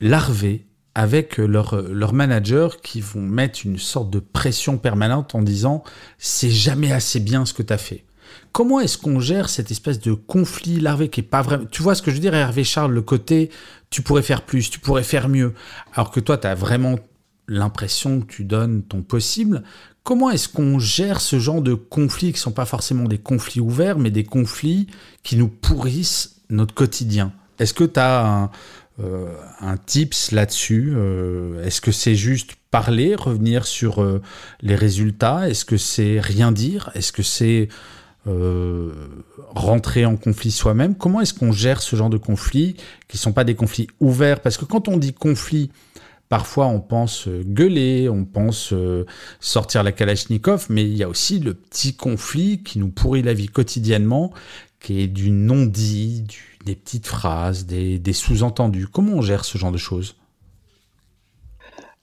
larvés 0.00 0.66
avec 0.94 1.36
leurs 1.36 1.80
leur 1.82 2.12
managers 2.12 2.68
qui 2.82 3.00
vont 3.00 3.20
mettre 3.20 3.60
une 3.64 3.78
sorte 3.78 4.10
de 4.10 4.18
pression 4.18 4.78
permanente 4.78 5.34
en 5.34 5.42
disant 5.42 5.84
c'est 6.16 6.50
jamais 6.50 6.90
assez 6.90 7.20
bien 7.20 7.44
ce 7.44 7.52
que 7.52 7.62
tu 7.62 7.72
as 7.72 7.78
fait. 7.78 8.04
Comment 8.52 8.80
est-ce 8.80 8.98
qu'on 8.98 9.20
gère 9.20 9.48
cette 9.48 9.70
espèce 9.70 10.00
de 10.00 10.12
conflit 10.12 10.80
larvé 10.80 11.08
qui 11.08 11.20
est 11.20 11.24
pas 11.24 11.42
vraiment... 11.42 11.66
Tu 11.66 11.82
vois 11.82 11.94
ce 11.94 12.02
que 12.02 12.10
je 12.10 12.16
veux 12.16 12.20
dire, 12.20 12.34
Hervé 12.34 12.64
Charles, 12.64 12.92
le 12.92 13.02
côté 13.02 13.50
tu 13.90 14.02
pourrais 14.02 14.22
faire 14.22 14.42
plus, 14.42 14.70
tu 14.70 14.80
pourrais 14.80 15.02
faire 15.02 15.28
mieux, 15.28 15.54
alors 15.94 16.10
que 16.10 16.20
toi, 16.20 16.36
tu 16.36 16.46
as 16.46 16.54
vraiment 16.54 16.96
l'impression 17.48 18.20
que 18.20 18.26
tu 18.26 18.44
donnes 18.44 18.82
ton 18.82 19.02
possible. 19.02 19.62
Comment 20.04 20.30
est-ce 20.30 20.48
qu'on 20.48 20.78
gère 20.78 21.20
ce 21.20 21.38
genre 21.38 21.62
de 21.62 21.74
conflits 21.74 22.32
qui 22.32 22.38
sont 22.38 22.52
pas 22.52 22.66
forcément 22.66 23.04
des 23.04 23.18
conflits 23.18 23.60
ouverts, 23.60 23.98
mais 23.98 24.10
des 24.10 24.24
conflits 24.24 24.86
qui 25.22 25.36
nous 25.36 25.48
pourrissent 25.48 26.42
notre 26.50 26.74
quotidien? 26.74 27.32
Est-ce 27.58 27.74
que 27.74 27.84
tu 27.84 27.98
as 27.98 28.26
un, 28.26 28.50
euh, 29.00 29.34
un 29.60 29.76
tips 29.76 30.32
là-dessus? 30.32 30.92
Euh, 30.94 31.64
Est-ce 31.64 31.80
que 31.80 31.92
c'est 31.92 32.14
juste 32.14 32.56
parler, 32.70 33.14
revenir 33.14 33.66
sur 33.66 34.02
euh, 34.02 34.22
les 34.60 34.76
résultats? 34.76 35.48
Est-ce 35.48 35.64
que 35.64 35.76
c'est 35.76 36.20
rien 36.20 36.52
dire? 36.52 36.90
Est-ce 36.94 37.12
que 37.12 37.22
c'est 37.22 37.68
rentrer 39.54 40.04
en 40.04 40.16
conflit 40.16 40.50
soi-même? 40.50 40.94
Comment 40.94 41.22
est-ce 41.22 41.32
qu'on 41.32 41.50
gère 41.50 41.80
ce 41.80 41.96
genre 41.96 42.10
de 42.10 42.18
conflits 42.18 42.74
qui 43.08 43.16
ne 43.16 43.20
sont 43.20 43.32
pas 43.32 43.44
des 43.44 43.54
conflits 43.54 43.86
ouverts? 44.00 44.40
Parce 44.40 44.58
que 44.58 44.66
quand 44.66 44.86
on 44.88 44.98
dit 44.98 45.14
conflit, 45.14 45.70
parfois 46.28 46.66
on 46.66 46.80
pense 46.80 47.28
euh, 47.28 47.42
gueuler, 47.44 48.08
on 48.08 48.24
pense 48.24 48.72
euh, 48.72 49.04
sortir 49.40 49.82
la 49.82 49.92
Kalachnikov, 49.92 50.66
mais 50.70 50.82
il 50.82 50.96
y 50.96 51.02
a 51.02 51.08
aussi 51.08 51.38
le 51.38 51.54
petit 51.54 51.94
conflit 51.94 52.62
qui 52.62 52.78
nous 52.78 52.88
pourrit 52.88 53.22
la 53.22 53.34
vie 53.34 53.48
quotidiennement, 53.48 54.32
qui 54.80 55.00
est 55.00 55.08
du 55.08 55.30
non-dit, 55.30 56.24
des 56.64 56.74
petites 56.74 57.06
phrases, 57.06 57.66
des, 57.66 57.98
des 57.98 58.12
sous-entendus. 58.12 58.86
Comment 58.86 59.14
on 59.14 59.22
gère 59.22 59.44
ce 59.44 59.58
genre 59.58 59.72
de 59.72 59.78
choses? 59.78 60.16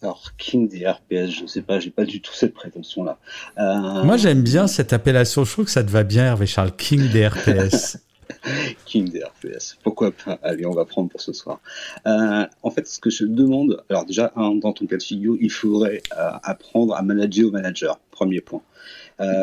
Alors, 0.01 0.34
King 0.38 0.67
des 0.67 0.88
RPS, 0.88 1.32
je 1.32 1.41
ne 1.43 1.47
sais 1.47 1.61
pas, 1.63 1.80
j'ai 1.80 1.89
pas 1.89 2.05
du 2.05 2.21
tout 2.21 2.34
cette 2.34 2.53
prétention-là. 2.53 3.17
Euh, 3.57 4.03
Moi, 4.03 4.17
j'aime 4.17 4.43
bien 4.43 4.67
cette 4.67 4.93
appellation. 4.93 5.43
Je 5.45 5.51
trouve 5.51 5.65
que 5.65 5.71
ça 5.71 5.84
te 5.84 5.89
va 5.89 6.03
bien, 6.03 6.26
Hervé 6.26 6.45
Charles. 6.45 6.76
King 6.76 7.09
des 7.09 7.28
RPS. 7.28 7.97
RPS. 8.86 9.78
Pourquoi 9.84 10.11
pas? 10.11 10.39
Allez, 10.43 10.65
on 10.65 10.71
va 10.71 10.86
prendre 10.86 11.09
pour 11.09 11.21
ce 11.21 11.34
soir. 11.34 11.59
Euh, 12.07 12.45
en 12.63 12.71
fait, 12.71 12.88
ce 12.88 12.99
que 12.99 13.09
je 13.09 13.26
demande, 13.26 13.84
alors 13.89 14.05
déjà, 14.05 14.32
dans 14.36 14.73
ton 14.73 14.86
cas 14.86 14.97
de 14.97 15.03
figure, 15.03 15.38
il 15.39 15.51
faudrait 15.51 16.01
euh, 16.17 16.32
apprendre 16.43 16.95
à 16.95 17.01
manager 17.01 17.47
au 17.47 17.51
manager. 17.51 17.99
Premier 18.11 18.41
point. 18.41 18.61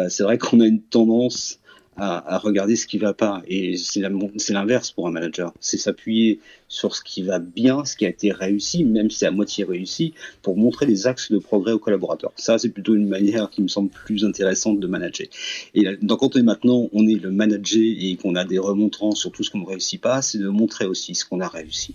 c'est 0.08 0.22
vrai 0.22 0.38
qu'on 0.38 0.60
a 0.60 0.66
une 0.66 0.80
tendance 0.80 1.60
à, 1.96 2.38
regarder 2.38 2.76
ce 2.76 2.86
qui 2.86 2.98
va 2.98 3.12
pas. 3.12 3.42
Et 3.46 3.76
c'est 3.76 4.00
l'inverse 4.00 4.90
pour 4.90 5.06
un 5.06 5.10
manager. 5.10 5.52
C'est 5.60 5.76
s'appuyer 5.76 6.40
sur 6.68 6.96
ce 6.96 7.02
qui 7.02 7.22
va 7.22 7.38
bien, 7.38 7.84
ce 7.84 7.96
qui 7.96 8.06
a 8.06 8.08
été 8.08 8.32
réussi, 8.32 8.84
même 8.84 9.10
si 9.10 9.18
c'est 9.18 9.26
à 9.26 9.30
moitié 9.30 9.64
réussi, 9.64 10.14
pour 10.42 10.56
montrer 10.56 10.86
des 10.86 11.06
axes 11.06 11.30
de 11.30 11.38
progrès 11.38 11.72
aux 11.72 11.78
collaborateurs. 11.78 12.32
Ça, 12.36 12.58
c'est 12.58 12.70
plutôt 12.70 12.94
une 12.94 13.08
manière 13.08 13.50
qui 13.50 13.62
me 13.62 13.68
semble 13.68 13.90
plus 13.90 14.24
intéressante 14.24 14.80
de 14.80 14.86
manager. 14.86 15.26
Et 15.74 15.84
donc, 16.02 16.20
quand 16.20 16.36
on 16.36 16.38
est 16.38 16.44
maintenant, 16.44 16.88
on 16.92 17.06
est 17.06 17.20
le 17.20 17.30
manager 17.30 17.82
et 17.82 18.16
qu'on 18.16 18.34
a 18.34 18.44
des 18.44 18.58
remontrants 18.58 19.14
sur 19.14 19.30
tout 19.30 19.44
ce 19.44 19.50
qu'on 19.50 19.60
ne 19.60 19.66
réussit 19.66 20.00
pas, 20.00 20.22
c'est 20.22 20.38
de 20.38 20.48
montrer 20.48 20.86
aussi 20.86 21.14
ce 21.14 21.24
qu'on 21.24 21.40
a 21.40 21.48
réussi. 21.48 21.94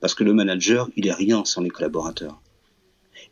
Parce 0.00 0.14
que 0.14 0.24
le 0.24 0.34
manager, 0.34 0.88
il 0.96 1.06
est 1.06 1.12
rien 1.12 1.44
sans 1.44 1.62
les 1.62 1.70
collaborateurs. 1.70 2.40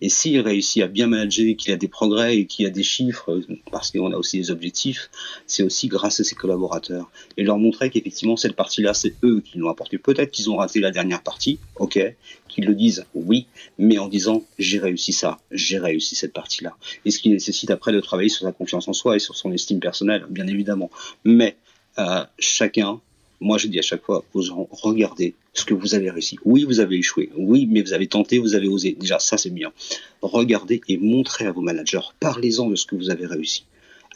Et 0.00 0.08
s'il 0.08 0.40
réussit 0.40 0.82
à 0.82 0.86
bien 0.86 1.06
manager, 1.06 1.56
qu'il 1.56 1.72
a 1.72 1.76
des 1.76 1.88
progrès 1.88 2.38
et 2.38 2.46
qu'il 2.46 2.66
a 2.66 2.70
des 2.70 2.82
chiffres, 2.82 3.40
parce 3.70 3.90
qu'on 3.90 4.12
a 4.12 4.16
aussi 4.16 4.38
des 4.38 4.50
objectifs, 4.50 5.10
c'est 5.46 5.62
aussi 5.62 5.88
grâce 5.88 6.20
à 6.20 6.24
ses 6.24 6.34
collaborateurs. 6.34 7.10
Et 7.36 7.42
leur 7.42 7.58
montrer 7.58 7.90
qu'effectivement, 7.90 8.36
cette 8.36 8.56
partie-là, 8.56 8.94
c'est 8.94 9.14
eux 9.22 9.40
qui 9.40 9.58
l'ont 9.58 9.68
apporté. 9.68 9.98
Peut-être 9.98 10.30
qu'ils 10.30 10.50
ont 10.50 10.56
raté 10.56 10.80
la 10.80 10.90
dernière 10.90 11.22
partie, 11.22 11.58
ok, 11.76 11.98
qu'ils 12.48 12.66
le 12.66 12.74
disent, 12.74 13.04
oui, 13.14 13.46
mais 13.78 13.98
en 13.98 14.08
disant, 14.08 14.42
j'ai 14.58 14.78
réussi 14.78 15.12
ça, 15.12 15.38
j'ai 15.50 15.78
réussi 15.78 16.14
cette 16.14 16.32
partie-là. 16.32 16.76
Et 17.04 17.10
ce 17.10 17.20
qui 17.20 17.30
nécessite 17.30 17.70
après 17.70 17.92
de 17.92 18.00
travailler 18.00 18.28
sur 18.28 18.46
sa 18.46 18.52
confiance 18.52 18.88
en 18.88 18.92
soi 18.92 19.16
et 19.16 19.18
sur 19.18 19.36
son 19.36 19.52
estime 19.52 19.80
personnelle, 19.80 20.26
bien 20.30 20.46
évidemment. 20.46 20.90
Mais 21.24 21.56
euh, 21.98 22.24
chacun 22.38 23.00
moi, 23.40 23.56
je 23.56 23.68
dis 23.68 23.78
à 23.78 23.82
chaque 23.82 24.02
fois 24.02 24.24
aux 24.34 24.42
gens, 24.42 24.68
regardez 24.70 25.34
ce 25.54 25.64
que 25.64 25.72
vous 25.72 25.94
avez 25.94 26.10
réussi. 26.10 26.38
Oui, 26.44 26.64
vous 26.64 26.80
avez 26.80 26.96
échoué. 26.96 27.30
Oui, 27.36 27.66
mais 27.66 27.80
vous 27.80 27.94
avez 27.94 28.06
tenté, 28.06 28.38
vous 28.38 28.54
avez 28.54 28.68
osé. 28.68 28.96
Déjà, 28.98 29.18
ça, 29.18 29.38
c'est 29.38 29.50
bien. 29.50 29.72
Regardez 30.20 30.82
et 30.88 30.98
montrez 30.98 31.46
à 31.46 31.52
vos 31.52 31.62
managers. 31.62 32.00
Parlez-en 32.20 32.68
de 32.68 32.76
ce 32.76 32.84
que 32.84 32.96
vous 32.96 33.08
avez 33.10 33.26
réussi. 33.26 33.64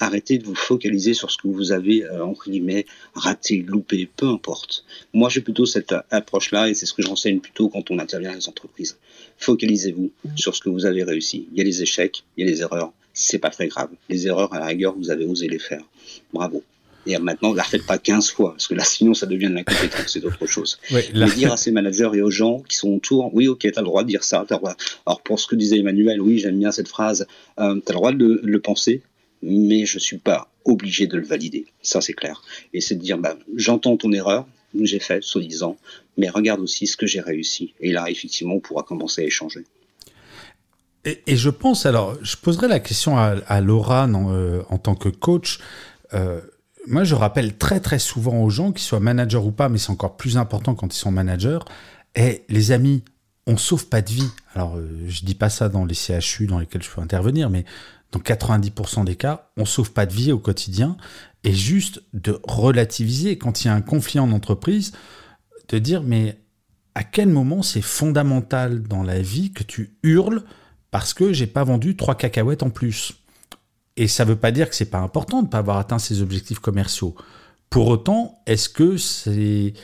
Arrêtez 0.01 0.39
de 0.39 0.45
vous 0.45 0.57
focaliser 0.57 1.14
sur 1.14 1.31
ce 1.31 1.39
que 1.39 1.47
vous 1.49 1.72
avez, 1.72 2.05
euh, 2.05 2.25
entre 2.25 2.51
guillemets, 2.51 2.85
raté, 3.14 3.59
loupé, 3.59 4.09
peu 4.16 4.27
importe. 4.27 4.85
Moi, 5.12 5.29
j'ai 5.31 5.41
plutôt 5.41 5.66
cette 5.66 5.95
approche-là 6.11 6.68
et 6.68 6.75
c'est 6.75 6.85
ce 6.85 6.93
que 6.93 7.03
j'enseigne 7.03 7.39
plutôt 7.39 7.68
quand 7.68 7.91
on 7.91 7.99
intervient 8.01 8.31
dans 8.31 8.37
les 8.37 8.49
entreprises. 8.49 8.99
Focalisez-vous 9.39 10.11
sur 10.37 10.55
ce 10.55 10.61
que 10.61 10.68
vous 10.68 10.85
avez 10.85 11.05
réussi. 11.05 11.47
Il 11.53 11.59
y 11.59 11.61
a 11.61 11.64
les 11.64 11.83
échecs, 11.83 12.25
il 12.37 12.45
y 12.45 12.49
a 12.49 12.51
les 12.51 12.61
erreurs. 12.61 12.93
C'est 13.12 13.39
pas 13.39 13.51
très 13.51 13.68
grave. 13.68 13.91
Les 14.09 14.27
erreurs, 14.27 14.53
à 14.53 14.59
la 14.59 14.66
rigueur, 14.66 14.97
vous 14.97 15.11
avez 15.11 15.25
osé 15.25 15.49
les 15.49 15.61
faire. 15.61 15.85
Bravo. 16.33 16.64
Et 17.07 17.18
maintenant, 17.18 17.52
ne 17.52 17.57
la 17.57 17.62
refaites 17.62 17.86
pas 17.86 17.98
15 17.98 18.30
fois, 18.30 18.52
parce 18.52 18.66
que 18.66 18.74
là, 18.74 18.84
sinon, 18.84 19.14
ça 19.14 19.26
devient 19.26 19.48
de 19.48 19.55
l'incompétence, 19.55 20.07
c'est 20.09 20.24
autre 20.24 20.46
chose. 20.46 20.78
Mais 20.90 21.30
dire 21.34 21.52
à 21.52 21.57
ces 21.57 21.70
managers 21.70 22.11
et 22.14 22.22
aux 22.22 22.30
gens 22.30 22.61
qui 22.61 22.76
sont 22.76 22.94
autour, 22.94 23.34
oui, 23.34 23.48
ok, 23.48 23.61
tu 23.61 23.68
as 23.68 23.80
le 23.80 23.86
droit 23.86 24.02
de 24.02 24.09
dire 24.09 24.24
ça. 24.24 24.40
As 24.40 24.46
le 24.50 24.57
droit. 24.57 24.76
Alors, 25.07 25.20
pour 25.22 25.38
ce 25.38 25.46
que 25.46 25.57
disait 25.57 25.78
Emmanuel, 25.78 26.20
oui, 26.20 26.38
j'aime 26.38 26.59
bien 26.59 26.72
cette 26.72 26.88
phrase, 26.88 27.26
euh, 27.59 27.74
tu 27.74 27.88
as 27.88 27.92
le 27.92 27.94
droit 27.94 28.12
de 28.12 28.40
le, 28.42 28.61
penser, 28.61 29.02
mais 29.42 29.84
je 29.84 29.98
suis 29.98 30.18
pas 30.18 30.48
obligé 30.64 31.07
de 31.07 31.18
le 31.18 31.26
valider. 31.26 31.66
Ça, 31.82 32.00
c'est 32.00 32.14
clair. 32.14 32.42
Et 32.72 32.80
c'est 32.80 32.94
de 32.94 33.00
dire, 33.00 33.18
bah, 33.18 33.36
j'entends 33.55 33.96
ton 33.96 34.12
erreur, 34.12 34.46
j'ai 34.80 34.98
fait, 34.98 35.22
soi-disant, 35.22 35.76
mais 36.16 36.28
regarde 36.28 36.61
aussi 36.61 36.86
ce 36.86 36.96
que 36.96 37.07
j'ai 37.07 37.20
réussi. 37.20 37.74
Et 37.80 37.92
là, 37.92 38.09
effectivement, 38.09 38.55
on 38.55 38.61
pourra 38.61 38.82
commencer 38.82 39.22
à 39.22 39.24
échanger. 39.24 39.64
Et, 41.05 41.36
je 41.36 41.50
pense, 41.50 41.84
alors, 41.84 42.16
je 42.22 42.36
poserai 42.36 42.66
la 42.66 42.80
question 42.80 43.18
à, 43.18 43.61
Laura 43.61 44.07
en, 44.07 44.34
euh, 44.34 44.62
en 44.70 44.78
tant 44.78 44.94
que 44.94 45.11
coach. 45.11 45.59
Euh, 46.14 46.40
moi, 46.87 47.05
je 47.05 47.14
rappelle 47.14 47.57
très 47.57 47.80
très 47.80 47.99
souvent 47.99 48.43
aux 48.43 48.51
gens, 48.51 48.72
qu'ils 48.72 48.85
soient 48.85 49.01
managers 49.01 49.39
ou 49.39 49.51
pas, 49.51 49.68
mais 49.68 49.78
c'est 49.78 49.91
encore 49.91 50.16
plus 50.16 50.37
important 50.37 50.74
quand 50.74 50.95
ils 50.95 50.99
sont 50.99 51.12
managers, 51.12 51.61
et 52.14 52.45
les 52.49 52.72
amis, 52.72 53.03
on 53.47 53.57
sauve 53.57 53.87
pas 53.87 54.03
de 54.03 54.11
vie. 54.11 54.30
Alors, 54.55 54.76
euh, 54.76 54.89
je 55.09 55.24
dis 55.24 55.35
pas 55.35 55.51
ça 55.51 55.68
dans 55.68 55.85
les 55.85 55.95
CHU 55.95 56.47
dans 56.47 56.59
lesquels 56.59 56.82
je 56.82 56.91
peux 56.91 57.01
intervenir, 57.01 57.51
mais 57.51 57.64
dans 58.12 58.20
90% 58.20 59.05
des 59.05 59.16
cas, 59.16 59.51
on 59.57 59.64
sauve 59.64 59.93
pas 59.93 60.07
de 60.07 60.12
vie 60.12 60.32
au 60.32 60.39
quotidien, 60.39 60.97
et 61.43 61.53
juste 61.53 62.03
de 62.12 62.41
relativiser 62.45 63.39
quand 63.39 63.64
il 63.64 63.68
y 63.68 63.70
a 63.70 63.74
un 63.74 63.82
conflit 63.82 64.18
en 64.20 64.32
entreprise, 64.32 64.93
de 65.68 65.78
dire, 65.78 66.03
mais 66.03 66.39
à 66.95 67.03
quel 67.03 67.28
moment 67.28 67.62
c'est 67.62 67.82
fondamental 67.82 68.82
dans 68.82 69.03
la 69.03 69.20
vie 69.20 69.53
que 69.53 69.64
tu 69.64 69.97
hurles 70.03 70.45
parce 70.91 71.12
que 71.12 71.32
j'ai 71.32 71.49
pas 71.49 71.64
vendu 71.64 71.97
trois 71.97 72.14
cacahuètes 72.14 72.62
en 72.62 72.70
plus? 72.70 73.24
Et 73.97 74.09
ça 74.09 74.24
ne 74.24 74.30
veut 74.30 74.36
pas 74.36 74.51
dire 74.51 74.68
que 74.68 74.74
c'est 74.74 74.90
pas 74.90 74.99
important 74.99 75.40
de 75.40 75.47
ne 75.47 75.51
pas 75.51 75.59
avoir 75.59 75.78
atteint 75.78 75.99
ses 75.99 76.22
objectifs 76.22 76.59
commerciaux. 76.59 77.14
Pour 77.70 77.88
autant, 77.88 78.42
est-ce 78.47 78.68
que 78.68 78.97
c'est 78.97 79.74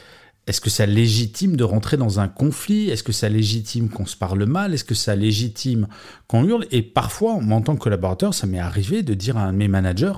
est-ce 0.46 0.60
que 0.60 0.70
ça 0.70 0.84
légitime 0.84 1.54
de 1.54 1.62
rentrer 1.62 1.96
dans 1.96 2.18
un 2.18 2.26
conflit? 2.26 2.90
Est-ce 2.90 3.04
que 3.04 3.12
ça 3.12 3.28
légitime 3.28 3.88
qu'on 3.88 4.06
se 4.06 4.16
parle 4.16 4.44
mal? 4.46 4.74
Est-ce 4.74 4.84
que 4.84 4.96
ça 4.96 5.14
légitime 5.14 5.86
qu'on 6.26 6.44
hurle? 6.44 6.66
Et 6.72 6.82
parfois, 6.82 7.34
en 7.34 7.60
tant 7.60 7.76
que 7.76 7.80
collaborateur, 7.80 8.34
ça 8.34 8.48
m'est 8.48 8.58
arrivé 8.58 9.04
de 9.04 9.14
dire 9.14 9.36
à 9.36 9.44
un 9.44 9.52
de 9.52 9.58
mes 9.58 9.68
managers 9.68 10.14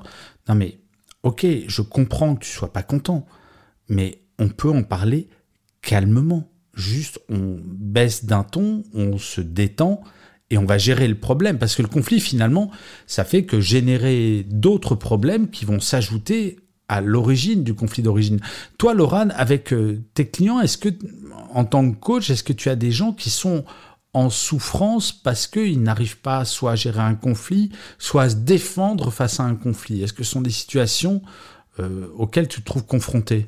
Non, 0.49 0.55
mais 0.55 0.79
ok, 1.23 1.47
je 1.67 1.83
comprends 1.83 2.35
que 2.35 2.45
tu 2.45 2.51
sois 2.51 2.73
pas 2.73 2.83
content, 2.83 3.27
mais 3.91 4.23
on 4.39 4.49
peut 4.49 4.71
en 4.71 4.85
parler 4.85 5.29
calmement. 5.83 6.51
Juste, 6.73 7.21
on 7.29 7.61
baisse 7.63 8.25
d'un 8.25 8.45
ton, 8.45 8.85
on 8.95 9.19
se 9.19 9.43
détend 9.43 10.03
et 10.53 10.59
on 10.59 10.67
va 10.67 10.77
gérer 10.77 11.09
le 11.09 11.15
problème. 11.15 11.59
Parce 11.59 11.75
que 11.75 11.83
le 11.83 11.89
conflit, 11.89 12.21
finalement, 12.21 12.71
ça 13.07 13.25
fait 13.25 13.45
que 13.45 13.59
générer 13.59 14.45
d'autres 14.49 14.95
problèmes 14.95 15.49
qui 15.49 15.65
vont 15.65 15.81
s'ajouter 15.81 16.59
à 16.89 17.01
l'origine 17.01 17.65
du 17.65 17.73
conflit 17.73 18.03
d'origine. 18.03 18.39
Toi, 18.77 18.93
Laurent, 18.93 19.31
avec 19.35 19.73
euh, 19.73 20.05
tes 20.13 20.29
clients, 20.29 20.61
est-ce 20.61 20.77
que, 20.77 20.91
en 21.55 21.65
tant 21.65 21.91
que 21.91 21.97
coach, 21.97 22.29
est-ce 22.29 22.45
que 22.45 22.53
tu 22.53 22.69
as 22.69 22.77
des 22.77 22.91
gens 22.91 23.13
qui 23.15 23.31
sont 23.31 23.65
en 24.13 24.29
souffrance 24.29 25.11
parce 25.11 25.47
qu'ils 25.47 25.83
n'arrivent 25.83 26.19
pas 26.19 26.45
soit 26.45 26.73
à 26.73 26.77
gérer 26.77 27.01
un 27.01 27.15
conflit, 27.15 27.73
soit 27.99 28.25
à 28.25 28.29
se 28.29 28.37
défendre 28.37 29.11
face 29.11 29.41
à 29.41 29.45
un 29.45 29.55
conflit? 29.55 30.03
Est-ce 30.03 30.13
que 30.13 30.23
ce 30.23 30.33
sont 30.33 30.43
des 30.43 30.51
situations 30.51 31.23
euh, 31.81 32.09
auxquelles 32.15 32.49
tu 32.49 32.61
te 32.61 32.67
trouves 32.67 32.85
confronté? 32.85 33.47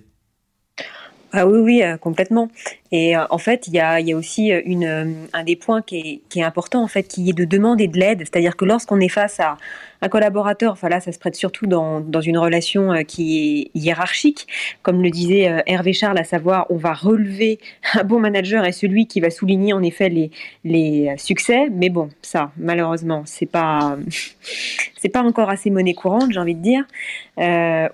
Ah 1.36 1.48
oui, 1.48 1.58
oui, 1.58 1.82
euh, 1.82 1.96
complètement. 1.96 2.48
Et 2.94 3.16
euh, 3.16 3.24
en 3.30 3.38
fait, 3.38 3.66
il 3.66 3.74
y 3.74 3.80
a, 3.80 4.16
aussi 4.16 4.52
euh, 4.52 4.62
une, 4.64 5.26
un 5.32 5.42
des 5.42 5.56
points 5.56 5.82
qui 5.82 6.22
est, 6.32 6.42
important, 6.42 6.80
en 6.80 6.86
fait, 6.86 7.02
qui 7.02 7.28
est 7.28 7.32
de 7.32 7.44
demander 7.44 7.88
de 7.88 7.98
l'aide. 7.98 8.20
C'est-à-dire 8.20 8.56
que 8.56 8.64
lorsqu'on 8.64 9.00
est 9.00 9.08
face 9.08 9.40
à 9.40 9.56
un 10.00 10.08
collaborateur, 10.08 10.72
enfin 10.72 11.00
ça 11.00 11.10
se 11.10 11.18
prête 11.18 11.34
surtout 11.34 11.66
dans, 11.66 12.20
une 12.20 12.38
relation 12.38 12.92
qui 13.08 13.70
est 13.74 13.78
hiérarchique, 13.78 14.46
comme 14.82 15.02
le 15.02 15.10
disait 15.10 15.62
Hervé 15.66 15.94
Charles, 15.94 16.18
à 16.18 16.24
savoir, 16.24 16.66
on 16.68 16.76
va 16.76 16.92
relever 16.92 17.58
un 17.94 18.04
bon 18.04 18.20
manager 18.20 18.64
et 18.66 18.72
celui 18.72 19.06
qui 19.06 19.20
va 19.20 19.30
souligner 19.30 19.72
en 19.72 19.82
effet 19.82 20.10
les, 20.10 20.30
les 20.62 21.14
succès. 21.16 21.68
Mais 21.72 21.88
bon, 21.88 22.10
ça, 22.20 22.52
malheureusement, 22.58 23.22
c'est 23.24 23.46
pas 23.46 23.96
c'est 24.98 25.08
pas 25.08 25.22
encore 25.22 25.48
assez 25.48 25.70
monnaie 25.70 25.94
courante, 25.94 26.32
j'ai 26.32 26.40
envie 26.40 26.54
de 26.54 26.62
dire, 26.62 26.84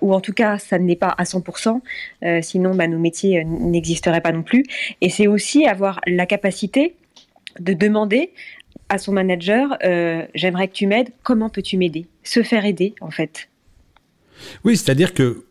ou 0.01 0.13
en 0.13 0.19
tout 0.19 0.33
cas, 0.33 0.57
ça 0.57 0.77
ne 0.77 0.87
l'est 0.87 0.95
pas 0.97 1.15
à 1.17 1.23
100%. 1.23 1.79
sinon, 2.41 2.75
bah, 2.75 2.87
nos 2.87 2.99
métiers 2.99 3.45
n'existeraient 3.45 4.21
pas 4.21 4.33
non 4.33 4.43
plus. 4.43 4.65
Et 4.99 5.09
c'est 5.09 5.27
aussi 5.27 5.65
avoir 5.65 6.01
la 6.07 6.25
capacité 6.25 6.95
de 7.59 7.73
demander 7.73 8.31
à 8.89 8.97
son 8.97 9.13
manager, 9.13 9.77
euh, 9.83 10.25
j'aimerais 10.35 10.67
que 10.67 10.73
tu 10.73 10.85
m'aides, 10.85 11.09
comment 11.23 11.49
peux-tu 11.49 11.77
m'aider? 11.77 12.07
Se 12.23 12.43
faire 12.43 12.65
aider, 12.65 12.93
en 12.99 13.09
fait. 13.09 13.49
Oui, 14.65 14.75
c'est-à-dire 14.75 15.13
que 15.13 15.45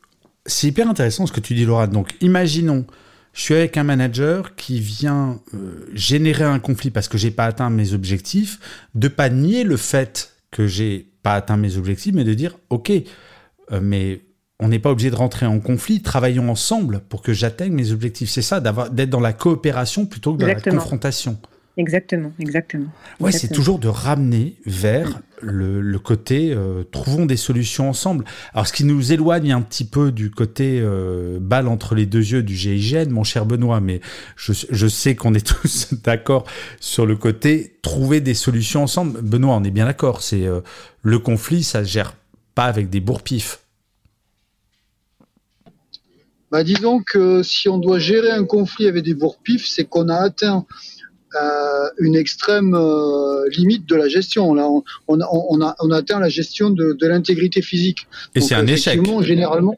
c'est 0.45 0.67
hyper 0.67 0.89
intéressant 0.89 1.27
ce 1.27 1.33
que 1.33 1.41
tu 1.41 1.55
dis, 1.55 1.65
Laura. 1.65 1.87
Donc, 1.87 2.11
imaginons, 2.21 2.85
je 3.33 3.43
suis 3.43 3.55
avec 3.55 3.77
un 3.77 3.85
manager 3.85 4.57
qui 4.57 4.81
vient 4.81 5.41
euh, 5.55 5.89
générer 5.95 6.45
un 6.45 6.59
conflit 6.59 6.91
parce 6.91 7.09
que 7.09 7.17
j'ai 7.17 7.31
pas 7.31 7.47
atteint 7.47 7.71
mes 7.71 7.95
objectifs, 7.95 8.59
de 8.95 9.09
pas 9.09 9.31
nier 9.31 9.65
le 9.65 9.77
fait 9.77 10.35
que 10.51 10.67
j'ai 10.67 11.07
pas 11.23 11.35
atteint 11.35 11.57
mes 11.57 11.77
objectifs, 11.77 12.15
mais 12.15 12.25
de 12.25 12.35
dire, 12.35 12.59
ok, 12.69 12.91
euh, 12.91 13.81
mais 13.81 14.21
on 14.61 14.69
n'est 14.69 14.79
pas 14.79 14.91
obligé 14.91 15.11
de 15.11 15.17
rentrer 15.17 15.47
en 15.47 15.59
conflit, 15.61 16.03
travaillons 16.03 16.51
ensemble 16.51 17.01
pour 17.09 17.23
que 17.23 17.33
j'atteigne 17.33 17.73
mes 17.73 17.93
objectifs. 17.93 18.31
C'est 18.31 18.43
ça, 18.43 18.61
d'être 18.61 19.11
dans 19.11 19.21
la 19.21 19.33
coopération 19.33 20.07
plutôt 20.07 20.35
que 20.35 20.41
dans 20.41 20.47
la 20.47 20.61
confrontation. 20.61 21.39
Exactement, 21.77 22.33
exactement. 22.39 22.89
Ouais, 23.21 23.33
c'est 23.33 23.49
toujours 23.49 23.79
de 23.79 23.89
ramener 23.89 24.57
vers 24.67 25.21
le, 25.41 25.99
côté 25.99 26.53
euh, 26.53 26.83
trouvons 26.91 27.27
des 27.27 27.37
solutions 27.37 27.89
ensemble. 27.89 28.25
Alors, 28.53 28.67
ce 28.67 28.73
qui 28.73 28.85
nous 28.85 29.13
éloigne 29.13 29.53
un 29.53 29.63
petit 29.63 29.85
peu 29.85 30.13
du 30.13 30.31
côté 30.31 30.81
euh, 30.83 31.39
balle 31.41 31.69
entre 31.69 31.95
les 31.95 32.07
deux 32.07 32.33
yeux 32.33 32.43
du 32.43 32.55
GIGN, 32.55 33.09
mon 33.09 33.25
cher 33.25 33.47
Benoît, 33.47 33.81
mais 33.81 34.01
je, 34.37 34.53
je 34.69 34.87
sais 34.89 35.15
qu'on 35.15 35.33
est 35.33 35.47
tous 35.63 35.95
d'accord 36.05 36.45
sur 36.81 37.07
le 37.07 37.17
côté 37.17 37.79
trouver 37.83 38.21
des 38.21 38.35
solutions 38.35 38.83
ensemble. 38.83 39.23
Benoît, 39.23 39.57
on 39.57 39.65
est 39.65 39.71
bien 39.71 39.87
d'accord. 39.87 40.23
C'est 40.23 40.47
euh, 40.47 40.61
le 41.03 41.19
conflit, 41.19 41.63
ça 41.63 41.85
se 41.85 41.91
gère 41.91 42.15
pas 42.55 42.65
avec 42.65 42.91
des 42.91 43.01
bourre-pifs. 43.01 43.61
Bah, 46.51 46.65
disons 46.65 47.01
que 47.01 47.43
si 47.43 47.69
on 47.69 47.79
doit 47.79 47.99
gérer 47.99 48.31
un 48.31 48.45
conflit 48.45 48.89
avec 48.89 49.05
des 49.05 49.15
bourre-pifs, 49.15 49.67
c'est 49.69 49.85
qu'on 49.85 50.09
a 50.09 50.17
atteint 50.17 50.67
euh, 51.41 51.89
une 51.99 52.17
extrême 52.17 52.75
euh, 52.75 53.49
limite 53.51 53.87
de 53.87 53.95
la 53.95 54.09
gestion. 54.09 54.53
Là, 54.55 54.69
on, 54.69 54.83
on, 55.07 55.21
on, 55.31 55.61
a, 55.61 55.77
on 55.81 55.91
atteint 55.93 56.19
la 56.19 56.29
gestion 56.29 56.71
de, 56.71 56.93
de 56.93 57.07
l'intégrité 57.07 57.63
physique. 57.63 58.09
Et 58.35 58.41
c'est 58.41 58.57
un 58.57 58.67
échec. 58.67 59.01
Généralement, 59.23 59.77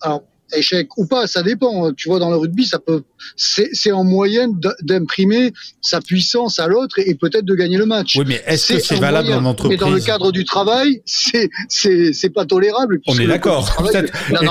alors, 0.00 0.22
échec 0.56 0.96
ou 0.96 1.06
pas, 1.06 1.26
ça 1.26 1.42
dépend. 1.42 1.92
Tu 1.92 2.08
vois, 2.08 2.20
dans 2.20 2.30
le 2.30 2.36
rugby, 2.36 2.64
ça 2.64 2.78
peut, 2.78 3.02
c'est 3.36 3.92
en 3.92 4.04
moyenne 4.04 4.58
d'imprimer 4.82 5.52
sa 5.80 6.00
puissance 6.00 6.58
à 6.58 6.66
l'autre 6.66 6.98
et, 6.98 7.14
peut-être 7.14 7.44
de 7.44 7.54
gagner 7.54 7.76
le 7.76 7.86
match. 7.86 8.16
Oui, 8.16 8.24
mais 8.26 8.42
est-ce 8.46 8.74
que 8.74 8.80
c'est 8.80 8.96
valable 8.96 9.32
en 9.32 9.44
entreprise 9.44 9.78
Mais 9.78 9.86
dans 9.86 9.94
le 9.94 10.00
cadre 10.00 10.32
du 10.32 10.44
travail, 10.44 11.02
c'est 11.04 11.50
c'est 11.68 12.30
pas 12.30 12.44
tolérable. 12.44 13.00
On 13.06 13.18
est 13.18 13.26
d'accord. 13.26 13.74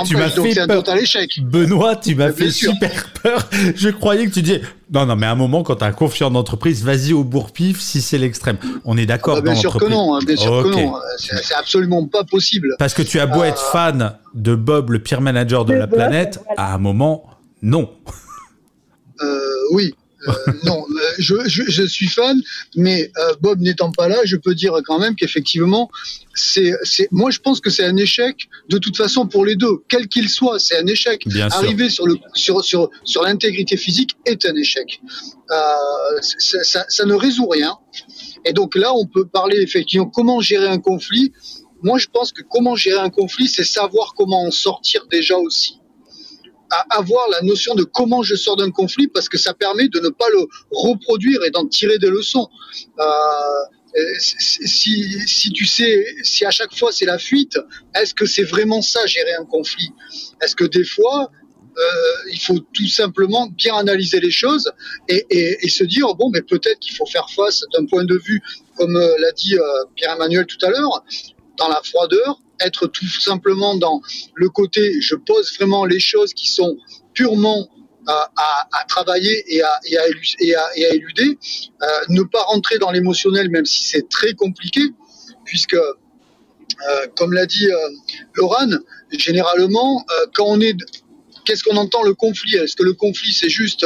Tu 0.05 0.15
m'as 0.15 0.29
fait 0.29 0.59
un 0.59 0.67
total 0.67 0.99
échec. 0.99 1.39
Benoît, 1.41 1.95
tu 1.95 2.15
m'as 2.15 2.31
fait 2.31 2.51
super 2.51 3.11
peur. 3.21 3.49
Je 3.75 3.89
croyais 3.89 4.25
que 4.25 4.33
tu 4.33 4.41
disais 4.41 4.61
non, 4.91 5.05
non, 5.05 5.17
mais 5.17 5.25
à 5.25 5.31
un 5.31 5.35
moment, 5.35 5.63
quand 5.63 5.75
tu 5.75 5.83
as 5.83 5.87
un 5.87 5.91
conflit 5.91 6.23
en 6.23 6.33
entreprise, 6.35 6.83
vas-y 6.83 7.11
au 7.11 7.23
bourre-pif 7.23 7.81
si 7.81 8.01
c'est 8.01 8.17
l'extrême. 8.17 8.57
On 8.85 8.97
est 8.97 9.05
d'accord. 9.05 9.37
Ah 9.37 9.41
bah, 9.41 9.51
bien 9.51 9.59
sûr 9.59 9.77
que 9.77 9.85
non, 9.85 10.15
hein, 10.15 10.19
bien 10.25 10.37
sûr 10.37 10.63
que 10.63 10.69
non. 10.69 10.93
C'est 11.17 11.55
absolument 11.55 12.05
pas 12.07 12.23
possible. 12.23 12.75
Parce 12.79 12.93
que 12.93 13.01
tu 13.01 13.19
as 13.19 13.25
beau 13.25 13.43
être 13.43 13.61
euh, 13.61 13.71
fan 13.71 14.13
de 14.33 14.55
Bob, 14.55 14.91
le 14.91 14.99
pire 14.99 15.21
manager 15.21 15.65
de 15.65 15.73
la 15.73 15.87
planète, 15.87 16.39
à 16.55 16.73
un 16.73 16.77
moment, 16.77 17.25
non. 17.61 17.89
Euh, 19.67 19.75
oui. 19.75 19.93
Euh, 20.27 20.33
non, 20.63 20.83
je, 21.19 21.35
je, 21.45 21.83
suis 21.85 22.07
fan, 22.07 22.41
mais 22.75 23.11
Bob 23.39 23.59
n'étant 23.61 23.91
pas 23.91 24.07
là, 24.07 24.17
je 24.25 24.35
peux 24.35 24.55
dire 24.55 24.73
quand 24.83 24.97
même 24.97 25.15
qu'effectivement, 25.15 25.91
c'est, 26.33 26.73
moi 27.11 27.29
je 27.29 27.39
pense 27.39 27.61
que 27.61 27.69
c'est 27.69 27.85
un 27.85 27.95
échec 27.97 28.49
de 28.67 28.79
toute 28.79 28.97
façon 28.97 29.27
pour 29.27 29.45
les 29.45 29.55
deux, 29.55 29.83
quel 29.87 30.07
qu'il 30.07 30.27
soit, 30.27 30.57
c'est 30.57 30.77
un 30.79 30.87
échec. 30.87 31.23
Arriver 31.51 31.89
sur 31.89 32.07
le 32.07 32.15
sur 32.33 32.63
sur 32.63 32.89
sur 33.03 33.21
l'intégrité 33.21 33.77
physique 33.77 34.17
est 34.25 34.43
un 34.47 34.55
échec. 34.55 34.99
Ça, 35.49 36.63
ça, 36.63 36.85
ça, 36.89 37.05
ne 37.05 37.13
résout 37.13 37.47
rien. 37.47 37.77
Et 38.43 38.53
donc 38.53 38.75
là, 38.75 38.93
on 38.95 39.05
peut 39.05 39.27
parler 39.27 39.59
effectivement 39.61 40.07
comment 40.07 40.41
gérer 40.41 40.67
un 40.67 40.79
conflit. 40.79 41.31
Moi, 41.83 41.99
je 41.99 42.07
pense 42.11 42.31
que 42.31 42.41
comment 42.41 42.75
gérer 42.75 42.99
un 42.99 43.09
conflit, 43.09 43.47
c'est 43.47 43.63
savoir 43.63 44.13
comment 44.15 44.43
en 44.45 44.51
sortir 44.51 45.05
déjà 45.11 45.37
aussi. 45.37 45.79
À 46.69 46.97
avoir 46.97 47.29
la 47.29 47.41
notion 47.41 47.75
de 47.75 47.83
comment 47.83 48.23
je 48.23 48.35
sors 48.35 48.57
d'un 48.57 48.71
conflit 48.71 49.07
parce 49.07 49.29
que 49.29 49.37
ça 49.37 49.53
permet 49.53 49.87
de 49.87 49.99
ne 49.99 50.09
pas 50.09 50.29
le 50.33 50.45
reproduire 50.71 51.43
et 51.45 51.51
d'en 51.51 51.65
tirer 51.67 51.97
des 51.97 52.09
leçons. 52.09 52.49
Euh, 52.99 53.05
si, 54.19 55.19
si 55.27 55.51
tu 55.51 55.65
sais, 55.65 56.05
si 56.23 56.45
à 56.45 56.51
chaque 56.51 56.75
fois 56.75 56.91
c'est 56.91 57.05
la 57.05 57.17
fuite, 57.17 57.57
est-ce 57.95 58.13
que 58.13 58.25
c'est 58.25 58.43
vraiment 58.43 58.81
ça 58.81 59.05
gérer 59.05 59.33
un 59.33 59.45
conflit? 59.45 59.91
Est-ce 60.41 60.55
que 60.55 60.65
des 60.65 60.83
fois, 60.83 61.31
euh, 61.77 62.31
il 62.31 62.39
faut 62.39 62.59
tout 62.73 62.87
simplement 62.87 63.47
bien 63.47 63.75
analyser 63.75 64.19
les 64.19 64.31
choses 64.31 64.71
et, 65.07 65.25
et, 65.29 65.57
et 65.61 65.69
se 65.69 65.83
dire 65.83 66.13
bon, 66.15 66.29
mais 66.31 66.41
peut-être 66.41 66.79
qu'il 66.79 66.95
faut 66.95 67.05
faire 67.05 67.29
face 67.29 67.63
d'un 67.73 67.85
point 67.85 68.03
de 68.03 68.19
vue, 68.25 68.41
comme 68.77 68.95
euh, 68.95 69.15
l'a 69.19 69.31
dit 69.31 69.55
euh, 69.55 69.85
Pierre-Emmanuel 69.95 70.45
tout 70.47 70.63
à 70.65 70.69
l'heure, 70.69 71.03
dans 71.57 71.67
la 71.67 71.81
froideur, 71.83 72.39
être 72.59 72.87
tout 72.87 73.07
simplement 73.07 73.75
dans 73.75 74.01
le 74.35 74.49
côté, 74.49 75.01
je 75.01 75.15
pose 75.15 75.53
vraiment 75.57 75.85
les 75.85 75.99
choses 75.99 76.33
qui 76.33 76.47
sont 76.47 76.77
purement 77.13 77.67
à, 78.07 78.67
à, 78.71 78.85
travailler 78.85 79.43
et 79.53 79.61
à, 79.61 79.79
éluder, 80.91 81.37
euh, 81.81 81.87
ne 82.09 82.21
pas 82.23 82.41
rentrer 82.43 82.77
dans 82.77 82.91
l'émotionnel, 82.91 83.49
même 83.49 83.65
si 83.65 83.83
c'est 83.83 84.07
très 84.09 84.33
compliqué, 84.33 84.81
puisque, 85.43 85.73
euh, 85.73 87.07
comme 87.17 87.33
l'a 87.33 87.45
dit 87.45 87.67
euh, 87.67 87.89
Laurent, 88.35 88.69
généralement, 89.11 90.05
euh, 90.09 90.25
quand 90.33 90.45
on 90.45 90.61
est, 90.61 90.77
qu'est-ce 91.45 91.63
qu'on 91.63 91.77
entend 91.77 92.03
le 92.03 92.13
conflit? 92.13 92.55
Est-ce 92.55 92.75
que 92.75 92.83
le 92.83 92.93
conflit, 92.93 93.33
c'est 93.33 93.49
juste, 93.49 93.85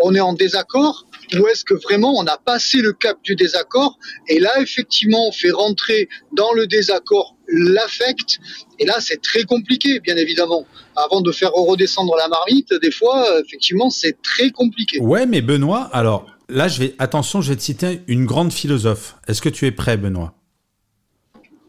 on 0.00 0.14
est 0.14 0.20
en 0.20 0.32
désaccord? 0.32 1.06
Ou 1.34 1.46
est-ce 1.48 1.64
que 1.64 1.74
vraiment 1.74 2.14
on 2.16 2.26
a 2.26 2.36
passé 2.38 2.78
le 2.78 2.92
cap 2.92 3.18
du 3.22 3.36
désaccord. 3.36 3.98
Et 4.28 4.38
là 4.40 4.60
effectivement 4.60 5.28
on 5.28 5.32
fait 5.32 5.50
rentrer 5.50 6.08
dans 6.32 6.52
le 6.52 6.66
désaccord 6.66 7.36
l'affect. 7.48 8.38
Et 8.78 8.86
là 8.86 8.96
c'est 9.00 9.20
très 9.22 9.44
compliqué 9.44 10.00
bien 10.00 10.16
évidemment. 10.16 10.66
Avant 10.96 11.20
de 11.20 11.32
faire 11.32 11.52
redescendre 11.52 12.14
la 12.16 12.28
marmite 12.28 12.72
des 12.82 12.90
fois 12.90 13.26
effectivement 13.44 13.90
c'est 13.90 14.20
très 14.22 14.50
compliqué. 14.50 15.00
Ouais 15.00 15.26
mais 15.26 15.40
Benoît 15.40 15.88
alors 15.92 16.26
là 16.48 16.68
je 16.68 16.78
vais 16.80 16.94
attention 16.98 17.40
je 17.40 17.50
vais 17.50 17.56
te 17.56 17.62
citer 17.62 18.02
une 18.06 18.26
grande 18.26 18.52
philosophe. 18.52 19.16
Est-ce 19.26 19.42
que 19.42 19.48
tu 19.48 19.66
es 19.66 19.72
prêt 19.72 19.96
Benoît? 19.96 20.34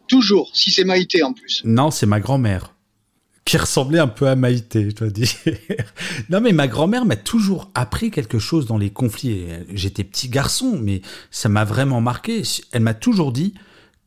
Toujours 0.07 0.51
si 0.53 0.71
c'est 0.71 0.83
Maïté 0.83 1.23
en 1.23 1.33
plus. 1.33 1.61
Non 1.63 1.91
c'est 1.91 2.05
ma 2.05 2.19
grand-mère 2.19 2.74
qui 3.45 3.57
ressemblait 3.57 3.99
un 3.99 4.07
peu 4.07 4.27
à 4.27 4.35
Maïté, 4.35 4.89
je 4.89 4.95
dois 4.95 5.09
dire. 5.09 5.29
non, 6.29 6.41
mais 6.41 6.51
ma 6.51 6.67
grand-mère 6.67 7.05
m'a 7.05 7.15
toujours 7.15 7.69
appris 7.75 8.09
quelque 8.09 8.39
chose 8.39 8.65
dans 8.65 8.79
les 8.79 8.89
conflits. 8.89 9.45
J'étais 9.71 10.03
petit 10.03 10.29
garçon, 10.29 10.79
mais 10.81 11.01
ça 11.29 11.47
m'a 11.47 11.63
vraiment 11.63 12.01
marqué. 12.01 12.41
Elle 12.71 12.81
m'a 12.81 12.95
toujours 12.95 13.31
dit, 13.31 13.53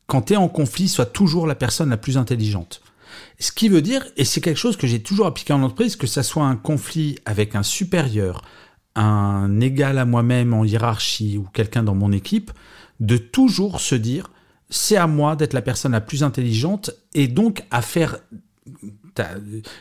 quand 0.07 0.23
tu 0.23 0.33
es 0.33 0.35
en 0.35 0.49
conflit, 0.49 0.89
sois 0.89 1.05
toujours 1.05 1.47
la 1.47 1.55
personne 1.55 1.89
la 1.89 1.97
plus 1.97 2.17
intelligente. 2.17 2.81
Ce 3.39 3.53
qui 3.53 3.69
veut 3.69 3.81
dire, 3.81 4.05
et 4.17 4.25
c'est 4.25 4.41
quelque 4.41 4.57
chose 4.57 4.75
que 4.75 4.87
j'ai 4.87 5.01
toujours 5.01 5.25
appliqué 5.25 5.53
en 5.53 5.63
entreprise, 5.63 5.95
que 5.95 6.07
ça 6.07 6.21
soit 6.21 6.43
un 6.43 6.57
conflit 6.57 7.17
avec 7.25 7.55
un 7.55 7.63
supérieur, 7.63 8.41
un 8.95 9.61
égal 9.61 9.99
à 9.99 10.05
moi-même 10.05 10.53
en 10.53 10.65
hiérarchie 10.65 11.37
ou 11.37 11.47
quelqu'un 11.53 11.83
dans 11.83 11.95
mon 11.95 12.11
équipe, 12.11 12.51
de 12.99 13.15
toujours 13.15 13.79
se 13.79 13.95
dire, 13.95 14.31
c'est 14.69 14.97
à 14.97 15.07
moi 15.07 15.37
d'être 15.37 15.53
la 15.53 15.61
personne 15.61 15.93
la 15.93 16.01
plus 16.01 16.23
intelligente 16.23 16.91
et 17.13 17.29
donc 17.29 17.63
à 17.71 17.81
faire 17.81 18.17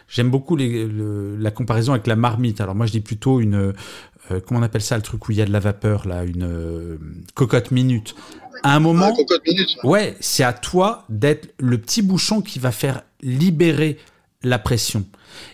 J'aime 0.09 0.31
beaucoup 0.31 0.57
la 0.57 1.51
comparaison 1.51 1.93
avec 1.93 2.07
la 2.07 2.17
marmite. 2.17 2.61
Alors 2.61 2.75
moi, 2.75 2.87
je 2.87 2.93
dis 2.93 3.01
plutôt 3.01 3.41
une, 3.41 3.75
euh, 4.31 4.41
comment 4.47 4.61
on 4.61 4.63
appelle 4.63 4.83
ça, 4.83 4.97
le 4.97 5.03
truc 5.03 5.29
où 5.29 5.33
il 5.33 5.39
y 5.39 5.43
a 5.43 5.47
de 5.47 5.53
la 5.53 5.61
vapeur 5.61 6.07
là, 6.07 6.25
une 6.25 6.45
euh, 6.45 6.99
cocotte 7.35 7.71
minute. 7.71 8.15
À 8.63 8.75
un 8.75 8.81
moment, 8.81 9.17
ouais, 9.85 10.17
c'est 10.21 10.43
à 10.43 10.53
toi 10.53 11.05
d'être 11.09 11.55
le 11.59 11.79
petit 11.79 12.03
bouchon 12.03 12.41
qui 12.41 12.59
va 12.59 12.73
faire 12.73 13.03
libérer 13.23 13.99
la 14.43 14.59
pression. 14.59 15.07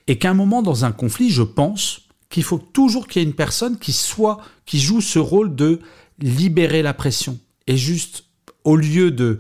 Et 0.06 0.16
qu'à 0.18 0.30
un 0.30 0.34
moment 0.34 0.62
dans 0.62 0.84
un 0.84 0.92
conflit, 0.92 1.30
je 1.30 1.42
pense 1.42 2.02
qu'il 2.30 2.44
faut 2.44 2.58
toujours 2.58 3.06
qu'il 3.06 3.20
y 3.20 3.24
ait 3.24 3.28
une 3.28 3.34
personne 3.34 3.78
qui 3.78 3.92
soit, 3.92 4.40
qui 4.64 4.80
joue 4.80 5.00
ce 5.00 5.18
rôle 5.18 5.54
de 5.54 5.80
libérer 6.18 6.82
la 6.82 6.94
pression. 6.94 7.38
Et 7.66 7.76
juste, 7.76 8.24
au 8.64 8.76
lieu 8.76 9.10
de 9.10 9.38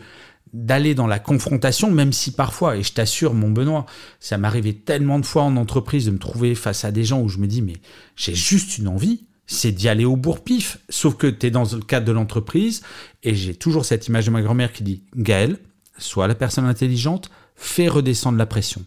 d'aller 0.54 0.94
dans 0.94 1.08
la 1.08 1.18
confrontation, 1.18 1.90
même 1.90 2.12
si 2.12 2.30
parfois, 2.30 2.76
et 2.76 2.84
je 2.84 2.92
t'assure, 2.92 3.34
mon 3.34 3.50
Benoît, 3.50 3.86
ça 4.20 4.38
m'arrivait 4.38 4.72
tellement 4.72 5.18
de 5.18 5.26
fois 5.26 5.42
en 5.42 5.56
entreprise 5.56 6.06
de 6.06 6.12
me 6.12 6.18
trouver 6.18 6.54
face 6.54 6.84
à 6.84 6.92
des 6.92 7.04
gens 7.04 7.20
où 7.20 7.28
je 7.28 7.38
me 7.38 7.48
dis, 7.48 7.60
mais 7.60 7.74
j'ai 8.14 8.36
juste 8.36 8.78
une 8.78 8.86
envie, 8.86 9.24
c'est 9.46 9.72
d'y 9.72 9.88
aller 9.88 10.04
au 10.04 10.16
bourre-pif. 10.16 10.78
Sauf 10.88 11.16
que 11.16 11.26
tu 11.26 11.46
es 11.46 11.50
dans 11.50 11.64
le 11.64 11.82
cadre 11.82 12.06
de 12.06 12.12
l'entreprise, 12.12 12.82
et 13.24 13.34
j'ai 13.34 13.56
toujours 13.56 13.84
cette 13.84 14.06
image 14.06 14.26
de 14.26 14.30
ma 14.30 14.42
grand-mère 14.42 14.72
qui 14.72 14.84
dit, 14.84 15.02
Gaël, 15.16 15.58
sois 15.98 16.28
la 16.28 16.36
personne 16.36 16.66
intelligente, 16.66 17.30
fais 17.56 17.88
redescendre 17.88 18.38
la 18.38 18.46
pression. 18.46 18.84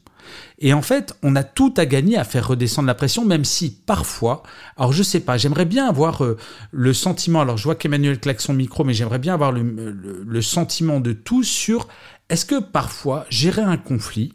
Et 0.60 0.74
en 0.74 0.82
fait, 0.82 1.16
on 1.24 1.36
a 1.36 1.44
tout 1.44 1.74
à 1.78 1.86
gagner 1.86 2.18
à 2.18 2.24
faire 2.24 2.48
redescendre 2.48 2.88
la 2.88 2.96
pression, 2.96 3.26
même 3.26 3.46
si 3.46 3.72
parfois, 3.72 4.44
alors 4.76 4.94
je 4.94 5.04
sais 5.04 5.20
pas, 5.20 5.38
j'aimerais 5.38 5.66
bien 5.66 5.88
avoir 5.88 6.24
euh, 6.24 6.38
le 6.72 6.94
sentiment, 6.94 7.42
alors 7.42 7.58
je 7.58 7.64
vois 7.64 7.76
qu'Emmanuel 7.76 8.20
claque 8.20 8.42
son 8.42 8.54
micro, 8.54 8.84
mais 8.84 8.94
j'aimerais 8.94 9.20
bien 9.20 9.34
avoir 9.34 9.52
le, 9.52 10.42
sentiment 10.42 11.00
de 11.00 11.14
tous 11.14 11.44
sur 11.44 11.88
est-ce 12.30 12.46
que 12.46 12.60
parfois 12.60 13.26
gérer 13.30 13.62
un 13.62 13.78
conflit, 13.78 14.34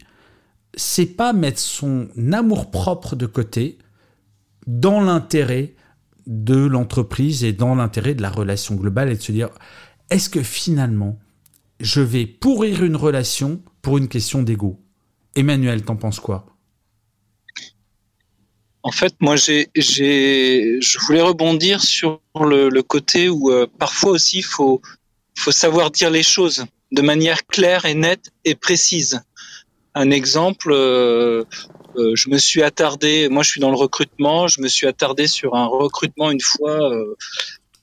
c'est 0.75 1.07
pas 1.07 1.33
mettre 1.33 1.61
son 1.61 2.09
amour 2.33 2.71
propre 2.71 3.17
de 3.17 3.27
côté 3.27 3.79
dans 4.67 5.01
l'intérêt 5.01 5.75
de 6.27 6.57
l'entreprise 6.57 7.45
et 7.45 7.53
dans 7.53 7.75
l'intérêt 7.75 8.15
de 8.15 8.23
la 8.23 8.31
relation 8.31 8.77
globale 8.77 9.11
et 9.11 9.17
de 9.17 9.23
se 9.23 9.33
dire 9.33 9.51
est-ce 10.11 10.31
que 10.31 10.43
finalement 10.43 11.19
je 11.81 12.01
vais 12.01 12.27
pourrir 12.27 12.85
une 12.85 12.97
relation 12.97 13.61
pour 13.83 13.99
une 13.99 14.09
question 14.09 14.43
d'ego? 14.43 14.81
Emmanuel, 15.35 15.85
t'en 15.85 15.97
penses 15.97 16.21
quoi? 16.21 16.47
En 18.85 18.91
fait, 18.91 19.15
moi, 19.21 19.37
j'ai, 19.37 19.69
je 19.75 20.99
voulais 21.07 21.21
rebondir 21.21 21.83
sur 21.83 22.21
le, 22.35 22.81
côté 22.81 23.29
où 23.29 23.51
euh, 23.51 23.67
parfois 23.79 24.13
aussi 24.13 24.39
il 24.39 24.45
faut, 24.45 24.81
savoir 25.35 25.91
dire 25.91 26.11
les 26.11 26.25
choses 26.25 26.67
de 26.91 27.03
manière 27.03 27.47
claire 27.47 27.85
et 27.85 27.95
nette 27.95 28.33
et 28.45 28.55
précise. 28.55 29.23
Un 29.95 30.11
exemple, 30.11 30.73
euh, 30.73 31.45
euh, 31.97 32.13
je 32.17 32.29
me 32.29 32.39
suis 32.39 32.63
attardé, 32.63 33.29
moi 33.29 33.43
je 33.43 33.51
suis 33.51 33.61
dans 33.61 33.71
le 33.71 33.77
recrutement, 33.77 34.49
je 34.49 34.61
me 34.61 34.69
suis 34.69 34.87
attardé 34.87 35.27
sur 35.29 35.55
un 35.55 35.67
recrutement 35.67 36.31
une 36.31 36.41
fois 36.41 36.91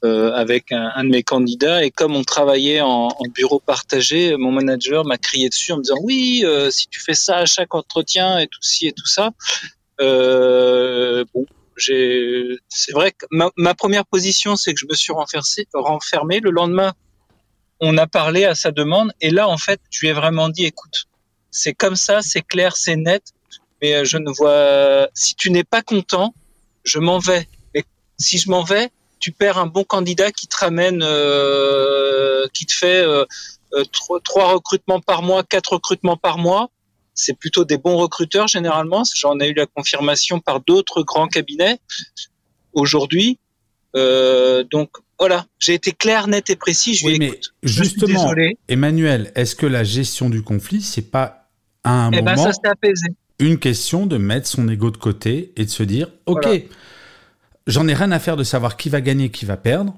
euh, 0.06 0.32
avec 0.32 0.72
un, 0.72 0.92
un, 0.96 1.04
de 1.04 1.10
mes 1.10 1.24
candidats 1.24 1.84
et 1.84 1.92
comme 1.92 2.16
on 2.16 2.24
travaillait 2.24 2.80
en, 2.80 3.10
en 3.10 3.26
bureau 3.34 3.60
partagé, 3.60 4.38
mon 4.38 4.52
manager 4.52 5.04
m'a 5.04 5.18
crié 5.18 5.50
dessus 5.50 5.74
en 5.74 5.78
me 5.78 5.84
disant 5.84 5.98
oui, 6.04 6.44
euh, 6.46 6.72
si 6.72 6.88
tu 6.88 7.02
fais 7.02 7.14
ça 7.14 7.38
à 7.38 7.46
chaque 7.46 7.76
entretien 7.76 8.40
et 8.40 8.48
tout 8.48 8.62
ci 8.62 8.88
et 8.88 8.94
tout 8.94 9.08
ça, 9.08 9.32
euh, 10.00 11.26
bon, 11.34 11.46
c'est 11.78 12.92
vrai 12.94 13.12
que 13.12 13.26
ma, 13.32 13.50
ma 13.58 13.74
première 13.74 14.06
position, 14.06 14.56
c'est 14.56 14.74
que 14.74 14.80
je 14.80 14.86
me 14.86 14.94
suis 14.94 15.12
renfermé, 15.12 15.68
renfermé. 15.74 16.40
Le 16.40 16.52
lendemain, 16.52 16.94
on 17.82 17.98
a 17.98 18.08
parlé 18.08 18.46
à 18.46 18.56
sa 18.56 18.72
demande 18.72 19.12
et 19.20 19.32
là, 19.32 19.50
en 19.50 19.58
fait, 19.58 19.82
je 19.90 20.00
lui 20.00 20.08
ai 20.08 20.14
vraiment 20.14 20.48
dit, 20.48 20.66
écoute, 20.66 21.08
c'est 21.52 21.74
comme 21.74 21.98
ça, 21.98 22.22
c'est 22.22 22.42
clair, 22.42 22.78
c'est 22.78 22.96
net, 22.96 23.24
mais 23.82 24.06
je 24.06 24.18
ne 24.18 24.32
vois, 24.32 25.10
si 25.14 25.36
tu 25.36 25.52
n'es 25.52 25.64
pas 25.64 25.82
content, 25.82 26.34
je 26.84 27.00
m'en 27.00 27.20
vais. 27.20 27.48
Mais 27.74 27.84
si 28.18 28.38
je 28.38 28.50
m'en 28.50 28.64
vais, 28.64 28.90
tu 29.20 29.32
perds 29.32 29.58
un 29.58 29.68
bon 29.68 29.84
candidat 29.84 30.32
qui 30.32 30.48
te 30.48 30.56
ramène, 30.58 31.02
euh, 31.04 32.48
qui 32.54 32.66
te 32.66 32.74
fait 32.74 33.02
euh, 33.02 33.26
euh 33.74 33.84
trois, 34.24 34.54
recrutements 34.54 35.02
par 35.02 35.22
mois, 35.22 35.44
quatre 35.44 35.74
recrutements 35.74 36.18
par 36.18 36.38
mois. 36.38 36.70
C'est 37.14 37.38
plutôt 37.38 37.66
des 37.66 37.78
bons 37.78 37.98
recruteurs 37.98 38.48
généralement. 38.48 39.04
J'en 39.16 39.40
ai 39.40 39.50
eu 39.50 39.54
la 39.54 39.66
confirmation 39.66 40.40
par 40.40 40.62
d'autres 40.62 41.04
grands 41.04 41.28
cabinets 41.28 41.80
aujourd'hui. 42.74 43.40
Euh, 43.96 44.64
donc 44.64 44.90
voilà, 45.20 45.46
j'ai 45.60 45.74
été 45.74 45.92
clair, 45.92 46.28
net 46.28 46.50
et 46.50 46.56
précis. 46.56 46.96
Je 46.96 47.06
oui, 47.06 47.18
mais 47.20 47.40
justement, 47.62 48.34
Emmanuel, 48.70 49.34
est-ce 49.36 49.56
que 49.56 49.66
la 49.66 49.84
gestion 49.84 50.30
du 50.30 50.44
conflit, 50.44 50.82
c'est 50.82 51.12
pas 51.12 51.50
à 51.84 51.92
un 51.92 52.12
eh 52.12 52.22
ben, 52.22 52.36
moment 52.36 52.52
une 53.40 53.58
question 53.58 54.06
de 54.06 54.18
mettre 54.18 54.48
son 54.48 54.68
ego 54.68 54.92
de 54.92 54.98
côté 54.98 55.54
et 55.56 55.66
de 55.66 55.70
se 55.70 55.84
dire, 55.84 56.10
ok. 56.26 56.48
J'en 57.70 57.88
ai 57.88 57.94
rien 57.94 58.12
à 58.12 58.18
faire 58.18 58.36
de 58.36 58.44
savoir 58.44 58.78
qui 58.78 58.90
va 58.90 59.00
gagner, 59.00 59.30
qui 59.30 59.46
va 59.46 59.56
perdre. 59.56 59.96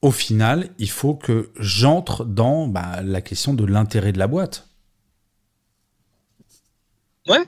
Au 0.00 0.12
final, 0.12 0.70
il 0.78 0.88
faut 0.88 1.16
que 1.16 1.50
j'entre 1.58 2.24
dans 2.24 2.68
bah, 2.68 3.02
la 3.02 3.20
question 3.20 3.52
de 3.52 3.64
l'intérêt 3.64 4.12
de 4.12 4.18
la 4.20 4.28
boîte. 4.28 4.68
Ouais. 7.26 7.44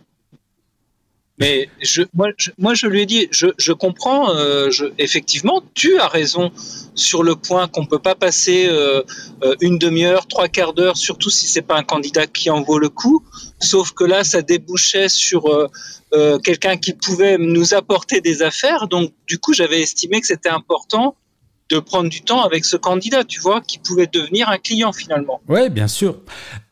Mais 1.40 1.70
je, 1.80 2.02
moi, 2.12 2.28
je, 2.36 2.50
moi, 2.58 2.74
je 2.74 2.86
lui 2.86 3.00
ai 3.00 3.06
dit, 3.06 3.26
je, 3.30 3.46
je 3.56 3.72
comprends, 3.72 4.34
euh, 4.34 4.70
je, 4.70 4.84
effectivement, 4.98 5.62
tu 5.74 5.98
as 5.98 6.06
raison 6.06 6.52
sur 6.94 7.22
le 7.22 7.34
point 7.34 7.66
qu'on 7.66 7.82
ne 7.82 7.86
peut 7.86 7.98
pas 7.98 8.14
passer 8.14 8.66
euh, 8.68 9.02
euh, 9.42 9.54
une 9.62 9.78
demi-heure, 9.78 10.26
trois 10.26 10.48
quarts 10.48 10.74
d'heure, 10.74 10.98
surtout 10.98 11.30
si 11.30 11.46
c'est 11.46 11.62
pas 11.62 11.76
un 11.76 11.82
candidat 11.82 12.26
qui 12.26 12.50
en 12.50 12.62
vaut 12.62 12.78
le 12.78 12.90
coup. 12.90 13.24
Sauf 13.58 13.92
que 13.92 14.04
là, 14.04 14.22
ça 14.22 14.42
débouchait 14.42 15.08
sur 15.08 15.46
euh, 16.12 16.38
quelqu'un 16.40 16.76
qui 16.76 16.92
pouvait 16.92 17.38
nous 17.38 17.72
apporter 17.72 18.20
des 18.20 18.42
affaires. 18.42 18.86
Donc, 18.86 19.12
du 19.26 19.38
coup, 19.38 19.54
j'avais 19.54 19.80
estimé 19.80 20.20
que 20.20 20.26
c'était 20.26 20.50
important 20.50 21.16
de 21.70 21.78
prendre 21.78 22.10
du 22.10 22.20
temps 22.20 22.42
avec 22.42 22.64
ce 22.64 22.76
candidat, 22.76 23.24
tu 23.24 23.40
vois, 23.40 23.60
qui 23.60 23.78
pouvait 23.78 24.08
devenir 24.08 24.48
un 24.50 24.58
client 24.58 24.92
finalement. 24.92 25.40
Oui, 25.48 25.70
bien 25.70 25.86
sûr. 25.86 26.20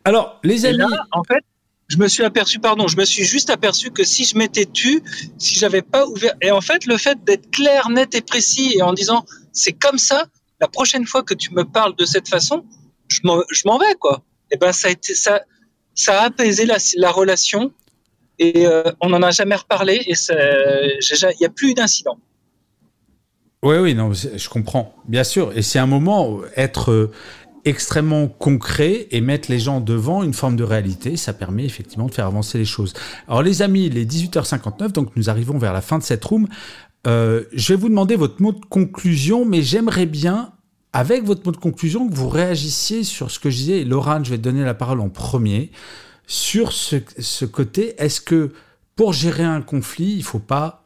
Alors, 0.05 0.41
les 0.43 0.67
amis. 0.67 0.83
en 1.13 1.23
fait, 1.23 1.45
je 1.89 1.97
me 1.97 2.07
suis 2.07 2.23
aperçu, 2.23 2.59
pardon, 2.59 2.87
je 2.87 2.97
me 2.97 3.05
suis 3.05 3.25
juste 3.25 3.51
aperçu 3.51 3.91
que 3.91 4.05
si 4.05 4.25
je 4.25 4.37
m'étais 4.37 4.67
tu, 4.67 5.03
si 5.39 5.59
j'avais 5.59 5.83
pas 5.83 6.07
ouvert, 6.07 6.35
et 6.43 6.51
en 6.51 6.61
fait, 6.61 6.87
le 6.87 6.99
fait 6.99 7.23
d'être 7.25 7.51
clair, 7.51 7.89
net 7.89 8.15
et 8.15 8.21
précis, 8.21 8.75
et 8.77 8.83
en 8.83 8.93
disant 8.93 9.25
c'est 9.53 9.73
comme 9.73 9.99
ça, 9.99 10.27
la 10.61 10.69
prochaine 10.69 11.07
fois 11.07 11.23
que 11.23 11.35
tu 11.35 11.53
me 11.55 11.65
parles 11.65 11.97
de 11.97 12.05
cette 12.05 12.29
façon, 12.29 12.65
je 13.09 13.21
m'en 13.25 13.79
vais, 13.79 13.95
quoi. 13.99 14.23
Et 14.51 14.57
ben, 14.57 14.73
ça 14.73 14.91
a 16.09 16.25
apaisé 16.25 16.67
la, 16.67 16.77
la 16.97 17.11
relation 17.11 17.73
et 18.39 18.67
euh, 18.67 18.85
on 19.01 19.09
n'en 19.09 19.23
a 19.23 19.31
jamais 19.31 19.57
reparlé 19.57 19.95
et 20.07 20.13
il 20.13 21.37
n'y 21.41 21.47
a 21.47 21.51
plus 21.51 21.75
d'incident. 21.75 22.19
Oui, 23.63 23.77
oui, 23.79 23.95
non, 23.95 24.13
je 24.13 24.49
comprends, 24.49 24.95
bien 25.07 25.25
sûr. 25.25 25.57
Et 25.57 25.63
c'est 25.63 25.81
un 25.81 25.87
moment, 25.87 26.41
être 26.57 26.93
euh, 26.93 27.11
extrêmement 27.69 28.29
concret 28.29 29.09
et 29.11 29.21
mettre 29.21 29.51
les 29.51 29.59
gens 29.59 29.81
devant 29.81 30.23
une 30.23 30.35
forme 30.35 30.57
de 30.57 30.65
réalité, 30.65 31.17
ça 31.17 31.33
permet 31.33 31.65
effectivement 31.65 32.07
de 32.07 32.15
faire 32.15 32.27
avancer 32.27 32.59
les 32.59 32.65
choses. 32.65 32.95
Alors 33.27 33.43
les 33.43 33.63
amis, 33.63 33.87
il 33.87 33.99
est 33.99 34.11
18h59, 34.11 34.93
donc 34.93 35.15
nous 35.17 35.31
arrivons 35.31 35.59
vers 35.59 35.73
la 35.73 35.81
fin 35.81 35.99
de 35.99 36.03
cette 36.03 36.25
room. 36.25 36.49
Euh, 37.07 37.45
je 37.53 37.73
vais 37.73 37.81
vous 37.81 37.89
demander 37.89 38.17
votre 38.17 38.43
mot 38.43 38.53
de 38.53 38.65
conclusion, 38.69 39.45
mais 39.45 39.63
j'aimerais 39.63 40.07
bien, 40.07 40.53
avec 40.93 41.25
votre 41.25 41.45
mot 41.45 41.53
de 41.53 41.57
conclusion, 41.57 42.09
que 42.09 42.15
vous 42.15 42.29
réagissiez 42.29 43.05
sur 43.05 43.31
ce 43.31 43.39
que 43.39 43.51
je 43.51 43.57
disais. 43.57 43.85
Laurent, 43.85 44.23
je 44.25 44.31
vais 44.31 44.39
te 44.39 44.43
donner 44.43 44.65
la 44.65 44.75
parole 44.75 45.01
en 45.01 45.09
premier 45.09 45.71
sur 46.29 46.73
ce, 46.73 47.45
côté, 47.47 47.95
est-ce 47.97 48.21
que 48.21 48.53
pour 48.97 49.15
gérer 49.15 49.45
un 49.45 49.63
conflit, 49.63 50.13
il 50.13 50.19
ne 50.19 50.25
faut 50.25 50.39
pas 50.39 50.85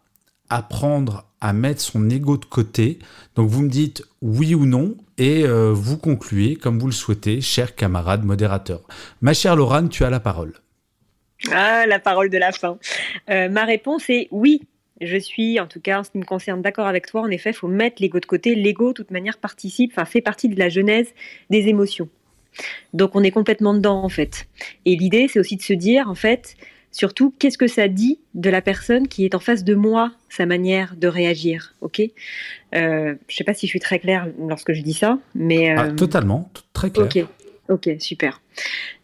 apprendre 0.49 1.27
à 1.43 1.53
mettre 1.53 1.81
son 1.81 2.09
ego 2.09 2.37
de 2.37 2.45
côté 2.45 3.01
Donc 3.35 3.51
vous 3.51 3.63
me 3.63 3.69
dites 3.69 4.05
oui 4.23 4.55
ou 4.55 4.65
non 4.65 4.97
et 5.19 5.45
euh, 5.45 5.73
vous 5.75 5.99
concluez 5.99 6.57
comme 6.57 6.79
vous 6.79 6.87
le 6.87 6.93
souhaitez, 6.93 7.41
cher 7.41 7.75
camarade 7.75 8.25
modérateur. 8.25 8.81
Ma 9.21 9.35
chère 9.35 9.57
Laurent, 9.57 9.89
tu 9.89 10.05
as 10.05 10.11
la 10.11 10.21
parole. 10.21 10.55
Ah, 11.51 11.85
la 11.87 11.99
parole 11.99 12.31
de 12.31 12.39
la 12.39 12.53
fin. 12.53 12.79
Euh, 13.29 13.49
ma 13.49 13.65
réponse 13.65 14.09
est 14.09 14.29
oui. 14.31 14.63
Je 15.01 15.17
suis, 15.17 15.59
en 15.59 15.67
tout 15.67 15.81
cas, 15.81 15.99
en 15.99 16.05
ce 16.05 16.11
qui 16.11 16.19
me 16.19 16.25
concerne, 16.25 16.63
d'accord 16.63 16.87
avec 16.87 17.07
toi. 17.07 17.23
En 17.23 17.29
effet, 17.29 17.53
faut 17.53 17.67
mettre 17.67 18.01
l'ego 18.01 18.21
de 18.21 18.27
côté. 18.27 18.55
L'ego, 18.55 18.93
toute 18.93 19.11
manière, 19.11 19.39
participe, 19.39 19.91
enfin, 19.93 20.05
fait 20.05 20.21
partie 20.21 20.49
de 20.49 20.57
la 20.57 20.69
genèse 20.69 21.09
des 21.51 21.67
émotions. 21.67 22.09
Donc 22.93 23.15
on 23.15 23.23
est 23.23 23.31
complètement 23.31 23.75
dedans 23.75 24.05
en 24.05 24.09
fait. 24.09 24.47
Et 24.85 24.97
l'idée, 24.97 25.29
c'est 25.29 25.41
aussi 25.41 25.57
de 25.57 25.63
se 25.63 25.73
dire 25.73 26.09
en 26.09 26.15
fait, 26.15 26.57
surtout, 26.93 27.35
qu'est-ce 27.39 27.59
que 27.59 27.67
ça 27.67 27.89
dit 27.89 28.19
de 28.35 28.51
la 28.51 28.61
personne 28.63 29.09
qui 29.09 29.25
est 29.25 29.35
en 29.35 29.41
face 29.41 29.65
de 29.65 29.75
moi, 29.75 30.13
sa 30.29 30.47
manière 30.47 30.95
de 30.97 31.09
réagir, 31.09 31.75
ok? 31.81 32.01
Euh, 32.01 32.09
Je 32.75 33.35
ne 33.35 33.37
sais 33.37 33.45
pas 33.45 33.55
si 33.55 33.67
je 33.67 33.71
suis 33.71 33.81
très 33.81 33.99
claire 33.99 34.29
lorsque 34.39 34.73
je 34.73 34.83
dis 34.83 34.93
ça, 34.93 35.19
mais 35.35 35.71
ah, 35.71 35.87
euh, 35.87 35.95
totalement, 35.95 36.51
très 36.73 36.91
clair. 36.91 37.07
Ok, 37.07 37.27
ok, 37.69 37.97
super. 37.99 38.41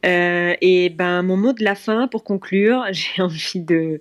Euh, 0.04 0.54
et 0.60 0.90
ben 0.90 1.22
mon 1.22 1.36
mot 1.36 1.52
de 1.54 1.64
la 1.64 1.74
fin 1.74 2.06
pour 2.06 2.22
conclure, 2.22 2.84
j'ai 2.92 3.22
envie 3.22 3.60
de 3.60 3.98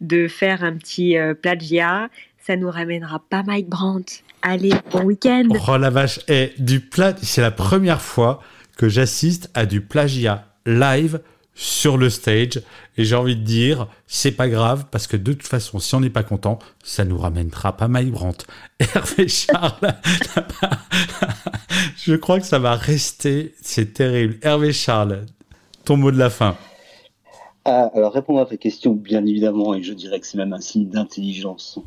de 0.00 0.28
faire 0.28 0.64
un 0.64 0.76
petit 0.76 1.16
plagiat. 1.40 2.10
Ça 2.38 2.56
nous 2.56 2.70
ramènera 2.70 3.22
pas 3.30 3.42
Mike 3.42 3.68
Brandt. 3.68 4.22
Allez, 4.42 4.72
bon 4.90 5.02
week-end. 5.02 5.48
Oh 5.68 5.76
la 5.76 5.90
vache, 5.90 6.20
et 6.28 6.52
du 6.58 6.80
plat, 6.80 7.14
c'est 7.20 7.42
la 7.42 7.50
première 7.50 8.00
fois 8.00 8.40
que 8.76 8.88
j'assiste 8.88 9.50
à 9.54 9.66
du 9.66 9.80
plagiat 9.80 10.46
live 10.64 11.20
sur 11.58 11.98
le 11.98 12.08
stage. 12.08 12.62
Et 12.96 13.04
j'ai 13.04 13.16
envie 13.16 13.36
de 13.36 13.42
dire, 13.42 13.88
c'est 14.06 14.32
pas 14.32 14.48
grave, 14.48 14.86
parce 14.90 15.06
que 15.06 15.16
de 15.16 15.32
toute 15.32 15.46
façon, 15.46 15.80
si 15.80 15.94
on 15.94 16.00
n'est 16.00 16.08
pas 16.08 16.22
content, 16.22 16.60
ça 16.84 17.04
nous 17.04 17.18
ramènera 17.18 17.76
pas 17.76 17.88
Mike 17.88 18.12
Brandt. 18.12 18.46
Hervé 18.80 19.28
Charles, 19.28 19.94
je 21.96 22.14
crois 22.14 22.38
que 22.38 22.46
ça 22.46 22.60
va 22.60 22.74
rester, 22.74 23.54
c'est 23.60 23.92
terrible. 23.92 24.38
Hervé 24.42 24.72
Charles, 24.72 25.26
ton 25.84 25.96
mot 25.96 26.12
de 26.12 26.18
la 26.18 26.30
fin. 26.30 26.56
Ah, 27.64 27.90
alors, 27.92 28.12
répondre 28.12 28.40
à 28.40 28.46
ta 28.46 28.56
question, 28.56 28.92
bien 28.92 29.26
évidemment, 29.26 29.74
et 29.74 29.82
je 29.82 29.92
dirais 29.92 30.20
que 30.20 30.26
c'est 30.26 30.38
même 30.38 30.52
un 30.52 30.60
signe 30.60 30.88
d'intelligence. 30.88 31.80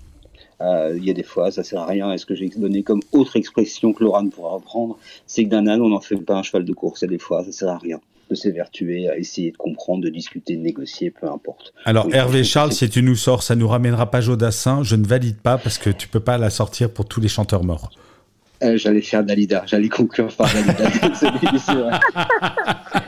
Euh, 0.59 0.95
il 0.97 1.05
y 1.05 1.09
a 1.09 1.13
des 1.13 1.23
fois, 1.23 1.49
ça 1.49 1.63
sert 1.63 1.79
à 1.79 1.85
rien. 1.85 2.11
Est-ce 2.11 2.25
que 2.25 2.35
j'ai 2.35 2.49
donné 2.49 2.83
comme 2.83 2.99
autre 3.13 3.37
expression 3.37 3.93
que 3.93 4.03
Laurent 4.03 4.27
pourra 4.29 4.51
reprendre? 4.51 4.99
C'est 5.25 5.45
que 5.45 5.49
d'un 5.49 5.65
âne, 5.65 5.81
on 5.81 5.89
n'en 5.89 6.01
fait 6.01 6.17
pas 6.17 6.35
un 6.35 6.43
cheval 6.43 6.65
de 6.65 6.73
course. 6.73 7.01
Il 7.01 7.07
des 7.07 7.17
fois, 7.17 7.43
ça 7.45 7.51
sert 7.51 7.69
à 7.69 7.77
rien 7.77 7.99
s'évertuer 8.35 9.09
à 9.09 9.17
essayer 9.17 9.51
de 9.51 9.57
comprendre, 9.57 10.03
de 10.03 10.09
discuter, 10.09 10.55
de 10.55 10.61
négocier, 10.61 11.11
peu 11.11 11.27
importe. 11.27 11.73
Alors 11.85 12.07
Hervé 12.13 12.43
Charles, 12.43 12.73
si 12.73 12.89
tu 12.89 13.03
nous 13.03 13.15
sors, 13.15 13.43
ça 13.43 13.55
nous 13.55 13.67
ramènera 13.67 14.09
pas 14.09 14.21
Jodassin. 14.21 14.83
Je 14.83 14.95
ne 14.95 15.05
valide 15.05 15.37
pas 15.37 15.57
parce 15.57 15.77
que 15.77 15.89
tu 15.89 16.07
peux 16.07 16.19
pas 16.19 16.37
la 16.37 16.49
sortir 16.49 16.91
pour 16.91 17.05
tous 17.05 17.21
les 17.21 17.27
chanteurs 17.27 17.63
morts. 17.63 17.91
Euh, 18.63 18.77
j'allais 18.77 19.01
faire 19.01 19.23
Dalida, 19.23 19.63
j'allais 19.65 19.89
conclure 19.89 20.33
par 20.35 20.47
Dalida. 20.53 20.89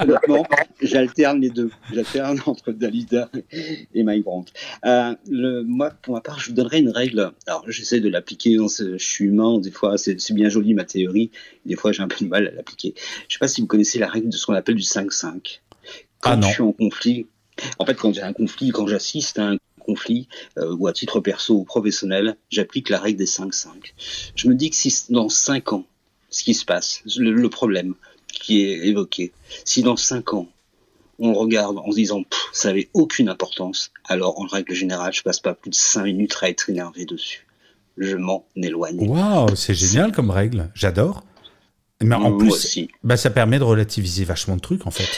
Honnêtement, 0.00 0.46
j'alterne 0.82 1.40
les 1.40 1.50
deux. 1.50 1.70
J'alterne 1.92 2.40
entre 2.46 2.72
Dalida 2.72 3.30
et 3.94 4.02
Mike 4.02 4.24
Brandt. 4.24 4.52
Euh, 4.84 5.14
le, 5.28 5.62
moi, 5.62 5.90
pour 6.02 6.14
ma 6.14 6.20
part, 6.20 6.38
je 6.38 6.48
vous 6.50 6.54
donnerai 6.54 6.78
une 6.78 6.90
règle. 6.90 7.32
Alors, 7.46 7.64
j'essaie 7.68 8.00
de 8.00 8.08
l'appliquer. 8.08 8.56
Je 8.56 8.96
suis 8.98 9.26
humain. 9.26 9.58
Des 9.58 9.70
fois, 9.70 9.98
c'est 9.98 10.32
bien 10.32 10.48
joli 10.48 10.74
ma 10.74 10.84
théorie. 10.84 11.30
Des 11.66 11.76
fois, 11.76 11.92
j'ai 11.92 12.02
un 12.02 12.08
peu 12.08 12.24
de 12.24 12.30
mal 12.30 12.46
à 12.46 12.50
l'appliquer. 12.50 12.94
Je 13.28 13.34
sais 13.34 13.38
pas 13.38 13.48
si 13.48 13.60
vous 13.60 13.66
connaissez 13.66 13.98
la 13.98 14.08
règle 14.08 14.28
de 14.28 14.36
ce 14.36 14.46
qu'on 14.46 14.54
appelle 14.54 14.76
du 14.76 14.82
5-5. 14.82 15.60
Quand 16.20 16.32
ah 16.32 16.40
je 16.42 16.52
suis 16.52 16.62
en 16.62 16.72
conflit, 16.72 17.26
en 17.78 17.86
fait, 17.86 17.94
quand 17.94 18.12
j'ai 18.14 18.22
un 18.22 18.32
conflit, 18.32 18.70
quand 18.70 18.86
j'assiste 18.86 19.38
à 19.38 19.50
un 19.50 19.56
conflit 19.80 20.28
euh, 20.58 20.74
ou 20.76 20.86
à 20.86 20.92
titre 20.92 21.20
perso 21.20 21.54
ou 21.54 21.64
professionnel, 21.64 22.36
j'applique 22.50 22.88
la 22.90 22.98
règle 22.98 23.18
des 23.18 23.26
5-5. 23.26 23.68
Je 24.34 24.48
me 24.48 24.54
dis 24.54 24.70
que 24.70 24.76
si 24.76 24.92
dans 25.10 25.28
5 25.28 25.72
ans, 25.72 25.86
ce 26.28 26.44
qui 26.44 26.54
se 26.54 26.64
passe, 26.64 27.02
le, 27.16 27.48
problème 27.48 27.94
qui 28.32 28.62
est 28.62 28.86
évoqué, 28.86 29.32
si 29.64 29.82
dans 29.82 29.96
5 29.96 30.34
ans, 30.34 30.48
on 31.18 31.34
regarde 31.34 31.78
en 31.78 31.90
se 31.90 31.96
disant 31.96 32.22
ça 32.52 32.68
n'avait 32.68 32.88
aucune 32.94 33.28
importance, 33.28 33.90
alors 34.06 34.40
en 34.40 34.46
règle 34.46 34.74
générale, 34.74 35.12
je 35.12 35.22
passe 35.22 35.40
pas 35.40 35.54
plus 35.54 35.70
de 35.70 35.74
5 35.74 36.04
minutes 36.04 36.36
à 36.40 36.48
être 36.48 36.70
énervé 36.70 37.04
dessus. 37.04 37.46
Je 37.98 38.16
m'en 38.16 38.46
éloigne. 38.56 39.06
Waouh, 39.08 39.54
c'est 39.56 39.74
génial 39.74 40.12
comme 40.12 40.30
règle, 40.30 40.70
j'adore. 40.74 41.24
Mais 42.02 42.14
en 42.14 42.38
plus, 42.38 42.50
aussi. 42.50 42.88
Bah, 43.04 43.18
ça 43.18 43.28
permet 43.28 43.58
de 43.58 43.64
relativiser 43.64 44.24
vachement 44.24 44.56
de 44.56 44.62
trucs 44.62 44.86
en 44.86 44.90
fait 44.90 45.08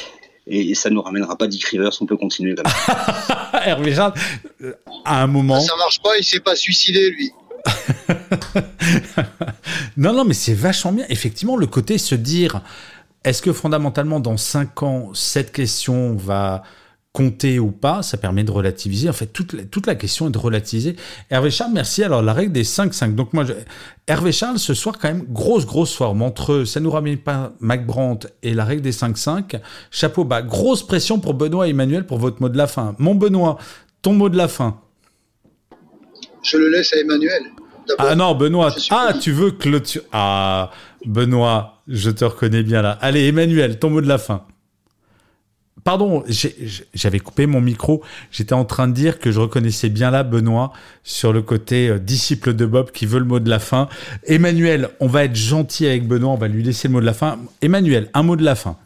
et 0.47 0.75
ça 0.75 0.91
nous 0.91 1.03
ramènera 1.03 1.37
pas 1.37 1.47
Dick 1.47 1.65
Rivers, 1.65 1.93
on 2.01 2.07
peut 2.07 2.17
continuer 2.17 2.55
comme 2.55 2.67
Hervé 3.65 3.93
Jean, 3.93 4.13
à 5.05 5.23
un 5.23 5.27
moment. 5.27 5.61
Ça 5.61 5.77
marche 5.77 6.01
pas, 6.03 6.17
il 6.19 6.25
s'est 6.25 6.41
pas 6.41 6.57
suicidé 6.57 7.11
lui. 7.11 7.31
non, 9.97 10.13
non, 10.13 10.25
mais 10.25 10.35
c'est 10.35 10.55
vachement 10.55 10.93
bien. 10.93 11.07
Effectivement, 11.09 11.57
le 11.57 11.69
côté 11.69 11.97
se 11.97 12.17
dire, 12.17 12.61
est-ce 13.25 13.43
que 13.43 13.53
fondamentalement, 13.53 14.21
dans 14.21 14.37
5 14.37 14.83
ans, 14.83 15.11
cette 15.15 15.53
question 15.53 16.17
va 16.17 16.63
compter 17.13 17.59
ou 17.59 17.71
pas, 17.71 18.03
ça 18.03 18.17
permet 18.17 18.43
de 18.43 18.51
relativiser. 18.51 19.09
En 19.09 19.13
fait, 19.13 19.27
toute 19.27 19.53
la, 19.53 19.65
toute 19.65 19.87
la 19.87 19.95
question 19.95 20.29
est 20.29 20.31
de 20.31 20.39
relativiser. 20.39 20.97
Hervé 21.31 21.51
Charles, 21.51 21.73
merci. 21.75 22.03
Alors, 22.03 22.23
la 22.23 22.33
règle 22.33 22.53
des 22.53 22.65
5-5. 22.65 23.15
Donc, 23.15 23.35
moi, 23.35 23.45
je... 23.45 23.53
Hervé 24.07 24.33
Charles, 24.33 24.59
ce 24.59 24.73
soir, 24.73 24.99
quand 24.99 25.09
même, 25.09 25.25
grosse, 25.29 25.67
grosse 25.67 25.95
forme. 25.95 26.23
Entre 26.23 26.65
ça 26.65 26.81
nous 26.81 26.91
ramène 26.91 27.19
pas 27.19 27.53
Mac 27.61 27.87
Brandt 27.87 28.29
et 28.43 28.55
la 28.55 28.65
règle 28.65 28.81
des 28.81 28.93
5-5. 28.93 29.61
Chapeau 29.91 30.25
bas. 30.25 30.41
Grosse 30.41 30.87
pression 30.87 31.21
pour 31.21 31.35
Benoît 31.35 31.67
et 31.67 31.71
Emmanuel 31.71 32.07
pour 32.07 32.19
votre 32.19 32.41
mot 32.41 32.49
de 32.49 32.57
la 32.57 32.67
fin. 32.67 32.95
Mon 32.99 33.15
Benoît, 33.15 33.59
ton 34.01 34.15
mot 34.15 34.31
de 34.31 34.37
la 34.39 34.49
fin. 34.49 34.81
Je 36.43 36.57
le 36.57 36.71
laisse 36.71 36.95
à 36.95 36.99
Emmanuel. 36.99 37.43
Ah 37.99 38.15
non, 38.15 38.35
Benoît. 38.35 38.75
Ah, 38.91 39.13
tu 39.21 39.33
veux 39.33 39.51
clôturer. 39.51 40.07
Ah, 40.13 40.71
Benoît, 41.05 41.83
je 41.89 42.11
te 42.11 42.25
reconnais 42.25 42.63
bien 42.63 42.83
là. 42.83 42.93
Allez, 43.01 43.27
Emmanuel, 43.27 43.79
ton 43.79 43.91
mot 43.91 44.01
de 44.01 44.09
la 44.09 44.19
fin. 44.19 44.47
Pardon, 45.85 46.23
j'avais 46.95 47.19
coupé 47.19 47.47
mon 47.47 47.61
micro. 47.61 48.05
J'étais 48.31 48.53
en 48.53 48.65
train 48.65 48.87
de 48.87 48.93
dire 48.93 49.19
que 49.19 49.33
je 49.33 49.41
reconnaissais 49.41 49.89
bien 49.89 50.13
là 50.13 50.23
Benoît 50.23 50.73
sur 51.03 51.33
le 51.33 51.43
côté 51.43 51.89
euh, 51.89 51.99
disciple 51.99 52.55
de 52.55 52.67
Bob 52.67 52.93
qui 52.93 53.05
veut 53.05 53.19
le 53.19 53.25
mot 53.25 53.41
de 53.41 53.51
la 53.51 53.59
fin. 53.59 53.89
Emmanuel, 54.25 54.91
on 55.01 55.09
va 55.09 55.25
être 55.25 55.35
gentil 55.35 55.87
avec 55.87 56.07
Benoît, 56.07 56.31
on 56.31 56.37
va 56.37 56.47
lui 56.47 56.63
laisser 56.63 56.87
le 56.87 56.93
mot 56.93 57.01
de 57.01 57.07
la 57.07 57.15
fin. 57.15 57.41
Emmanuel, 57.63 58.11
un 58.15 58.23
mot 58.23 58.37
de 58.37 58.45
la 58.45 58.55
fin. 58.55 58.77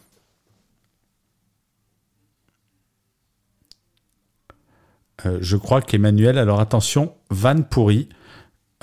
Euh, 5.25 5.37
je 5.41 5.57
crois 5.57 5.81
qu'Emmanuel, 5.81 6.37
alors 6.37 6.59
attention, 6.59 7.13
van 7.29 7.61
pourri. 7.61 8.09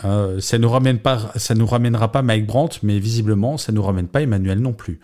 Euh, 0.03 0.41
ça 0.41 0.59
nous 0.59 0.69
ramène 0.69 0.99
pas, 0.99 1.33
ça 1.37 1.55
nous 1.55 1.67
ramènera 1.67 2.11
pas 2.11 2.23
Mike 2.23 2.47
Brandt, 2.47 2.81
mais 2.83 2.99
visiblement, 2.99 3.59
ça 3.59 3.71
nous 3.71 3.83
ramène 3.83 4.09
pas 4.09 4.23
Emmanuel 4.23 4.59
non 4.59 4.73
plus. 4.73 4.99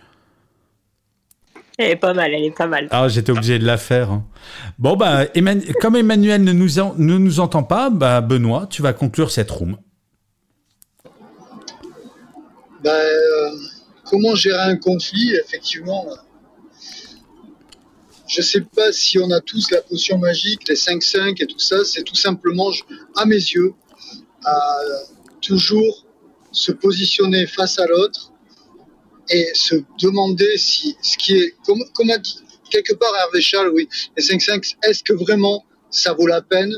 Elle 1.77 1.91
est 1.91 1.95
pas 1.95 2.13
mal, 2.13 2.33
elle 2.33 2.43
est 2.43 2.55
pas 2.55 2.67
mal. 2.67 2.87
Ah, 2.91 3.07
j'étais 3.07 3.31
obligé 3.31 3.57
de 3.57 3.65
la 3.65 3.77
faire. 3.77 4.11
Hein. 4.11 4.27
Bon, 4.77 4.97
bah, 4.97 5.25
comme 5.79 5.95
Emmanuel 5.95 6.43
ne 6.43 6.51
nous, 6.51 6.67
ne 6.97 7.17
nous 7.17 7.39
entend 7.39 7.63
pas, 7.63 7.89
bah, 7.89 8.21
Benoît, 8.21 8.67
tu 8.69 8.81
vas 8.81 8.93
conclure 8.93 9.31
cette 9.31 9.49
room. 9.49 9.77
Bah, 12.83 12.91
euh, 12.91 13.51
comment 14.05 14.35
gérer 14.35 14.61
un 14.61 14.75
conflit 14.75 15.33
Effectivement, 15.45 16.05
je 18.27 18.41
ne 18.41 18.43
sais 18.43 18.61
pas 18.61 18.91
si 18.91 19.17
on 19.17 19.31
a 19.31 19.39
tous 19.39 19.71
la 19.71 19.81
potion 19.81 20.17
magique, 20.17 20.67
les 20.67 20.75
5-5 20.75 21.41
et 21.41 21.47
tout 21.47 21.59
ça. 21.59 21.83
C'est 21.85 22.03
tout 22.03 22.15
simplement, 22.15 22.69
à 23.15 23.25
mes 23.25 23.35
yeux, 23.35 23.73
à 24.45 24.79
toujours 25.41 26.05
se 26.51 26.71
positionner 26.71 27.47
face 27.47 27.79
à 27.79 27.87
l'autre 27.87 28.31
et 29.29 29.47
se 29.53 29.75
demander 29.99 30.57
si 30.57 30.95
ce 31.01 31.17
qui 31.17 31.33
est, 31.33 31.55
comme, 31.65 32.09
a 32.09 32.17
dit 32.17 32.39
quelque 32.69 32.93
part 32.93 33.13
Hervé 33.15 33.41
Charles, 33.41 33.71
oui, 33.73 33.87
les 34.17 34.23
5-5, 34.23 34.75
est-ce 34.83 35.03
que 35.03 35.13
vraiment 35.13 35.65
ça 35.89 36.13
vaut 36.13 36.27
la 36.27 36.41
peine 36.41 36.73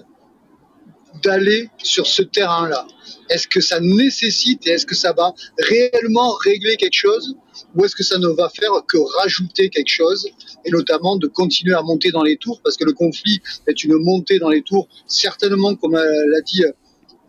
d'aller 1.24 1.70
sur 1.82 2.08
ce 2.08 2.22
terrain-là? 2.24 2.88
Est-ce 3.30 3.48
que 3.48 3.62
ça 3.62 3.80
nécessite 3.80 4.68
et 4.68 4.72
est-ce 4.72 4.86
que 4.86 4.96
ça 4.96 5.14
va 5.14 5.34
réellement 5.60 6.34
régler 6.44 6.76
quelque 6.76 6.96
chose 6.96 7.36
ou 7.76 7.86
est-ce 7.86 7.96
que 7.96 8.04
ça 8.04 8.18
ne 8.18 8.28
va 8.28 8.50
faire 8.50 8.72
que 8.88 8.98
rajouter 9.20 9.70
quelque 9.70 9.90
chose 9.90 10.28
et 10.66 10.72
notamment 10.72 11.16
de 11.18 11.28
continuer 11.28 11.76
à 11.76 11.82
monter 11.82 12.12
dans 12.12 12.24
les 12.24 12.38
tours? 12.38 12.62
Parce 12.64 12.76
que 12.76 12.84
le 12.84 12.94
conflit 12.94 13.42
est 13.68 13.84
une 13.84 13.94
montée 13.94 14.40
dans 14.40 14.50
les 14.50 14.62
tours 14.62 14.88
certainement 15.08 15.76
comme 15.76 15.94
l'a 15.94 16.42
dit 16.42 16.64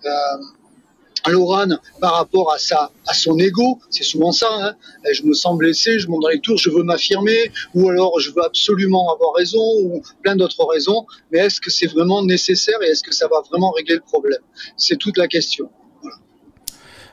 euh, 0.06 1.30
Lorane 1.30 1.78
par 2.00 2.14
rapport 2.14 2.52
à 2.52 2.58
sa, 2.58 2.90
à 3.06 3.14
son 3.14 3.38
ego, 3.38 3.80
c'est 3.90 4.02
souvent 4.02 4.32
ça. 4.32 4.48
Hein. 4.50 4.74
Je 5.10 5.22
me 5.22 5.34
sens 5.34 5.56
blessé, 5.56 5.98
je 5.98 6.08
monte 6.08 6.22
dans 6.22 6.28
les 6.28 6.40
tours, 6.40 6.58
je 6.58 6.70
veux 6.70 6.82
m'affirmer, 6.82 7.50
ou 7.74 7.88
alors 7.88 8.20
je 8.20 8.30
veux 8.30 8.44
absolument 8.44 9.12
avoir 9.14 9.34
raison, 9.34 9.64
ou 9.82 10.02
plein 10.22 10.36
d'autres 10.36 10.64
raisons. 10.66 11.06
Mais 11.32 11.38
est-ce 11.38 11.60
que 11.60 11.70
c'est 11.70 11.86
vraiment 11.86 12.22
nécessaire 12.22 12.76
et 12.82 12.90
est-ce 12.90 13.02
que 13.02 13.14
ça 13.14 13.28
va 13.28 13.42
vraiment 13.50 13.70
régler 13.70 13.94
le 13.94 14.02
problème? 14.02 14.40
C'est 14.76 14.96
toute 14.96 15.16
la 15.16 15.28
question. 15.28 15.70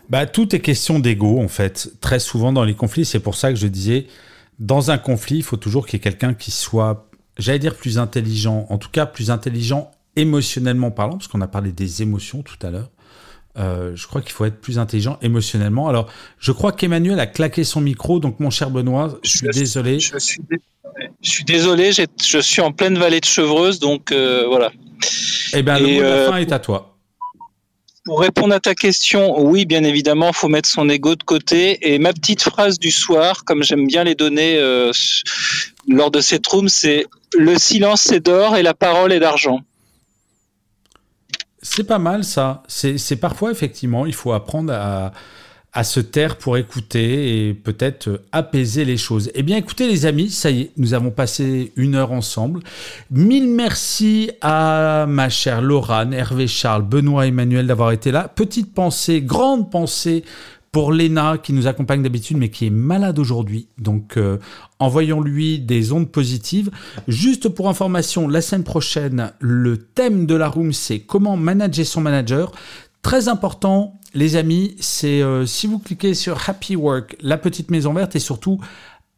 Bah, 0.10 0.26
tout 0.26 0.54
est 0.54 0.60
question 0.60 1.00
d'ego, 1.00 1.40
en 1.40 1.48
fait. 1.48 1.90
Très 2.02 2.20
souvent 2.20 2.52
dans 2.52 2.66
les 2.66 2.76
conflits, 2.76 3.06
c'est 3.06 3.22
pour 3.22 3.36
ça 3.36 3.50
que 3.50 3.58
je 3.58 3.68
disais, 3.68 4.08
dans 4.60 4.92
un 4.92 4.98
conflit, 4.98 5.38
il 5.38 5.44
faut 5.44 5.58
toujours 5.58 5.86
qu'il 5.88 5.98
y 5.98 6.02
ait 6.02 6.04
quelqu'un 6.04 6.34
qui 6.34 6.52
soit, 6.52 7.10
j'allais 7.38 7.60
dire, 7.60 7.76
plus 7.76 7.98
intelligent, 7.98 8.66
en 8.70 8.78
tout 8.78 8.90
cas 8.90 9.06
plus 9.06 9.32
intelligent 9.32 9.90
émotionnellement 10.16 10.92
parlant, 10.92 11.18
parce 11.18 11.28
qu'on 11.28 11.42
a 11.42 11.48
parlé 11.48 11.72
des 11.72 12.02
émotions 12.02 12.42
tout 12.42 12.58
à 12.66 12.72
l'heure. 12.72 12.90
Euh, 13.58 13.92
je 13.96 14.08
crois 14.08 14.22
qu'il 14.22 14.32
faut 14.32 14.46
être 14.46 14.62
plus 14.62 14.80
intelligent 14.80 15.18
émotionnellement. 15.22 15.90
Alors, 15.90 16.10
je 16.40 16.52
crois 16.52 16.72
qu'Emmanuel 16.72 17.20
a 17.20 17.28
claqué 17.28 17.64
son 17.64 17.82
micro, 17.82 18.20
donc 18.20 18.40
mon 18.40 18.50
cher 18.50 18.72
Benoît, 18.72 19.18
je 19.24 19.30
suis 19.30 19.48
désolé. 19.50 20.00
Je 20.00 20.18
suis, 20.18 20.42
je 21.22 21.30
suis 21.30 21.44
désolé, 21.44 21.92
je 21.92 22.40
suis 22.40 22.62
en 22.62 22.72
pleine 22.72 22.98
vallée 22.98 23.20
de 23.20 23.26
Chevreuse, 23.26 23.80
donc 23.80 24.12
euh, 24.12 24.46
voilà. 24.48 24.72
Eh 25.54 25.64
bien, 25.64 25.80
le 25.80 25.86
mot 25.86 25.98
de 25.98 26.02
la 26.02 26.08
euh, 26.08 26.30
fin 26.30 26.38
est 26.38 26.52
à 26.52 26.60
toi. 26.60 26.98
Pour 28.06 28.22
répondre 28.22 28.54
à 28.56 28.60
ta 28.60 28.74
question, 28.74 29.40
oui, 29.42 29.66
bien 29.66 29.84
évidemment, 29.84 30.30
il 30.30 30.36
faut 30.36 30.48
mettre 30.48 30.70
son 30.70 30.90
ego 30.90 31.16
de 31.16 31.24
côté. 31.24 31.94
Et 31.94 32.00
ma 32.00 32.14
petite 32.14 32.42
phrase 32.42 32.80
du 32.80 32.90
soir, 32.90 33.44
comme 33.44 33.64
j'aime 33.64 33.86
bien 33.86 34.04
les 34.04 34.16
donner 34.16 34.60
lors 35.88 36.10
de 36.10 36.20
cette 36.20 36.48
room, 36.48 36.68
c'est 36.68 37.06
le 37.38 37.60
silence 37.60 38.02
c'est 38.02 38.20
d'or 38.20 38.56
et 38.56 38.64
la 38.64 38.74
parole 38.74 39.12
est 39.12 39.20
d'argent. 39.20 39.60
C'est 41.62 41.84
pas 41.84 42.00
mal 42.00 42.24
ça. 42.24 42.64
C'est 42.68 43.16
parfois 43.18 43.52
effectivement, 43.52 44.06
il 44.06 44.14
faut 44.14 44.34
apprendre 44.34 44.74
à, 44.74 45.12
à 45.74 45.84
se 45.84 46.00
taire 46.00 46.38
pour 46.38 46.58
écouter 46.58 47.48
et 47.48 47.54
peut-être 47.54 48.22
apaiser 48.32 48.84
les 48.84 48.98
choses. 48.98 49.32
Eh 49.36 49.44
bien 49.44 49.58
écoutez 49.58 49.88
les 49.88 50.06
amis, 50.06 50.30
ça 50.30 50.52
y 50.52 50.62
est, 50.62 50.72
nous 50.76 50.94
avons 50.94 51.12
passé 51.12 51.72
une 51.78 51.96
heure 51.96 52.12
ensemble. 52.12 52.62
Mille 53.10 53.48
merci 53.48 54.32
à 54.42 55.06
ma 55.08 55.30
chère 55.30 55.62
Laurane, 55.62 56.14
Hervé 56.14 56.48
Charles, 56.48 56.84
Benoît 56.84 57.28
Emmanuel 57.28 57.68
d'avoir 57.68 57.92
été 57.92 58.12
là. 58.12 58.28
Petite 58.28 58.74
pensée, 58.74 59.22
grande 59.22 59.72
pensée 59.72 60.24
pour 60.72 60.94
Léna 60.94 61.38
qui 61.38 61.54
nous 61.54 61.68
accompagne 61.68 62.02
d'habitude 62.02 62.38
mais 62.38 62.50
qui 62.50 62.68
est 62.68 62.72
malade 62.72 63.20
aujourd'hui. 63.20 63.68
Donc 63.78 64.18
euh, 64.18 64.38
envoyons-lui 64.80 65.60
des 65.60 65.92
ondes 65.92 66.10
positives. 66.10 66.72
Juste 67.08 67.50
pour 67.50 67.70
information, 67.70 68.28
la 68.28 68.42
semaine 68.42 68.64
prochaine, 68.64 69.34
le 69.40 69.78
thème 69.78 70.26
de 70.26 70.36
la 70.36 70.48
room 70.48 70.74
c'est 70.74 71.00
comment 71.00 71.38
manager 71.38 71.86
son 71.86 72.02
manager. 72.02 72.52
Très 73.02 73.28
important, 73.28 74.00
les 74.14 74.36
amis, 74.36 74.76
c'est 74.80 75.22
euh, 75.22 75.46
si 75.46 75.68
vous 75.68 75.80
cliquez 75.80 76.14
sur 76.14 76.38
Happy 76.48 76.76
Work, 76.76 77.16
la 77.22 77.38
petite 77.38 77.72
maison 77.72 77.94
verte 77.94 78.16
et 78.16 78.20
surtout 78.20 78.60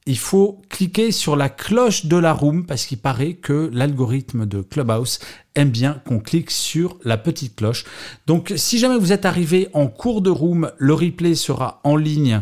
il 0.06 0.18
faut 0.18 0.62
cliquer 0.70 1.12
sur 1.12 1.36
la 1.36 1.50
cloche 1.50 2.06
de 2.06 2.18
la 2.18 2.34
room 2.34 2.66
parce 2.66 2.86
qu'il 2.86 2.98
paraît 2.98 3.34
que 3.34 3.70
l'algorithme 3.74 4.46
de 4.46 4.62
Clubhouse 4.62 5.20
aime 5.56 5.70
bien 5.70 6.02
qu'on 6.06 6.20
clique 6.20 6.52
sur 6.52 6.98
la 7.04 7.18
petite 7.18 7.56
cloche. 7.56 7.86
Donc 8.28 8.54
si 8.56 8.80
jamais 8.80 8.98
vous 8.98 9.14
êtes 9.14 9.26
arrivé 9.26 9.70
en 9.74 9.88
cours 9.88 10.22
de 10.22 10.30
room, 10.30 10.72
le 10.78 10.94
replay 10.94 11.36
sera 11.36 11.80
en 11.84 11.96
ligne 11.96 12.42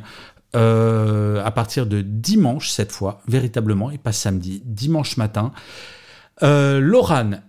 euh, 0.56 1.42
à 1.46 1.52
partir 1.52 1.86
de 1.86 2.02
dimanche 2.02 2.70
cette 2.70 2.92
fois, 2.92 3.22
véritablement, 3.28 3.92
et 3.92 3.98
pas 3.98 4.12
samedi, 4.12 4.62
dimanche 4.66 5.18
matin. 5.18 5.54
Euh, 6.44 6.82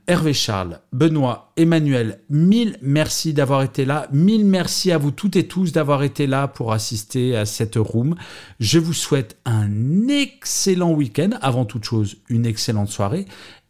Hervé 0.06 0.34
Charles, 0.34 0.80
Benoît, 0.92 1.52
Emmanuel, 1.56 2.20
mille 2.28 2.76
merci 2.82 3.32
d'avoir 3.32 3.62
été 3.62 3.86
là. 3.86 4.06
Mille 4.12 4.44
merci 4.44 4.92
à 4.92 4.98
vous 4.98 5.10
toutes 5.10 5.36
et 5.36 5.48
tous 5.48 5.72
d'avoir 5.72 6.02
été 6.02 6.26
là 6.26 6.46
pour 6.46 6.72
assister 6.72 7.34
à 7.34 7.46
cette 7.46 7.76
room. 7.76 8.16
Je 8.60 8.78
vous 8.78 8.92
souhaite 8.92 9.38
un 9.46 10.08
excellent 10.08 10.92
week-end. 10.92 11.30
Avant 11.40 11.64
toute 11.64 11.84
chose, 11.84 12.16
une 12.28 12.44
excellente 12.44 12.90
soirée. 12.90 13.26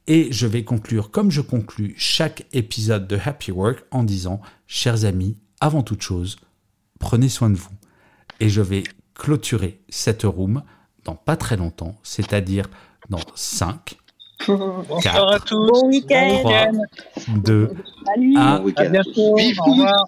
Et 0.09 0.33
je 0.33 0.49
vais 0.49 0.65
conclure 0.65 1.13
comme 1.13 1.31
je 1.31 1.41
conclus 1.41 1.95
chaque 1.97 2.47
épisode 2.53 3.07
de 3.07 3.17
Happy 3.25 3.53
Work 3.53 3.85
en 3.93 4.03
disant, 4.03 4.41
chers 4.67 5.05
amis, 5.05 5.37
avant 5.61 5.85
toute 5.85 6.03
chose, 6.03 6.37
prenez 6.99 7.29
soin 7.29 7.51
de 7.51 7.57
vous. 7.57 7.71
Et 8.41 8.49
je 8.49 8.61
vais 8.61 8.83
clôturer 9.15 9.81
cette 9.89 10.25
room 10.25 10.65
dans 11.05 11.15
pas 11.15 11.37
très 11.37 11.57
longtemps, 11.57 11.97
c'est-à-dire 12.03 12.69
dans 13.09 13.21
5, 13.37 13.97
Bonsoir 14.47 15.33
à 15.33 15.39
tous. 15.41 15.67
Bon 15.69 15.89
week-end. 15.89 16.73
2, 17.29 17.71
Salut. 18.07 18.37
1. 18.37 18.41
À 18.77 18.85
bientôt. 18.89 19.37
Vive 19.37 19.57
Au 19.61 19.71
revoir. 19.71 20.05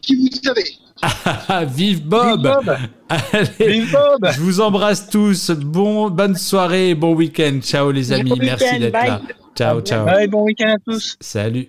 qui 0.00 0.16
vous 0.16 0.28
savez. 0.42 0.64
Vive 1.74 2.06
Bob, 2.06 2.40
Vive 2.40 2.52
Bob. 2.64 2.76
Allez, 3.08 3.72
Vive 3.80 3.92
Bob. 3.92 4.30
Je 4.32 4.40
vous 4.40 4.60
embrasse 4.60 5.08
tous. 5.08 5.50
Bon, 5.50 6.08
bonne 6.10 6.36
soirée 6.36 6.90
et 6.90 6.94
bon 6.94 7.14
week-end. 7.14 7.58
Ciao 7.62 7.90
les 7.90 8.12
amis. 8.12 8.30
Bon 8.30 8.36
Merci 8.40 8.78
d'être 8.78 8.92
là. 8.92 9.20
Ciao, 9.54 9.80
ciao. 9.80 10.06
Bye, 10.06 10.28
bon 10.28 10.44
week-end 10.44 10.74
à 10.74 10.78
tous. 10.78 11.16
Salut. 11.20 11.68